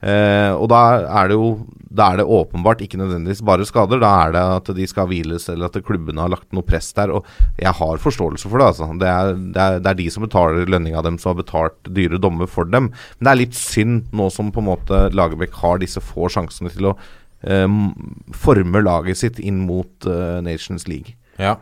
[0.00, 0.80] Eh, og da
[1.20, 1.48] er det jo
[1.90, 3.98] Da er det åpenbart ikke nødvendigvis bare skader.
[4.00, 7.10] Da er det at de skal hviles, eller at klubbene har lagt noe press der.
[7.10, 7.26] Og
[7.58, 8.86] jeg har forståelse for det, altså.
[9.00, 12.20] Det er, det er, det er de som betaler lønninga dem, som har betalt dyre
[12.22, 12.92] dommer for dem.
[12.92, 16.70] Men det er litt synd nå som på en måte Lagerbäck har disse få sjansene
[16.70, 16.94] til å
[17.42, 17.66] eh,
[18.38, 21.18] forme laget sitt inn mot eh, Nations League.
[21.42, 21.56] Ja.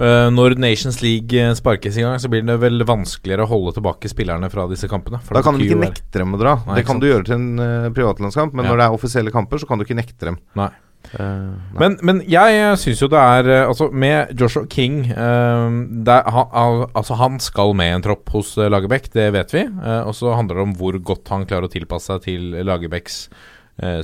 [0.00, 3.74] Eh, når Nations League eh, sparkes i gang, så blir det vel vanskeligere å holde
[3.76, 5.20] tilbake spillerne fra disse kampene.
[5.28, 6.56] Da kan du ikke nekte dem å dra.
[6.64, 7.04] Nei, det kan sant.
[7.04, 8.72] du gjøre til en uh, privatlandskamp, men Ja.
[8.72, 10.40] når det er offisielle kamper, så kan du ikke nekte dem.
[10.58, 10.70] Nei.
[11.18, 11.58] Uh.
[11.76, 17.16] Men, men jeg syns jo det er Altså, med Joshua King uh, er, han, Altså,
[17.18, 19.66] han skal med en tropp hos uh, Lagerbäck, det vet vi.
[20.06, 23.50] Og så handler det om hvor godt han klarer å tilpasse seg til Lagerbäcks eh,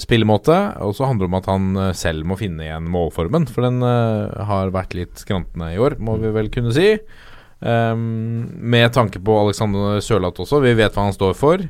[0.01, 0.57] spillemåte.
[0.85, 3.83] Og så handler det om at han eh, selv må finne igjen målformen, for den
[3.85, 6.95] eh, har vært litt skrantende i år, må vi vel kunne si.
[7.59, 11.65] Um, med tanke på Alexander Sørlath også, vi vet hva han står for.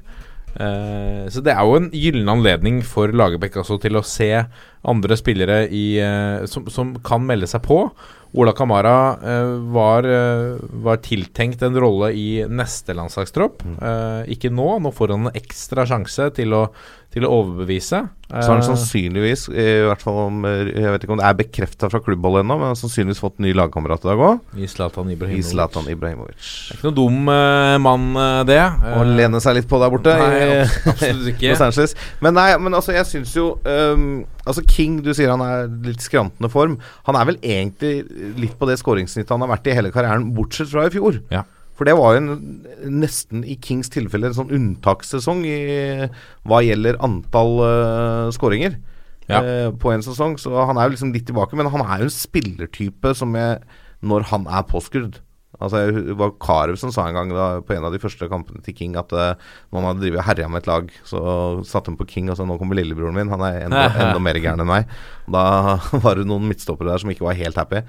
[0.58, 4.30] Uh, så det er jo en gyllen anledning for Lagerbäck altså til å se
[4.88, 7.86] andre spillere i, uh, som, som kan melde seg på.
[8.36, 13.62] Ola Kamara uh, var, eh, var tiltenkt en rolle i neste landslagstropp.
[13.64, 14.68] Eh, ikke nå.
[14.84, 16.66] Nå får han en ekstra sjanse til å,
[17.23, 18.05] til å overbevise.
[18.28, 21.24] Så har han Eh, sannsynligvis, i hvert fall om eh, Jeg vet ikke om det
[21.24, 24.43] er bekrefta fra klubbhold ennå, men han har sannsynligvis fått ny lagkamerat i dag òg.
[24.59, 25.95] I Zlatan Ibrahimovic.
[25.95, 26.51] Ibrahimovic.
[26.69, 28.07] Det er ikke noe dum uh, mann,
[28.49, 28.61] det.
[28.99, 30.31] Å lene seg litt på der borte Nei,
[30.61, 31.55] abs- absolutt ikke.
[31.55, 31.97] Los Angeles.
[32.20, 34.09] Men nei, men altså, jeg syns jo um,
[34.49, 36.78] Altså, King, du sier han er litt skrantende form.
[37.09, 40.70] Han er vel egentlig litt på det skåringssnittet han har vært i hele karrieren, bortsett
[40.73, 41.20] fra i fjor.
[41.32, 41.43] Ja.
[41.78, 42.48] For det var jo en,
[42.98, 45.59] nesten i Kings tilfelle en sånn unntakssesong i
[46.48, 48.74] hva gjelder antall uh, skåringer
[49.28, 49.42] Ja.
[49.44, 50.34] uh, på en sesong.
[50.40, 53.60] Så han er jo liksom litt tilbake, men han er jo en spillertype som jeg
[54.00, 55.18] Når han er påskrudd
[55.59, 58.60] Altså Det var Karev som sa en gang da, på en av de første kampene
[58.62, 59.32] til King at uh,
[59.72, 61.20] når han hadde drevet herja med et lag, så
[61.66, 64.38] satte han på King og sa nå kommer lillebroren min, han er enda, enda mer
[64.38, 64.92] gæren enn meg.
[65.26, 65.42] Da
[66.05, 67.82] var det noen midtstoppere der som ikke var helt happy.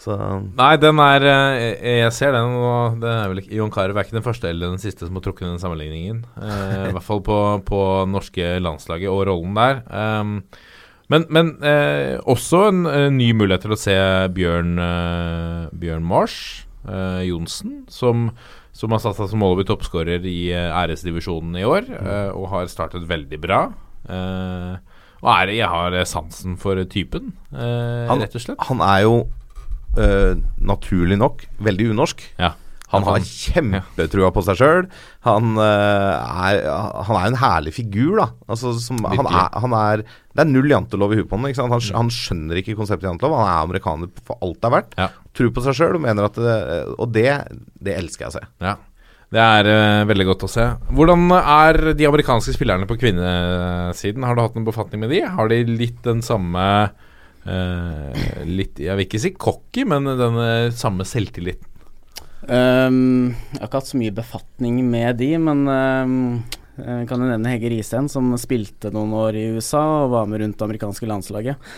[0.00, 0.14] Så
[0.56, 4.06] Nei, den er eh, Jeg ser den, og det er vel ikke Jon Carew er
[4.06, 6.22] ikke den første eller den siste som har trukket den sammenligningen.
[6.40, 7.36] Eh, I hvert fall på,
[7.68, 9.82] på norske landslaget og rollen der.
[9.92, 10.38] Um,
[11.12, 13.96] men, men eh, også en, en ny mulighet til å se
[14.36, 16.36] Bjørn, eh, Bjørn Mars
[16.88, 18.28] eh, Johnsen, som,
[18.72, 22.30] som har satt seg som mål å bli toppskårer i eh, æresdivisjonen i år, eh,
[22.32, 23.64] og har startet veldig bra.
[24.08, 24.78] Eh,
[25.20, 28.62] og er, jeg har sansen for typen, eh, Han- rett og slett.
[28.70, 29.18] han er jo
[29.98, 32.26] eh, naturlig nok veldig unorsk.
[32.40, 32.54] Ja.
[32.90, 34.88] Han har kjempetrua på seg sjøl.
[35.26, 36.60] Han, eh, er,
[37.06, 38.28] han er en herlig figur, da.
[38.50, 40.02] Altså, som, han er, han er,
[40.34, 41.46] det er null jantelov i huet på ham.
[41.70, 43.38] Han, han skjønner ikke konseptet jantelov.
[43.38, 44.96] Han er amerikaner for alt det er verdt.
[44.98, 45.10] Ja.
[45.38, 46.56] Tror på seg sjøl og mener at det,
[46.98, 47.28] Og det,
[47.78, 48.46] det elsker jeg å se.
[48.66, 48.74] Ja.
[49.30, 50.64] Det er uh, veldig godt å se.
[50.90, 54.26] Hvordan er de amerikanske spillerne på kvinnesiden?
[54.26, 55.22] Har du hatt noen befatning med de?
[55.22, 56.64] Har de litt den samme
[57.44, 61.66] eh, Litt, Jeg vil ikke si cocky, men den eh, samme selvtilliten?
[62.40, 66.14] Um, jeg har ikke hatt så mye befatning med de, men ehm,
[66.80, 70.40] jeg kan jo nevne Hege Risen, som spilte noen år i USA og var med
[70.40, 71.68] rundt det amerikanske landslaget.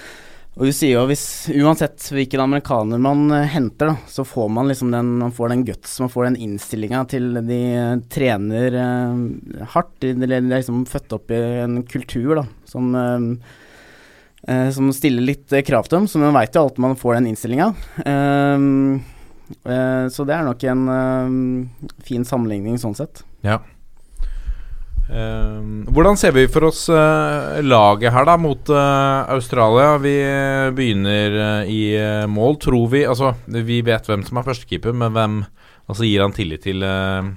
[0.53, 1.25] Og hun sier jo hvis
[1.57, 5.65] uansett hvilken amerikaner man eh, henter, da, så får man liksom den Man får den
[5.65, 9.95] guts, man får den innstillinga til de eh, trener eh, hardt.
[10.05, 13.27] De, de er liksom født opp i en kultur da, som eh,
[14.49, 17.19] eh, som stiller litt eh, krav til dem, så man veit jo alltid man får
[17.19, 17.69] den innstillinga.
[18.07, 19.03] Ehm,
[19.65, 23.25] eh, så det er nok en eh, fin sammenligning sånn sett.
[23.47, 23.61] Ja.
[25.13, 29.97] Ehm, hvordan ser vi for oss eh, laget her, da, mot eh, Australia?
[30.03, 30.17] Vi
[30.77, 31.83] begynner i
[32.31, 33.07] mål, tror vi.
[33.09, 35.43] Altså, vi vet hvem som er førstekeeper, men hvem
[35.89, 37.29] altså, gir han tillit til uh,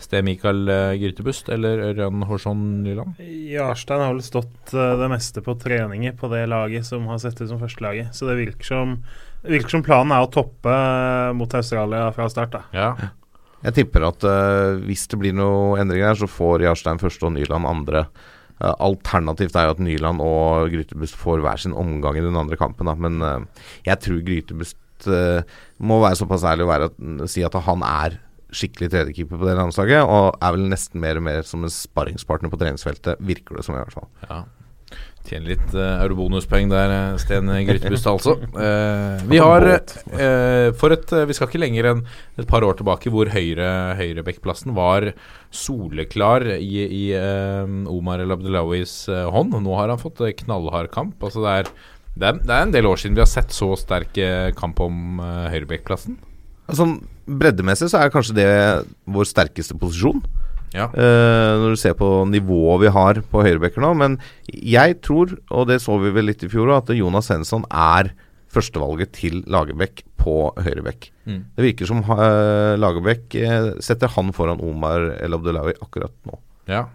[0.00, 3.20] Ste Mikael uh, Grytebust eller Ørjan Horsson Nyland?
[3.20, 7.40] Jarstein har vel stått eh, det meste på treninger på det laget som har sett
[7.42, 8.14] ut som førstelaget.
[8.16, 8.96] Så det virker som,
[9.44, 12.56] det virker som planen er å toppe eh, mot Australia fra start.
[12.56, 12.62] da.
[12.72, 12.90] Ja.
[13.60, 17.34] Jeg tipper at uh, hvis det blir noen endringer her, så får Jarstein første og
[17.36, 18.06] Nyland andre.
[18.60, 22.58] Eh, alternativt er jo at Nyland og Grytebust får hver sin omgang i den andre
[22.60, 22.90] kampen.
[22.90, 22.96] Da.
[22.96, 25.40] Men uh, jeg tror Grytebust eh,
[25.80, 26.98] må være såpass ærlig å være at,
[27.32, 28.18] si at han er
[28.56, 32.52] skikkelig tredjekeeper på det landslaget, og er vel nesten mer og mer som en sparringspartner
[32.52, 34.10] på treningsfeltet, virker det som i hvert fall.
[34.28, 34.42] Ja.
[35.20, 38.38] Tjener litt uh, eurobonuspoeng der, eh, Sten Grytebust, altså.
[38.56, 42.00] Uh, vi har uh, for et uh, Vi skal ikke lenger enn
[42.40, 43.68] et par år tilbake hvor høyre
[43.98, 45.10] høyrebekkplassen var
[45.52, 47.04] soleklar i, i
[47.90, 49.54] Omar El Abdelawis hånd.
[49.60, 51.20] Nå har han fått knallhard kamp.
[51.20, 51.70] Altså det, er,
[52.14, 54.16] det, er, det er en del år siden vi har sett så sterk
[54.56, 56.16] kamp om uh, høyrebekkplassen.
[56.70, 57.00] Sånn
[57.40, 58.50] breddemessig så er kanskje det
[59.10, 60.22] vår sterkeste posisjon.
[60.74, 60.86] Ja.
[60.94, 63.92] Uh, når du ser på nivået vi har på høyrebekker nå.
[63.98, 64.18] Men
[64.50, 68.12] jeg tror, og det så vi vel litt i fjor, at Jonas Svensson er
[68.50, 71.10] førstevalget til Lagerbäck på høyrebekk.
[71.26, 71.42] Mm.
[71.56, 76.38] Det virker som uh, Lagerbäck eh, setter han foran Omar El Abdelawi akkurat nå.
[76.70, 76.88] Ja.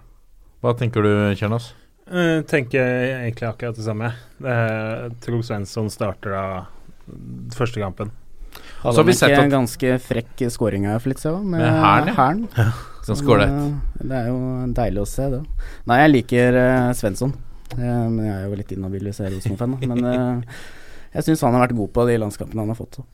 [0.64, 1.72] Hva tenker du, Kjernas?
[2.06, 4.12] Jeg tenker egentlig akkurat det samme.
[4.38, 6.45] Det er, Svensson starter da
[7.56, 8.12] første kampen.
[8.81, 12.15] Så Hadde han ikke en ganske frekk scoring av siden, med, Med hæren, ja.
[12.19, 12.45] hæren.
[13.06, 13.49] Som Så, skåret.
[13.49, 14.38] eh, Det er jo
[14.77, 15.41] deilig å se, det.
[15.85, 17.35] Nei, jeg liker uh, Svensson.
[17.77, 19.77] Eh, men jeg er jo litt inhabil hvis jeg er Rosenborg-fan.
[19.89, 20.45] Men
[21.15, 22.99] jeg syns han har vært god på de landskampene han har fått.
[22.99, 23.06] Så.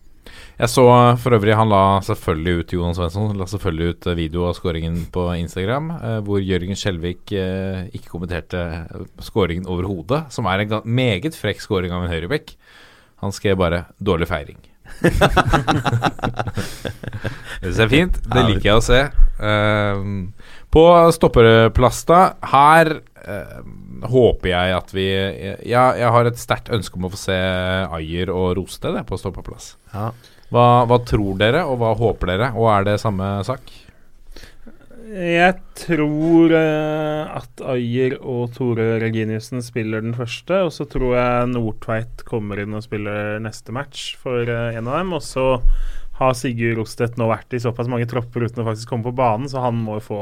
[0.59, 0.83] Jeg så
[1.21, 5.25] for øvrig Han la selvfølgelig ut Jonas Svensson La selvfølgelig ut video av skåringen på
[5.39, 8.61] Instagram, eh, hvor Jørgen Skjelvik eh, ikke kommenterte
[9.23, 12.55] skåringen overhodet, som er en meget frekk skåring av en høyrebekk.
[13.25, 14.61] Han skrev bare 'dårlig feiring'.
[17.61, 18.17] det ser fint.
[18.25, 19.01] Det liker jeg å se.
[19.41, 19.97] Uh,
[20.71, 20.83] på
[21.15, 22.21] stopperplass, da.
[22.51, 23.59] Her uh,
[24.11, 25.07] håper jeg at vi
[25.69, 27.39] Ja, jeg har et sterkt ønske om å få se
[27.99, 29.65] Ayer og Rosted på stopperplass.
[29.93, 30.05] Ja.
[30.51, 32.47] Hva, hva tror dere, og hva håper dere?
[32.59, 33.63] Og er det samme sak?
[35.11, 41.49] Jeg tror eh, at Ayer og Tore Reginiussen spiller den første, og så tror jeg
[41.51, 45.11] Nordtveit kommer inn og spiller neste match for eh, en av dem.
[45.17, 45.47] Og så
[46.21, 49.49] har Sigurd Rostedt nå vært i såpass mange tropper uten å faktisk komme på banen,
[49.51, 50.21] så han må jo få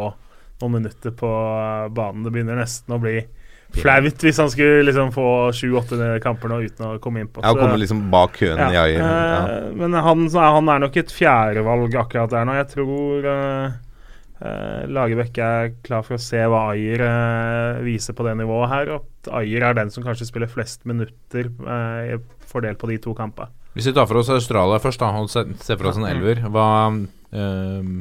[0.64, 2.24] noen minutter på eh, banen.
[2.26, 3.20] Det begynner nesten å bli
[3.78, 7.44] flaut hvis han skulle liksom få sju-åtte kamper nå uten å komme innpå.
[7.45, 9.03] Ja, komme liksom bak køen i Ayer.
[9.03, 9.44] Ja.
[9.60, 12.57] eh, Men han, han er nok et fjerdevalg akkurat der nå.
[12.57, 13.30] Jeg tror
[14.88, 18.94] Lagerbäck er klar for å se hva Ayer eh, viser på det nivået her.
[18.99, 22.16] At Ayer er den som kanskje spiller flest minutter eh,
[22.49, 23.52] fordelt på de to kampene.
[23.76, 26.41] Hvis vi tar for oss Australia først, da, og se- ser for oss en elver
[26.49, 26.70] Hva
[27.36, 27.99] ehm,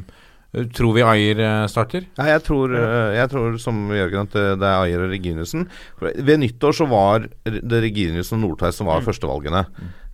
[0.49, 2.07] Eh, Tror vi Ayer eh, starter?
[2.17, 5.67] Nei, jeg tror, eh, jeg tror som Jørgen at det, er Ayer og Reginiussen.
[5.99, 9.61] For Ved nyttår så var det Reginiussen og Nordtveit som var førstevalgene.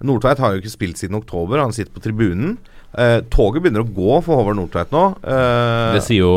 [0.03, 2.57] Nordtveit har jo ikke spilt siden oktober, han sitter på tribunen.
[2.95, 5.03] Eh, toget begynner å gå for Håvard Nordtveit nå.
[5.19, 6.33] Eh, Det sier jo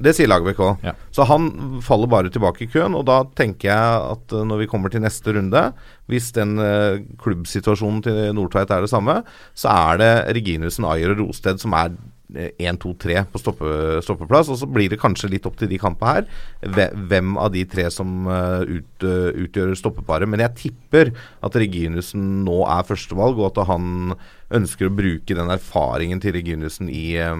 [0.00, 0.84] det sier Lagerbäck òg.
[0.86, 0.94] Ja.
[1.12, 2.96] Så han faller bare tilbake i køen.
[2.96, 5.66] Og da tenker jeg at eh, når vi kommer til neste runde,
[6.08, 9.20] hvis den eh, klubbsituasjonen til Nordtveit er det samme,
[9.54, 11.92] så er det Reginussen, Ayer og Rosted som er
[12.28, 13.68] 1, 2, 3 på stoppe,
[14.04, 14.50] stoppeplass.
[14.52, 17.86] Og så blir det kanskje litt opp til de kampene her hvem av de tre
[17.92, 20.28] som eh, ut, eh, utgjør stoppeparet.
[20.28, 21.12] Men jeg tipper
[21.44, 24.14] at Reginussen nå er førstevalg, og at han
[24.54, 27.34] ønsker å bruke den erfaringen til Reginiussen i eh,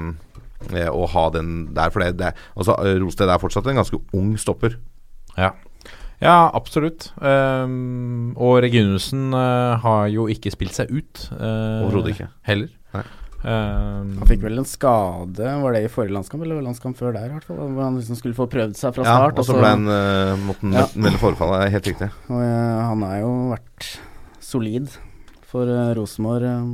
[0.75, 1.93] eh, å ha den der.
[1.95, 4.79] For det, det, altså, eh, Rosted er fortsatt en ganske ung stopper.
[5.39, 5.55] Ja.
[6.19, 7.13] Ja, absolutt.
[7.23, 11.29] Um, og Reginussen uh, har jo ikke spilt seg ut.
[11.31, 12.27] Uh, Overhodet ikke.
[12.49, 12.73] Heller.
[12.97, 13.05] Nei.
[13.47, 17.29] Ehm, Han fikk vel en skade, var det i forrige landskamp, eller landskamp før der,
[17.29, 17.61] i hvert fall?
[17.61, 19.37] Hvor han liksom skulle få prøvd seg fra start.
[19.37, 20.87] Ja, og så ble han uh, måtte Ja.
[20.99, 21.55] melde forfall.
[21.55, 22.09] Det er helt riktig.
[22.27, 23.91] Og uh, han har jo vært
[24.43, 24.91] solid
[25.49, 26.67] for uh, Rosenborg eh,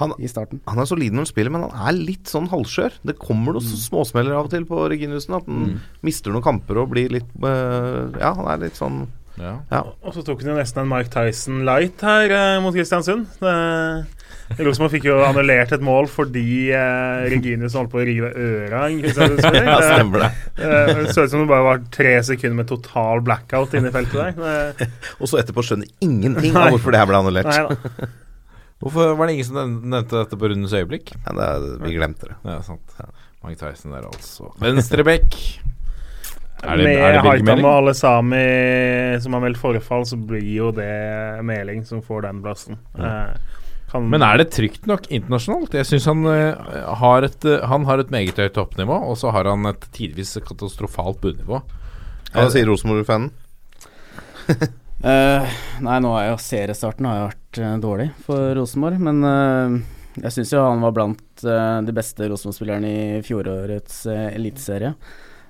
[0.00, 0.60] Han, i starten.
[0.66, 2.94] han er solid når han spiller, men han er litt sånn halvskjør.
[3.04, 5.34] Det kommer noen småsmeller av og til på Reginiussen.
[5.36, 9.02] At han mister noen kamper og blir litt uh, Ja, han er litt sånn
[9.40, 9.54] ja.
[9.72, 9.78] Ja.
[10.04, 13.30] Og så tok han jo nesten en Mike Tyson light her eh, mot Kristiansund.
[13.40, 14.18] Det-
[14.58, 16.42] Rosenborg fikk jo annullert et mål fordi
[16.76, 20.30] eh, Reginius holdt på å rive øra Ja, stemmer det.
[20.58, 24.36] Det så ut som det bare var tre sekunder med total blackout inne i feltet
[24.36, 24.74] der.
[24.82, 24.90] Det-
[25.22, 27.48] Og så etterpå skjønner ingenting av hvorfor det her ble annullert.
[27.48, 28.10] Nei da.
[28.82, 31.12] Hvorfor var det ingen som nevnte dette på rundens øyeblikk?
[31.22, 32.36] Ja, det er, vi glemte det.
[32.42, 32.96] Det er sant.
[33.42, 34.50] Mike Tyson der, altså.
[34.62, 35.36] Venstrebekk.
[36.62, 38.42] Er det, Med det Haitam og alle sami
[39.22, 40.90] som har meldt forfall, så blir jo det
[41.46, 42.78] Meling som får den plassen.
[42.98, 43.32] Eh,
[43.90, 45.74] kan- Men er det trygt nok internasjonalt?
[45.74, 49.32] Jeg syns han, eh, har et, eh, han har et meget høyt toppnivå, og så
[49.32, 51.62] har han et tidvis katastrofalt bunnivå.
[52.32, 53.30] Hva sier Rosenborg-fanen?
[54.48, 55.46] uh,
[55.86, 59.76] nei, nå er jo seriestarten har jo vært eh, dårlig for Rosenborg, men eh,
[60.22, 64.94] jeg syns jo han var blant eh, de beste Rosenborg-spillerne i fjorårets eliteserie.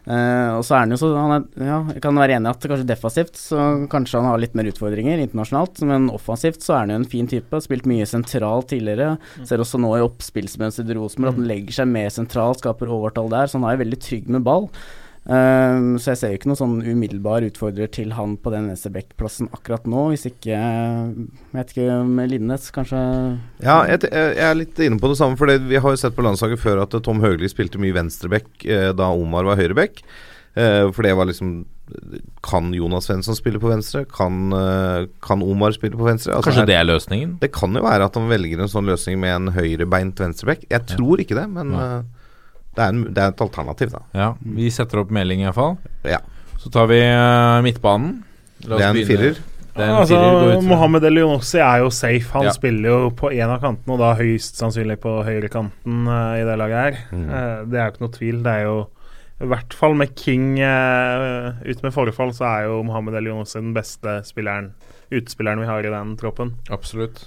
[0.03, 2.51] Uh, og så er han jo så han er, ja, Jeg kan være enig i
[2.51, 6.81] at kanskje defensivt så kanskje han har litt mer utfordringer internasjonalt, men offensivt så er
[6.81, 7.61] han jo en fin type.
[7.63, 9.13] Spilt mye sentralt tidligere.
[9.47, 13.31] Ser også nå i oppspillsmønsteret til Rosenborg at han legger seg mer sentralt, skaper overtall
[13.31, 14.67] der, så han er jo veldig trygg med ball.
[15.31, 19.53] Ehm, så jeg ser jo ikke noen sånn umiddelbar utfordrer til han på den venstreback-plassen
[19.55, 22.99] akkurat nå, hvis ikke Jeg vet ikke med Linnes, kanskje
[23.63, 25.39] Ja, jeg, jeg er litt inne på det samme.
[25.39, 28.91] For vi har jo sett på landslaget før at Tom Høgli spilte mye venstreback eh,
[28.99, 30.03] da Omar var høyreback.
[30.59, 31.63] Eh, for det var liksom
[32.45, 34.03] Kan Jonas Svensson spille på venstre?
[34.11, 36.35] Kan, eh, kan Omar spille på venstre?
[36.35, 37.37] Altså, Kanskje det er løsningen?
[37.41, 40.67] Det kan jo være at han velger en sånn løsning med en høyrebeint venstreback.
[40.67, 41.95] Jeg tror ikke det, men Nei.
[42.77, 44.03] Det, er en, det er et alternativ, da.
[44.17, 45.77] Ja, vi setter opp melding iallfall.
[46.09, 46.21] Ja.
[46.63, 48.23] Så tar vi eh, midtbanen.
[48.69, 49.11] La oss Det er en begynne.
[49.11, 49.41] firer.
[49.73, 50.19] Det er en altså,
[50.53, 50.65] ut.
[50.69, 52.29] Mohammed Elionossi er jo safe.
[52.37, 52.53] Han Ja.
[52.53, 56.57] spiller jo på én av kantene, og da høyst sannsynlig på høyrekanten uh, i det
[56.61, 56.99] laget her.
[57.11, 57.29] Mm.
[57.29, 58.43] Uh, det er jo ikke noe tvil.
[58.45, 58.77] Det er jo
[59.43, 63.73] i hvert fall med King uh, ute med forfall, så er jo Mohammed Elionossi den
[63.75, 64.75] beste spilleren
[65.13, 66.55] utespilleren vi har i den troppen.
[66.71, 67.27] Absolutt.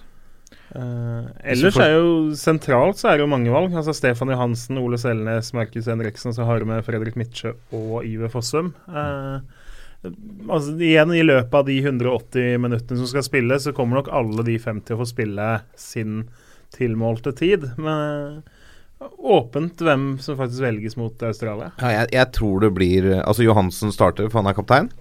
[0.73, 3.75] Eh, ellers er jo sentralt så er det jo mange valg.
[3.77, 8.31] Altså Stefan Johansen, Ole Selnes, Markus Henriksen, så har du med Fredrik Midtsjø og Iver
[8.33, 8.73] Fossum.
[8.89, 9.45] Uh,
[10.49, 14.47] altså igjen, i løpet av de 180 minuttene som skal spilles, så kommer nok alle
[14.47, 16.25] de fem til å få spille sin
[16.75, 17.69] tilmålte tid.
[17.77, 18.43] Men
[19.05, 21.71] eh, åpent hvem som faktisk velges mot Australia.
[21.79, 24.91] Ja, jeg, jeg tror det blir Altså Johansen starter, for han er kaptein,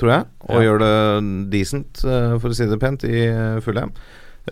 [0.00, 0.28] tror jeg.
[0.48, 0.66] Og Ja.
[0.66, 0.92] gjør det
[1.52, 3.92] decent, for å si det pent, i uh, Fulham.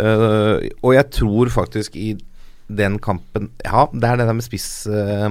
[0.01, 2.15] Eh, og jeg tror faktisk i
[2.73, 5.29] den kampen Ja, det er det der med spiss uh,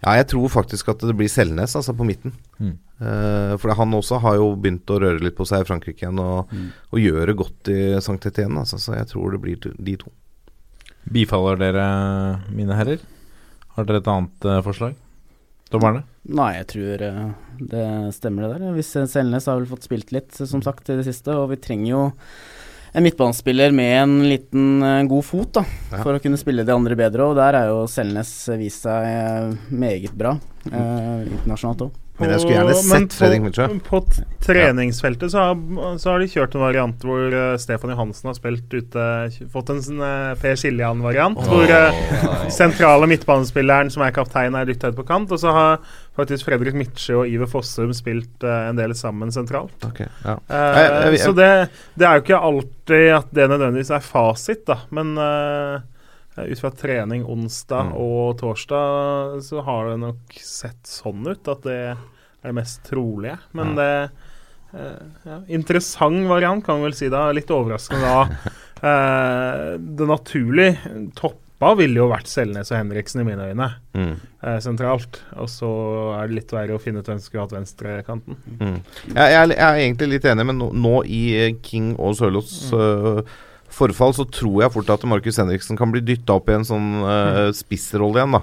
[0.00, 2.32] Ja, jeg tror faktisk at det blir Selnes, altså, på midten.
[2.56, 2.78] Mm.
[3.02, 6.18] Uh, for han også har jo begynt å røre litt på seg i Frankrike igjen,
[6.22, 6.50] og,
[6.90, 10.10] og gjør det godt i Sankt Etienne, altså, så jeg tror det blir de to.
[11.12, 11.86] Bifaller dere,
[12.50, 13.04] mine herrer?
[13.76, 14.96] Har dere et annet forslag?
[15.70, 16.02] Dommerne?
[16.34, 17.06] Nei, jeg tror
[17.70, 17.86] det
[18.16, 18.74] stemmer det der.
[18.74, 21.90] Hvis Selnes har vel fått spilt litt, som sagt, i det siste, og vi trenger
[21.92, 22.02] jo
[22.94, 26.02] en midtbanespiller med en liten uh, god fot, da, Ja.
[26.02, 29.54] for å kunne spille de andre bedre, og der er jo Selnes vist seg eh,
[29.72, 31.98] meget bra uh, internasjonalt òg.
[32.20, 33.98] Men jeg skulle gjerne sett Fredrik på- På
[34.44, 39.06] treningsfeltet så har, så har de kjørt en variant hvor Stefan Johansen har spilt ute
[39.50, 41.40] Fått en sånn uh, Per Siljan-variant.
[41.48, 42.04] Hvor eh,
[42.52, 45.32] sentrale midtbanespilleren som er kaptein, er dytta ut på kant.
[45.34, 45.80] Og så har
[46.16, 49.76] faktisk Fredrik Midtsjø og Iver Fossum spilt uh, en del sammen sentralt.
[49.88, 50.34] Okay, ja.
[50.34, 54.00] uh, Jeg- jeg- jeg- så det, det er jo ikke alltid at det nødvendigvis er
[54.04, 54.76] fasit, da.
[54.90, 55.80] Men eh,
[56.52, 57.96] ut fra trening onsdag Mm.
[57.96, 61.96] og torsdag så har det nok sett sånn ut at det er
[62.44, 63.38] det mest trolige.
[63.52, 64.10] Men det
[64.74, 67.30] eh, ja, Interessant variant, kan vi vel si da.
[67.32, 68.28] Litt overraskende da.
[69.78, 70.78] Det naturlige
[71.62, 74.16] toppa ville jo vært Selnes og Henriksen i mine øyne, Mm.
[74.42, 75.20] eh, sentralt.
[75.36, 75.68] Og så
[76.18, 78.36] er det litt verre å finne ut hvem som skulle hatt venstrekanten.
[78.58, 78.82] Mm.
[79.06, 82.16] Jeg, jeg, er, jeg er egentlig litt enig, men nå, nå i eh, King og
[82.16, 83.22] Sørloths øh,
[83.70, 86.88] forfall, så tror jeg fort at Markus Henriksen kan bli dytta opp i en sånn
[87.06, 88.42] uh, spissrolle igjen, da.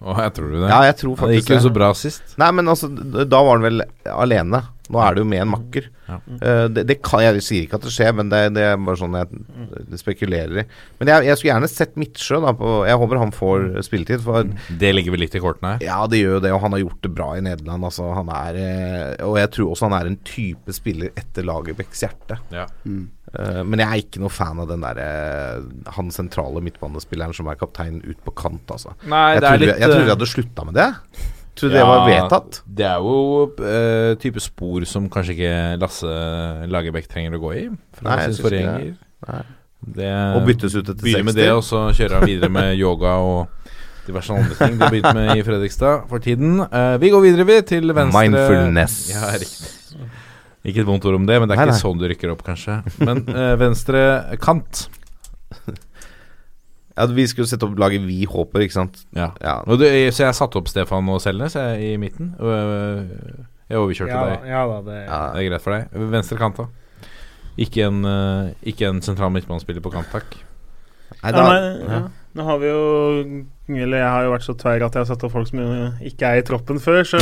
[0.00, 0.70] Å, jeg tror du det?
[0.70, 2.38] Ja, jeg tror det gikk jo så bra sist.
[2.40, 4.62] Nei, men altså, da var han vel alene.
[4.90, 5.84] Nå er det jo med en makker.
[6.10, 6.16] Ja.
[6.42, 8.98] Eh, det, det kan, jeg sier ikke at det skjer, men det, det er bare
[8.98, 9.28] sånn jeg
[9.90, 10.64] det spekulerer i.
[11.00, 12.40] Men jeg, jeg skulle gjerne sett Midtsjø.
[12.42, 14.24] Da, på, jeg håper han får spilletid.
[14.26, 14.50] For
[14.82, 15.86] Det ligger vel litt i kortene her.
[15.86, 17.86] ja, det gjør jo det, og han har gjort det bra i Nederland.
[17.90, 22.02] Altså, han er, eh, og jeg tror også han er en type spiller etter Lagerbäcks
[22.04, 22.40] hjerte.
[22.54, 22.66] Ja.
[22.84, 25.02] Eh, men jeg er ikke noe fan av den der
[25.94, 28.96] han sentrale midtbanespilleren som er kaptein ut på kant, altså.
[29.06, 30.90] Nei, Jeg trodde, litt jeg trodde eh, hadde slutta med det.
[31.60, 32.60] Jeg ja, det var vedtatt.
[32.64, 33.16] Det er jo
[33.58, 36.12] uh, type spor som kanskje ikke Lasse
[36.70, 37.64] Lagerbäck trenger å gå i.
[38.06, 38.92] Nei, jeg synes ikke det.
[39.28, 39.42] Nei.
[39.80, 43.16] Det Og byttes ut etter Begynner med det, og så kjører han videre med yoga
[43.24, 43.70] og
[44.06, 46.60] diverse andre ting de har begynt med i Fredrikstad for tiden.
[46.68, 48.96] Uh, vi går videre vi til venstre Mindfulness.
[49.12, 49.76] Ja, riktig.
[50.60, 51.82] Ikke et vondt ord om det, men det er Nei, ikke nei.
[51.84, 52.80] sånn du rykker opp, kanskje.
[53.00, 54.02] Men uh, venstre
[54.42, 54.86] kant.
[56.96, 58.98] Ja, vi skulle sette opp laget Vi håper, ikke sant.
[59.16, 59.30] Ja.
[59.40, 59.58] Ja.
[59.66, 62.34] Og du, så jeg satte opp Stefan og Selnes jeg, i midten.
[62.38, 63.04] Og, øh,
[63.70, 64.48] jeg overkjørte Ja, deg.
[64.50, 65.20] ja da, det Ja.
[65.34, 66.00] Det er greit for deg.
[66.10, 66.66] Venstre kant, da?
[67.60, 70.36] Ikke en, øh, ikke en sentral midtbanespiller på kant, takk.
[71.22, 72.00] Nei, Ja, da, ja.
[72.38, 72.82] Nå har vi jo
[73.74, 75.60] Eller jeg har jo vært så tverr at jeg har satt opp folk som
[76.06, 77.18] ikke er i troppen før, så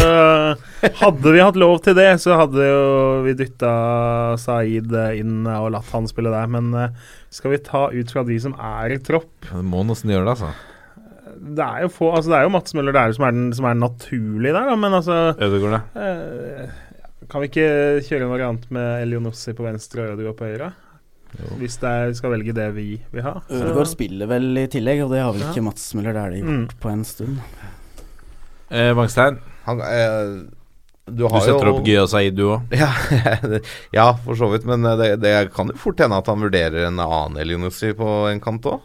[1.01, 2.82] hadde vi hatt lov til det, så hadde jo
[3.26, 3.72] vi dytta
[4.40, 6.48] Saeed inn og latt han spille der.
[6.52, 6.97] Men eh,
[7.32, 10.35] skal vi ta ut fra de som er i tropp Du må nesten gjøre det,
[10.36, 10.52] altså.
[11.39, 13.68] Det er jo få Altså det er jo Mats Møller Dæhlie som, er den- som
[13.68, 16.09] er naturlig der, da, men altså Ødegaard, det.
[16.09, 16.85] eh,
[17.28, 17.68] Kan vi ikke
[18.09, 20.72] kjøre en variant med Elionossi på venstre og Ødegaard på høyre?
[21.59, 23.34] Hvis det er, skal velge det vi vil ha.
[23.50, 25.50] Ødegaard spiller vel i tillegg, og det har vel Ja.
[25.52, 26.68] ikke Mats Møller Dæhlie gjort Mm.
[26.80, 27.38] på en stund.
[28.70, 30.46] Eh, Bangstein, Han, eh,
[31.09, 32.62] du du setter jo opp Gya Saeed, du òg.
[32.72, 32.90] ja,
[33.98, 34.64] ja, for så vidt.
[34.68, 38.30] Men eh, det, det kan jo fort hende at han vurderer en annen Elionussi på
[38.32, 38.80] en kant òg.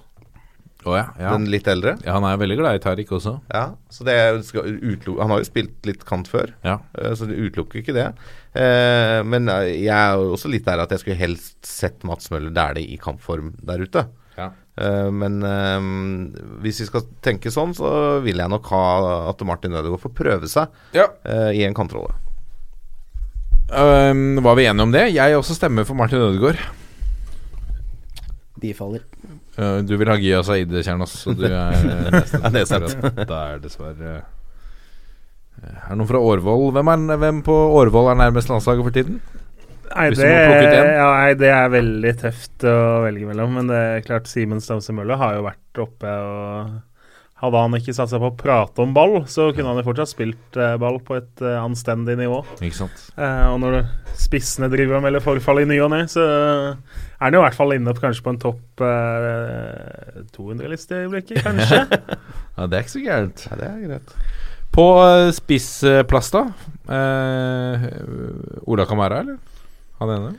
[0.86, 1.06] Oh, ja.
[1.18, 1.30] Ja.
[1.32, 1.94] Den litt eldre.
[2.03, 2.11] ja.
[2.18, 3.38] Han er veldig glad i Tariq også.
[3.53, 4.18] Ja, så det
[4.49, 6.80] skal uteluk Han har jo spilt litt kant før, Ja.
[6.99, 8.10] eh, så det utelukker ikke det.
[8.54, 12.30] Eh, Men eh, jeg er jo også litt der at jeg skulle helst sett Mats
[12.34, 14.06] Møller Dæhlie i kampform der ute.
[14.38, 14.52] Ja.
[14.78, 15.88] Eh, Men eh,
[16.62, 18.84] hvis vi skal tenke sånn, så vil jeg nok ha
[19.32, 21.08] at Martin Ødegaard får prøve seg Ja.
[21.26, 22.14] eh, i en kantrolle.
[23.74, 25.08] Um, var vi enige om det?
[25.16, 26.60] Jeg også stemmer for Martin Ødegaard.
[28.62, 29.02] Bifaller.
[29.58, 31.54] Uh, du vil ha Gya Saeed, Kjernos, så du er
[32.54, 32.94] er sant.
[33.30, 34.33] Da er dessverre uh,
[35.64, 36.69] Er det noen fra Årvoll?
[36.76, 39.19] Hvem, er, hvem på Årvoll er nærmest landslaget for tiden?
[39.94, 43.60] Nei Hvis det, ja, nei, det er veldig tøft å velge mellom.
[43.60, 46.73] Men det er klart Simen Stamse Møller har jo vært oppe og
[47.44, 50.14] Hadde han ikke satt seg på å prate om ball, så kunne han jo fortsatt
[50.14, 52.38] spilt eh, ball på et eh, anstendig nivå.
[52.64, 53.02] Ikke sant?
[53.18, 53.81] Eh, og når
[54.15, 57.57] spissene driver med melder forfall i ny og ne, så er han jo i hvert
[57.57, 61.84] fall inne opp kanskje på en topp eh, 200-liste i øyeblikket, kanskje.
[62.53, 63.44] Ja, det er ikke så gærent.
[63.49, 64.15] Ja, det er greit.
[64.74, 66.48] På uh, spissplass, da?
[66.90, 67.86] Eh,
[68.66, 69.38] Ola Kamara, eller?
[70.02, 70.34] Han ene?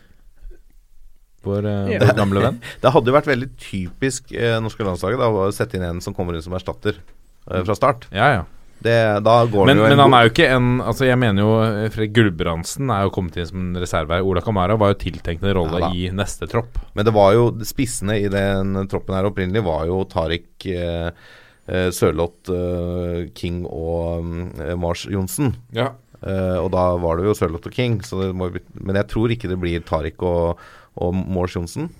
[1.45, 2.01] Vår, uh, Ja.
[2.01, 2.59] vår gamle venn?
[2.83, 6.17] Det hadde jo vært veldig typisk eh, norske landslaget da, å sette inn en som
[6.17, 8.09] kommer inn som erstatter eh, fra start.
[8.15, 8.45] Ja, ja.
[8.85, 11.17] Det, da går Men, det jo en men han er jo ikke en Altså Jeg
[11.17, 14.27] mener jo Fred Fredrik Gulbrandsen er jo kommet inn som en reserve her.
[14.27, 16.77] Ola Kamara var jo tiltenkt en rolle Ja i neste tropp.
[16.93, 21.33] Men det var jo spissene i den troppen her opprinnelig var jo Tariq eh, eh,
[21.67, 24.27] Sørloth, eh, King og
[24.61, 25.55] eh, Mars Johnsen.
[25.73, 25.93] Ja.
[26.25, 28.51] Eh, og da var det jo Sørloth og King, så det må,
[28.81, 30.63] men jeg tror ikke det blir Tariq og,
[31.01, 31.91] og Mars Johnsen.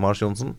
[0.00, 0.54] Mars Johnsen.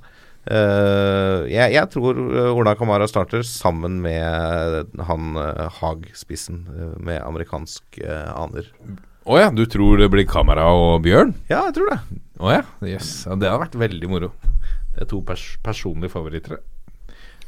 [0.46, 7.18] Uh, jeg, jeg tror eh, Ola Kamara starter sammen med han uh, Haag-spissen uh, med
[7.26, 8.70] amerikansk eh, aner.
[9.26, 11.34] Å ja, du tror det blir Kamara og Bjørn?
[11.50, 11.98] Ja, jeg tror det.
[12.38, 13.16] Å ja, yes.
[13.26, 13.40] ja.
[13.42, 14.30] Det har vært veldig moro.
[14.94, 16.62] Det er to pers personlige favoritter.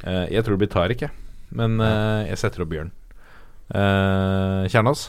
[0.03, 1.13] Eh, jeg tror det blir Tariq, jeg.
[1.57, 2.91] Men uh, jeg setter opp Bjørn.
[3.71, 5.07] Uh, Kjernås?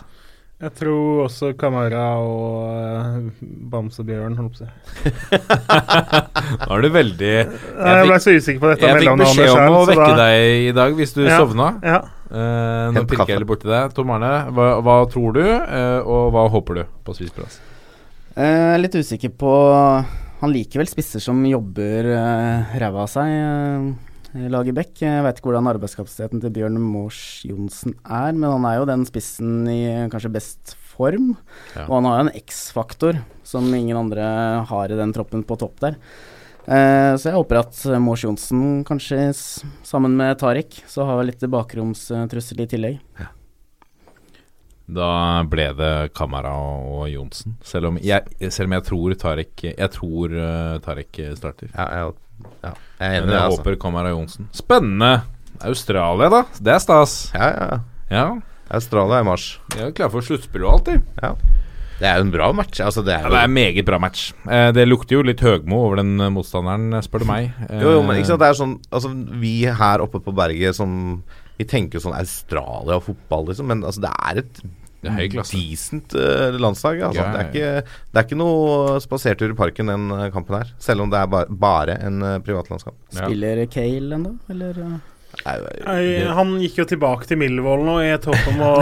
[0.59, 5.41] Jeg tror også Kamara og uh, Bamsebjørn, holdt på å si.
[6.65, 9.77] Nå er du veldig Jeg ble så usikker på dette Jeg fikk beskjed om selv,
[9.77, 11.69] å vekke da- deg i dag hvis du Ja, sovna.
[11.87, 12.01] Ja.
[12.29, 13.95] Uh, nå pirker jeg litt borti deg.
[13.95, 17.61] Tom Arne, hva, hva tror du, uh, og hva håper du på spiseplass?
[18.35, 19.53] Uh, litt usikker på
[20.43, 23.31] Han liker vel spisser som jobber uh, ræva av seg.
[23.31, 24.08] i
[24.53, 24.93] laget Beck.
[25.03, 29.07] Jeg vet ikke hvordan arbeidskapasiteten til Bjørn Mors Johnsen er, men han er jo den
[29.09, 29.81] spissen i
[30.13, 31.33] kanskje best form.
[31.75, 31.87] Ja.
[31.89, 34.27] Og han har jo en X-faktor som ingen andre
[34.69, 35.99] har i den troppen på topp der.
[36.69, 39.31] Eh, så jeg håper at Mors Johnsen kanskje
[39.87, 43.27] sammen med Tariq, så har vi litt bakromstrussel i tillegg.
[44.89, 45.09] Da
[45.45, 47.59] ble det Kamara og Johnsen.
[47.65, 51.69] Selv om jeg, selv om jeg tror Tariq Jeg tror uh, Tariq starter.
[51.75, 52.15] Ja, jeg,
[52.65, 52.73] ja.
[53.01, 53.35] jeg er enig i det.
[53.35, 53.61] jeg Altså.
[53.63, 54.49] håper Kamara Johnsen.
[54.57, 55.13] Spennende!
[55.67, 56.43] Australia, da.
[56.63, 57.15] Det er stas.
[57.35, 57.79] Ja, ja.
[58.13, 58.27] Ja,
[58.71, 59.47] Australia i mars.
[59.75, 61.25] de er klare for sluttspill og alt, de.
[61.99, 62.79] Det er jo en bra match.
[62.85, 64.29] Altså, det er Ja, det er en meget bra match.
[64.47, 67.49] Eh, det lukter jo litt Høgmo over den eh, motstanderen, spør du meg.
[67.67, 69.11] Eh, Jo, jo, men ikke sant, det er sånn Altså,
[69.43, 71.25] vi her oppe på berget som
[71.59, 74.63] Vi tenker jo sånn Australia og fotball, liksom, men altså, det er et
[75.03, 75.57] Klasse.
[75.57, 77.01] decent uh, landslag.
[77.01, 77.23] Altså.
[77.23, 80.73] Ja, Det, er ikke, det er ikke noe spasertur i parken, den eh, kampen her.
[80.83, 82.99] Selv om det er bare, bare en uh, privatlandskamp.
[83.13, 83.29] Ja.
[83.29, 84.83] Spiller Kale ennå, eller?
[85.39, 88.73] Nei, han gikk jo tilbake til Millwall nå i et håp om å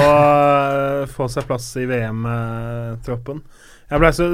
[1.10, 3.42] få seg plass i VM-troppen.
[3.90, 4.30] Jeg ble så,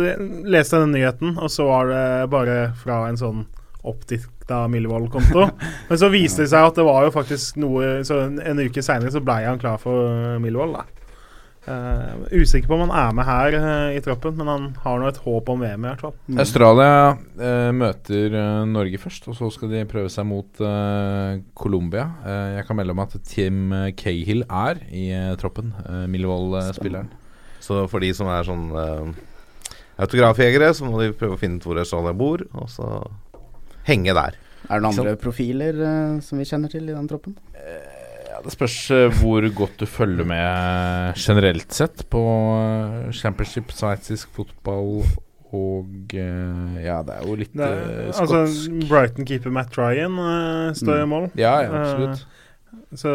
[0.47, 3.43] leste denne nyheten, og så var det bare fra en sånn
[3.83, 5.49] oppdikta Millwall-konto.
[5.89, 8.85] Men så viste det seg at det var jo faktisk noe Så en, en uke
[8.85, 11.02] seinere så blei han klar for Millwall, da.
[11.63, 15.07] Eh, usikker på om han er med her uh, i troppen, men han har nå
[15.07, 16.15] et håp om VM, i hvert fall.
[16.43, 18.35] Australia uh, møter
[18.67, 20.63] Norge først, og så skal de prøve seg mot
[21.55, 22.09] Colombia.
[22.57, 25.07] Jeg kan melde om at Tim Cahill er i
[25.39, 27.13] troppen, uh, Millwall-spilleren.
[27.63, 29.15] Så for de som er sånn uh,
[30.03, 32.91] autografjegere, så må de prøve å finne ut hvor Australia bor, og så
[33.87, 34.35] henge der.
[34.67, 35.79] Er det noen andre profiler
[36.23, 37.39] som vi kjenner til i den troppen?
[37.55, 38.02] Ja,
[38.45, 42.23] det spørs eh, hvor godt du følger med generelt sett på
[42.59, 45.03] eh, championship, sveitsisk fotball
[45.53, 48.77] og eh, Ja, det er jo litt eh, er- altså, skotsk.
[48.91, 51.27] Brighton-keeper Matt Ryan uh, står i mål.
[51.39, 52.23] Ja, ja, absolutt.
[52.23, 52.39] Uh,
[52.97, 53.11] så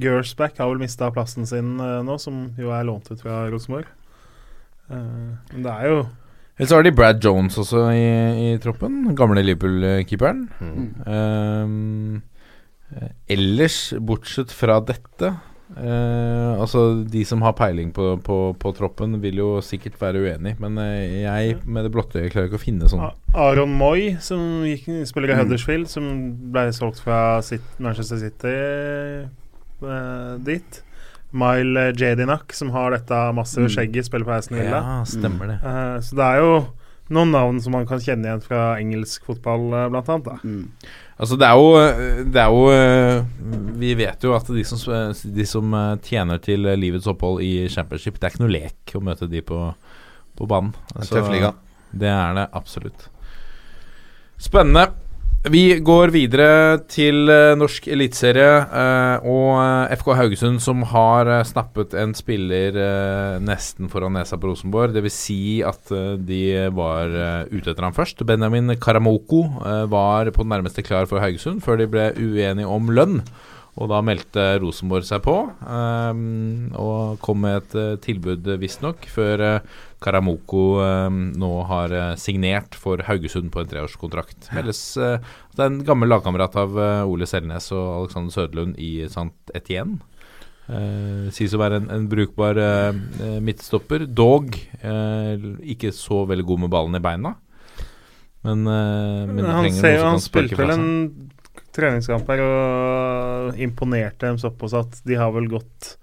[0.00, 3.88] Gersback har vel mista plassen sin nå, som jo er lånt ut fra Rosenborg.
[4.90, 4.96] Eh,
[5.54, 5.98] men det er jo
[6.58, 8.04] Eller så har de Brad Jones også i,
[8.52, 9.14] i troppen.
[9.16, 10.42] Gamle Liverpool-keeperen.
[10.60, 10.88] Mm.
[11.06, 12.29] Ehm, eh,
[13.30, 15.28] ellers, bortsett fra dette
[15.76, 20.56] eh, Altså, de som har peiling på, på, på troppen, vil jo sikkert være uenig,
[20.60, 23.04] men eh, jeg med det blotte øyet klarer ikke å finne sånn.
[23.38, 25.44] Aron Moy, som gikk, spiller i Mm.
[25.44, 26.10] Huddersfield, som
[26.52, 27.40] ble solgt fra
[27.78, 28.56] Manchester City
[29.82, 30.82] eh, dit.
[31.30, 33.74] Mile Jedinak, som har dette massive Mm.
[33.76, 34.80] skjegget, spiller på Aston Villa.
[34.82, 35.58] Ja, stemmer det.
[35.62, 36.66] Eh, så det er jo
[37.10, 40.24] noen navn som man kan kjenne igjen fra engelsk fotball, eh, blant annet.
[40.24, 40.36] Da.
[40.42, 40.68] Mm.
[41.20, 41.72] Altså det er jo,
[42.32, 43.24] det er jo eh,
[43.82, 44.80] Vi vet jo at de som,
[45.36, 49.02] de som eh, tjener til livets opphold i championship, det er ikke noe lek å
[49.04, 49.60] møte de på,
[50.40, 50.72] på banen.
[50.96, 51.52] En tøff liga.
[51.92, 53.08] Det er det absolutt.
[54.40, 54.88] Spennende.
[55.48, 61.96] Vi går videre til eh, norsk eliteserie eh, og eh, FK Haugesund, som har snappet
[61.96, 62.76] en spiller
[63.40, 64.92] nesten foran nesa på Rosenborg.
[64.92, 65.16] Dvs.
[65.16, 65.94] Si at
[66.28, 66.42] de
[66.76, 67.16] var
[67.48, 68.20] ute etter ham først.
[68.28, 69.46] Benjamin Karamoko
[69.88, 73.22] var på det nærmeste klar for Haugesund før de ble uenige om lønn.
[73.78, 79.44] Og da meldte Rosenborg seg på, um, og kom med et uh, tilbud, visstnok, før
[79.46, 84.48] uh, Karamoko ehm, nå har uh, signert for Haugesund på en treårskontrakt.
[84.56, 88.78] Meldes uh, at det er en gammel lagkamerat av eh, Ole Selnes og Alexander Søderlund
[88.80, 89.34] i St.
[89.58, 89.98] Etienne.
[91.34, 94.04] Sies å være en, en brukbar eh, eh, midtstopper.
[94.06, 97.34] Dog eh, ikke så veldig god med ballen i beina.
[98.46, 100.86] Men, eh, men han, ser, han spilte vel en
[101.76, 105.96] treningskamp her og imponerte dem såpass at de har vel gått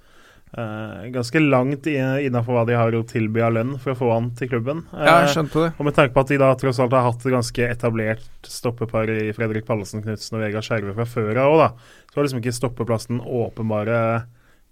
[0.57, 4.30] eh, ganske langt innafor hva de har å tilby av lønn for å få han
[4.39, 4.85] til klubben.
[4.94, 5.73] Ja, jeg Eh, skjønte det.
[5.77, 9.11] og med tanke på at de da tross alt har hatt et ganske etablert stoppepar
[9.11, 11.69] i Fredrik Pallesen Knutsen og Vegard Skjerve fra før av òg, da,
[12.11, 14.02] så var liksom ikke stoppeplassen åpenbare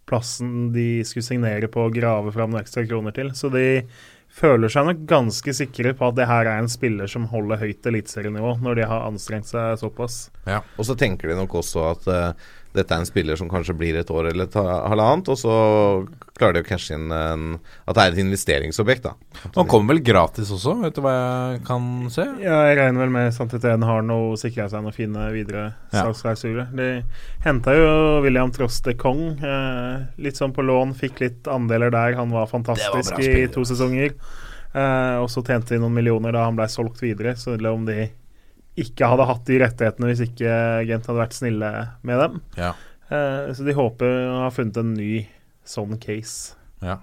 [0.06, 3.32] plassen de skulle signere på og grave fram noen ekstra kroner til.
[3.34, 3.82] Så de
[4.36, 7.88] føler seg nok ganske sikre på at det her er en spiller som holder høyt
[7.88, 10.26] eliteserienivå, når de har anstrengt seg såpass.
[10.50, 10.62] Ja.
[10.76, 13.96] Og så tenker de nok også at eh, dette er en spiller som kanskje blir
[14.00, 15.56] et år eller et halvannet, og så
[16.36, 17.44] klarer de å cashe inn en,
[17.88, 19.14] at det er et investeringsobjekt, da.
[19.56, 21.14] Han kommer vel gratis også, vet du hva
[21.56, 22.26] jeg kan se?
[22.44, 26.04] Ja, jeg regner vel med Santetén har noe sikra seg noen fine videre Ja.
[26.04, 26.68] salgsklausuler.
[26.76, 26.90] De
[27.46, 27.88] henta jo
[28.26, 32.18] William Tross de Kong eh, litt sånn på lån, fikk litt andeler der.
[32.20, 34.14] Han var fantastisk var i to sesonger.
[34.76, 37.38] Eh, og så tjente de noen millioner da han ble solgt videre.
[37.40, 38.10] Så eller om de
[38.82, 40.52] ikke hadde hatt de rettighetene hvis ikke
[40.90, 41.72] Gent hadde vært snille
[42.06, 42.40] med dem.
[42.60, 42.74] Ja.
[43.10, 45.26] Eh, så de håper å ha funnet en ny
[45.66, 46.56] sånn case.
[46.84, 47.00] Ja.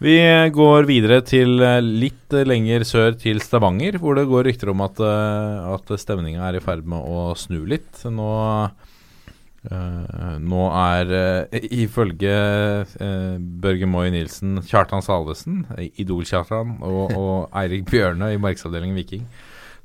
[0.00, 0.16] Vi
[0.56, 5.00] går videre til eh, litt lenger sør, til Stavanger, hvor det går rykter om at,
[5.04, 8.00] eh, at stemninga er i ferd med å snu litt.
[8.08, 8.30] Nå,
[9.68, 12.32] eh, nå er eh, ifølge
[13.60, 15.66] Børge Moy Nilsen, Kjartan Salvesen,
[16.00, 19.28] Idol-Kjartan, og, og Eirik Bjørne i markedsavdelingen Viking,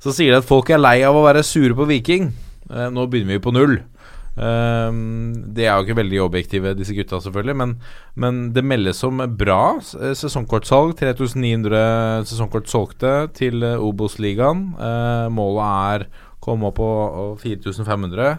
[0.02, 2.30] så sier de at folk er lei av å være sure på Viking.
[2.70, 3.78] Eh, nå begynner vi på null.
[4.36, 7.56] Ehm, det er jo ikke veldig objektive, disse gutta, selvfølgelig.
[7.56, 7.74] Men,
[8.20, 10.96] men det meldes om bra eh, sesongkortsalg.
[11.00, 14.68] 3900 sesongkort solgte til eh, Obos-ligaen.
[14.76, 16.06] Eh, målet er
[16.36, 16.90] å komme opp på
[17.42, 18.36] 4500.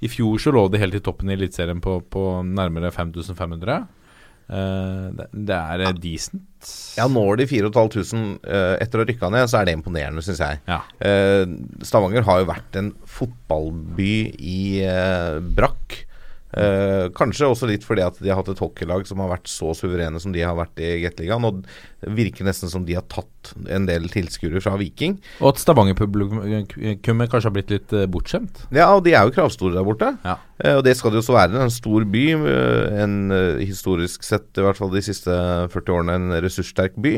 [0.00, 3.82] I fjor så lå de helt i toppen i Eliteserien på, på nærmere 5500.
[4.50, 5.92] Eh, det, er ja.
[5.94, 6.70] decent.
[6.98, 10.42] Ja, når de 4500 uh, etter å ha rykka ned, så er det imponerende, syns
[10.42, 10.60] jeg.
[10.68, 10.82] Ja.
[11.06, 11.44] Eh,
[11.86, 16.00] Stavanger har jo vært en fotballby i eh, brakk.
[16.50, 19.70] Eh, kanskje også litt fordi at de har hatt et hockeylag som har vært så
[19.78, 21.46] suverene som de har vært i Gateligaen.
[21.46, 21.62] Og
[22.00, 25.18] det virker nesten som de har tatt en del tilskuere fra Viking.
[25.40, 28.64] Og at Stavanger-publikummet kanskje har blitt litt eh, bortskjemt.
[28.74, 30.12] Ja, og de er jo kravstore der borte.
[30.24, 30.36] Ja.
[30.60, 31.60] Eh, og det skal det jo så være.
[31.64, 32.24] En stor by.
[32.36, 33.16] eh, En
[33.60, 35.30] historisk sett, i hvert fall de siste
[35.72, 37.14] 40 årene, en ressurssterk by.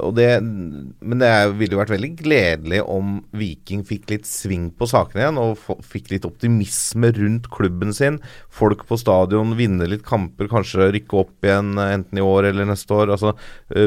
[0.00, 4.86] Og det, men det ville jo vært veldig gledelig om Viking fikk litt sving på
[4.90, 8.20] sakene igjen, og fikk litt optimisme rundt klubben sin.
[8.54, 12.94] Folk på stadion, vinne litt kamper, kanskje rykke opp igjen enten i år eller neste
[12.94, 13.10] år.
[13.16, 13.34] Altså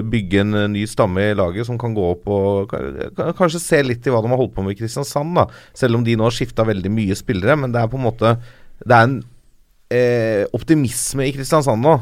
[0.02, 3.62] bygge en eh, ny stamme i laget som kan gå opp og ka- ka- kanskje
[3.62, 5.46] se litt i hva de har holdt på med i Kristiansand, da.
[5.78, 8.34] Selv om de nå har skifta veldig mye spillere, men det er på en måte
[8.84, 9.20] Det er en
[9.94, 11.94] eh, optimisme i Kristiansand nå.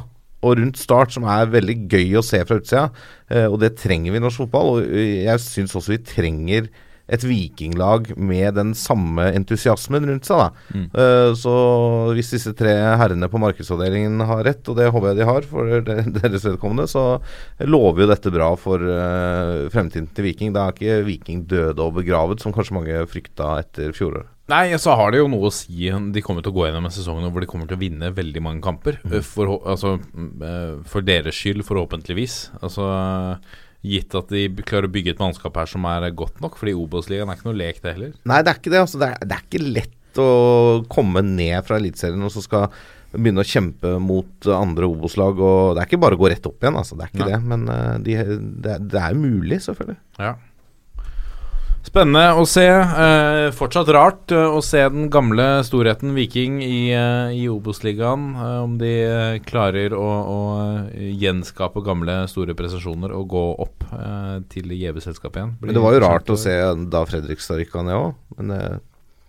[0.42, 2.88] Og rundt start som er veldig gøy å se fra utsida.
[3.30, 4.72] Eh, og det trenger vi i norsk fotball.
[4.80, 6.72] Og eh, jeg syns også vi trenger
[7.12, 10.38] et vikinglag med den samme entusiasmen rundt seg.
[10.38, 10.88] da Mm.
[10.96, 11.54] Uh, Så
[12.16, 15.82] hvis disse tre herrene på markedsavdelingen har rett, og det håper jeg de har for
[16.22, 17.22] deres vedkommende, så
[17.60, 20.54] lover jo dette bra for uh, fremtiden til Viking.
[20.56, 24.30] Da er ikke Viking døde og begravet, som kanskje mange frykta etter fjoråret.
[24.52, 25.88] Nei, så har det jo noe å si.
[25.88, 28.42] De kommer til å gå gjennom en sesong hvor de kommer til å vinne veldig
[28.44, 28.98] mange kamper.
[29.06, 29.18] Mm.
[29.24, 32.38] For, altså, mm, eh, for deres skyld, forhåpentligvis.
[32.60, 32.88] Altså,
[33.82, 36.58] gitt at de klarer å bygge et mannskap her som er godt nok.
[36.60, 38.16] Fordi Obos-ligaen er ikke noe lek, det heller.
[38.30, 38.82] Nei, det er ikke det.
[38.86, 40.32] Altså, det, er, det er ikke lett å
[40.92, 42.68] komme ned fra Eliteserien og så skal
[43.12, 45.40] begynne å kjempe mot andre Obos-lag.
[45.40, 46.98] Og Det er ikke bare å gå rett opp igjen, altså.
[47.00, 47.32] Det er ikke Nei.
[47.34, 47.42] det.
[47.52, 48.18] Men uh, de,
[48.68, 50.00] det, det er mulig, selvfølgelig.
[50.22, 50.36] Ja.
[51.92, 52.64] Spennende å se.
[52.72, 58.30] Eh, fortsatt rart eh, å se den gamle storheten Viking i, eh, i Obos-ligaen.
[58.40, 58.92] Eh, om de
[59.44, 60.38] klarer å, å
[61.20, 65.52] gjenskape gamle store prestasjoner og gå opp eh, til gjeve-selskapet igjen.
[65.60, 66.56] Men det var jo rart å se
[66.96, 68.16] da Fredrikstad rykka ned òg.
[68.40, 68.80] Men eh,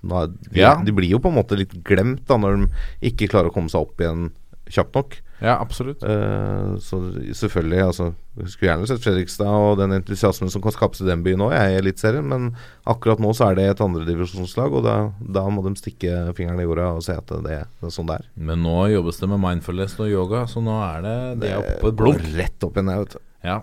[0.06, 0.76] de, Ja.
[0.78, 3.74] de blir jo på en måte litt glemt da når de ikke klarer å komme
[3.74, 4.28] seg opp igjen
[4.70, 5.16] kjapt nok.
[5.42, 6.04] Ja, absolutt.
[6.06, 7.00] Uh, så
[7.34, 8.12] selvfølgelig, altså
[8.46, 11.72] skulle gjerne sett Fredrikstad og den entusiasmen som kan skapes i den byen òg, jeg
[11.72, 12.52] er i Eliteserien, men
[12.88, 16.68] akkurat nå så er det et andredivisjonslag, og da, da må de stikke fingeren i
[16.68, 18.30] jorda og se at det, det er sånn det er.
[18.38, 21.76] Men nå jobbes det med mindfulness og yoga, så nå er det det er oppe
[21.82, 22.26] på et blunk.
[22.38, 23.28] rett opp igjen, jeg, vet du.
[23.42, 23.60] Ja.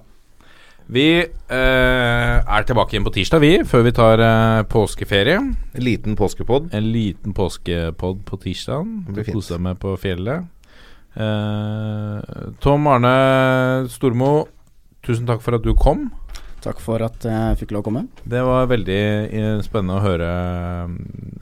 [0.90, 5.38] Vi eh, er tilbake igjen på tirsdag, vi, før vi tar eh, påskeferie.
[5.38, 6.72] En liten påskepod.
[6.74, 8.90] En liten påskepod på tirsdag.
[9.30, 10.50] Kose deg med på fjellet.
[11.20, 12.20] Eh,
[12.64, 14.48] Tom Arne Stormo,
[15.04, 16.08] tusen takk for at du kom.
[16.64, 18.06] Takk for at jeg fikk lov å komme.
[18.28, 20.30] Det var veldig eh, spennende å høre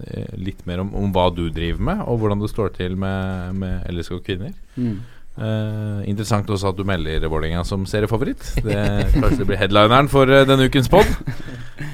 [0.06, 3.58] eh, litt mer om, om hva du driver med, og hvordan det står til med,
[3.58, 4.54] med LSK kvinner.
[4.78, 5.00] Mm.
[5.38, 8.42] Eh, interessant også at du melder Vålerenga som seriefavoritt.
[8.66, 8.78] Det
[9.14, 11.06] Kanskje det blir headlineren for uh, denne ukens pod.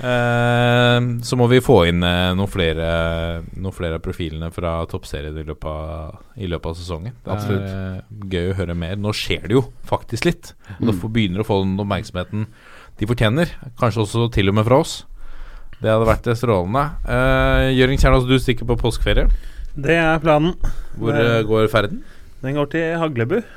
[0.03, 2.87] Uh, så må vi få inn eh, noen, flere,
[3.57, 7.15] noen flere av profilene fra toppserien i i løpet av sesongen.
[7.23, 7.67] Det Absolutt.
[7.67, 8.95] er eh, gøy å høre mer.
[8.99, 10.53] Nå skjer det jo faktisk litt.
[10.79, 12.47] Og da får- begynner å få den oppmerksomheten
[12.99, 13.51] de fortjener.
[13.79, 15.01] Kanskje også til og med fra oss.
[15.83, 16.85] Det hadde vært eh, strålende.
[17.03, 19.27] Uh, Jørgen Kjernås, du stikker på påskeferie.
[19.75, 20.53] Det er planen.
[20.95, 22.03] Hvor eh, går ferden?
[22.43, 23.41] Den går til Haglebu.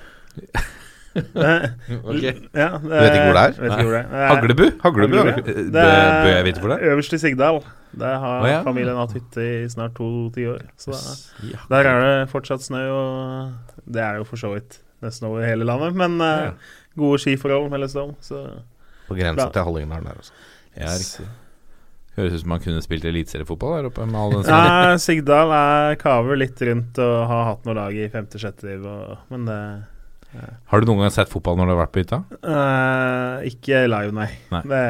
[1.16, 2.24] Ok.
[2.52, 3.54] Ja, Du vet ikke hvor det er?
[3.56, 4.26] Vet hvor det er.
[4.28, 4.64] Haglebu?
[4.82, 5.36] Haglebu, Haglebu, ja.
[5.40, 6.90] Eh, Det er bør jeg vite hvor det er?
[6.92, 7.60] Øverst i Sigdal.
[7.96, 8.58] Der har oh, ja.
[8.66, 10.60] familien hatt hytte i snart to tiår.
[10.76, 10.92] Så
[11.72, 13.52] der er det fortsatt snø, og
[13.88, 15.96] det er jo for så vidt nesten over hele landet.
[15.96, 16.50] Men eh, Ja.
[17.00, 18.12] gode skiforhold, meldes det om.
[19.08, 20.32] På grensa til Hallingdalen der, også.
[20.76, 21.26] Ja, riktig.
[22.16, 25.98] Høres ut som man kunne spilt eliteseriefotball der oppe med all den ja, Sigdal er
[26.00, 29.60] kaver litt rundt og har hatt noen lag i femte-sjette div, og- men det
[30.72, 32.22] Har du noen gang sett fotball når du har vært på hytta?
[32.44, 34.30] Uh, Ikke live, nei.
[34.52, 34.62] Nei.
[34.68, 34.82] Det,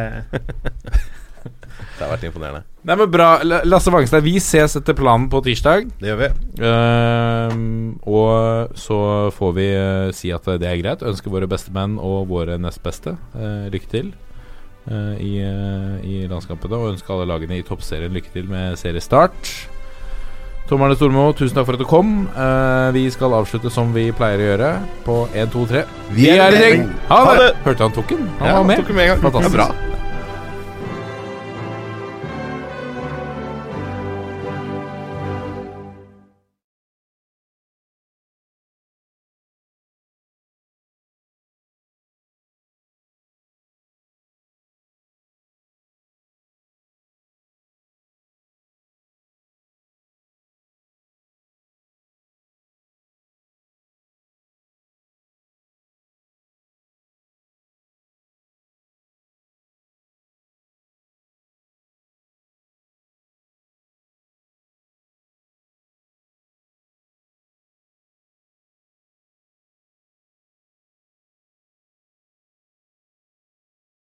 [1.97, 2.63] Det har vært imponerende.
[2.87, 3.27] Nei, men bra.
[3.65, 5.87] Lasse Vangstad, vi ses etter planen på tirsdag.
[6.01, 6.29] Det gjør vi.
[6.61, 7.55] Uh,
[8.09, 8.99] og så
[9.37, 11.05] får vi uh, si at det er greit.
[11.07, 14.13] Ønske våre beste menn og våre nest beste eh, lykke til
[14.91, 16.05] eh, i, landskapet.
[16.07, 16.77] i landskampene.
[16.81, 19.55] Og ønske alle lagene i toppserien lykke til med seriestart.
[20.67, 22.09] Tom Arne Stormo, tusen takk for at du kom.
[22.35, 24.71] Uh, vi skal avslutte som vi pleier å gjøre,
[25.07, 25.83] på 1, 2, 3.
[26.17, 26.89] Vi er i gjeng.
[27.07, 27.53] Ha det!
[27.63, 28.25] Hørte han tok den?
[28.41, 28.83] Han Ja, var han med.
[28.83, 29.23] tok med en gang.
[29.29, 29.55] Fantastisk.
[29.55, 29.96] Ja, bra.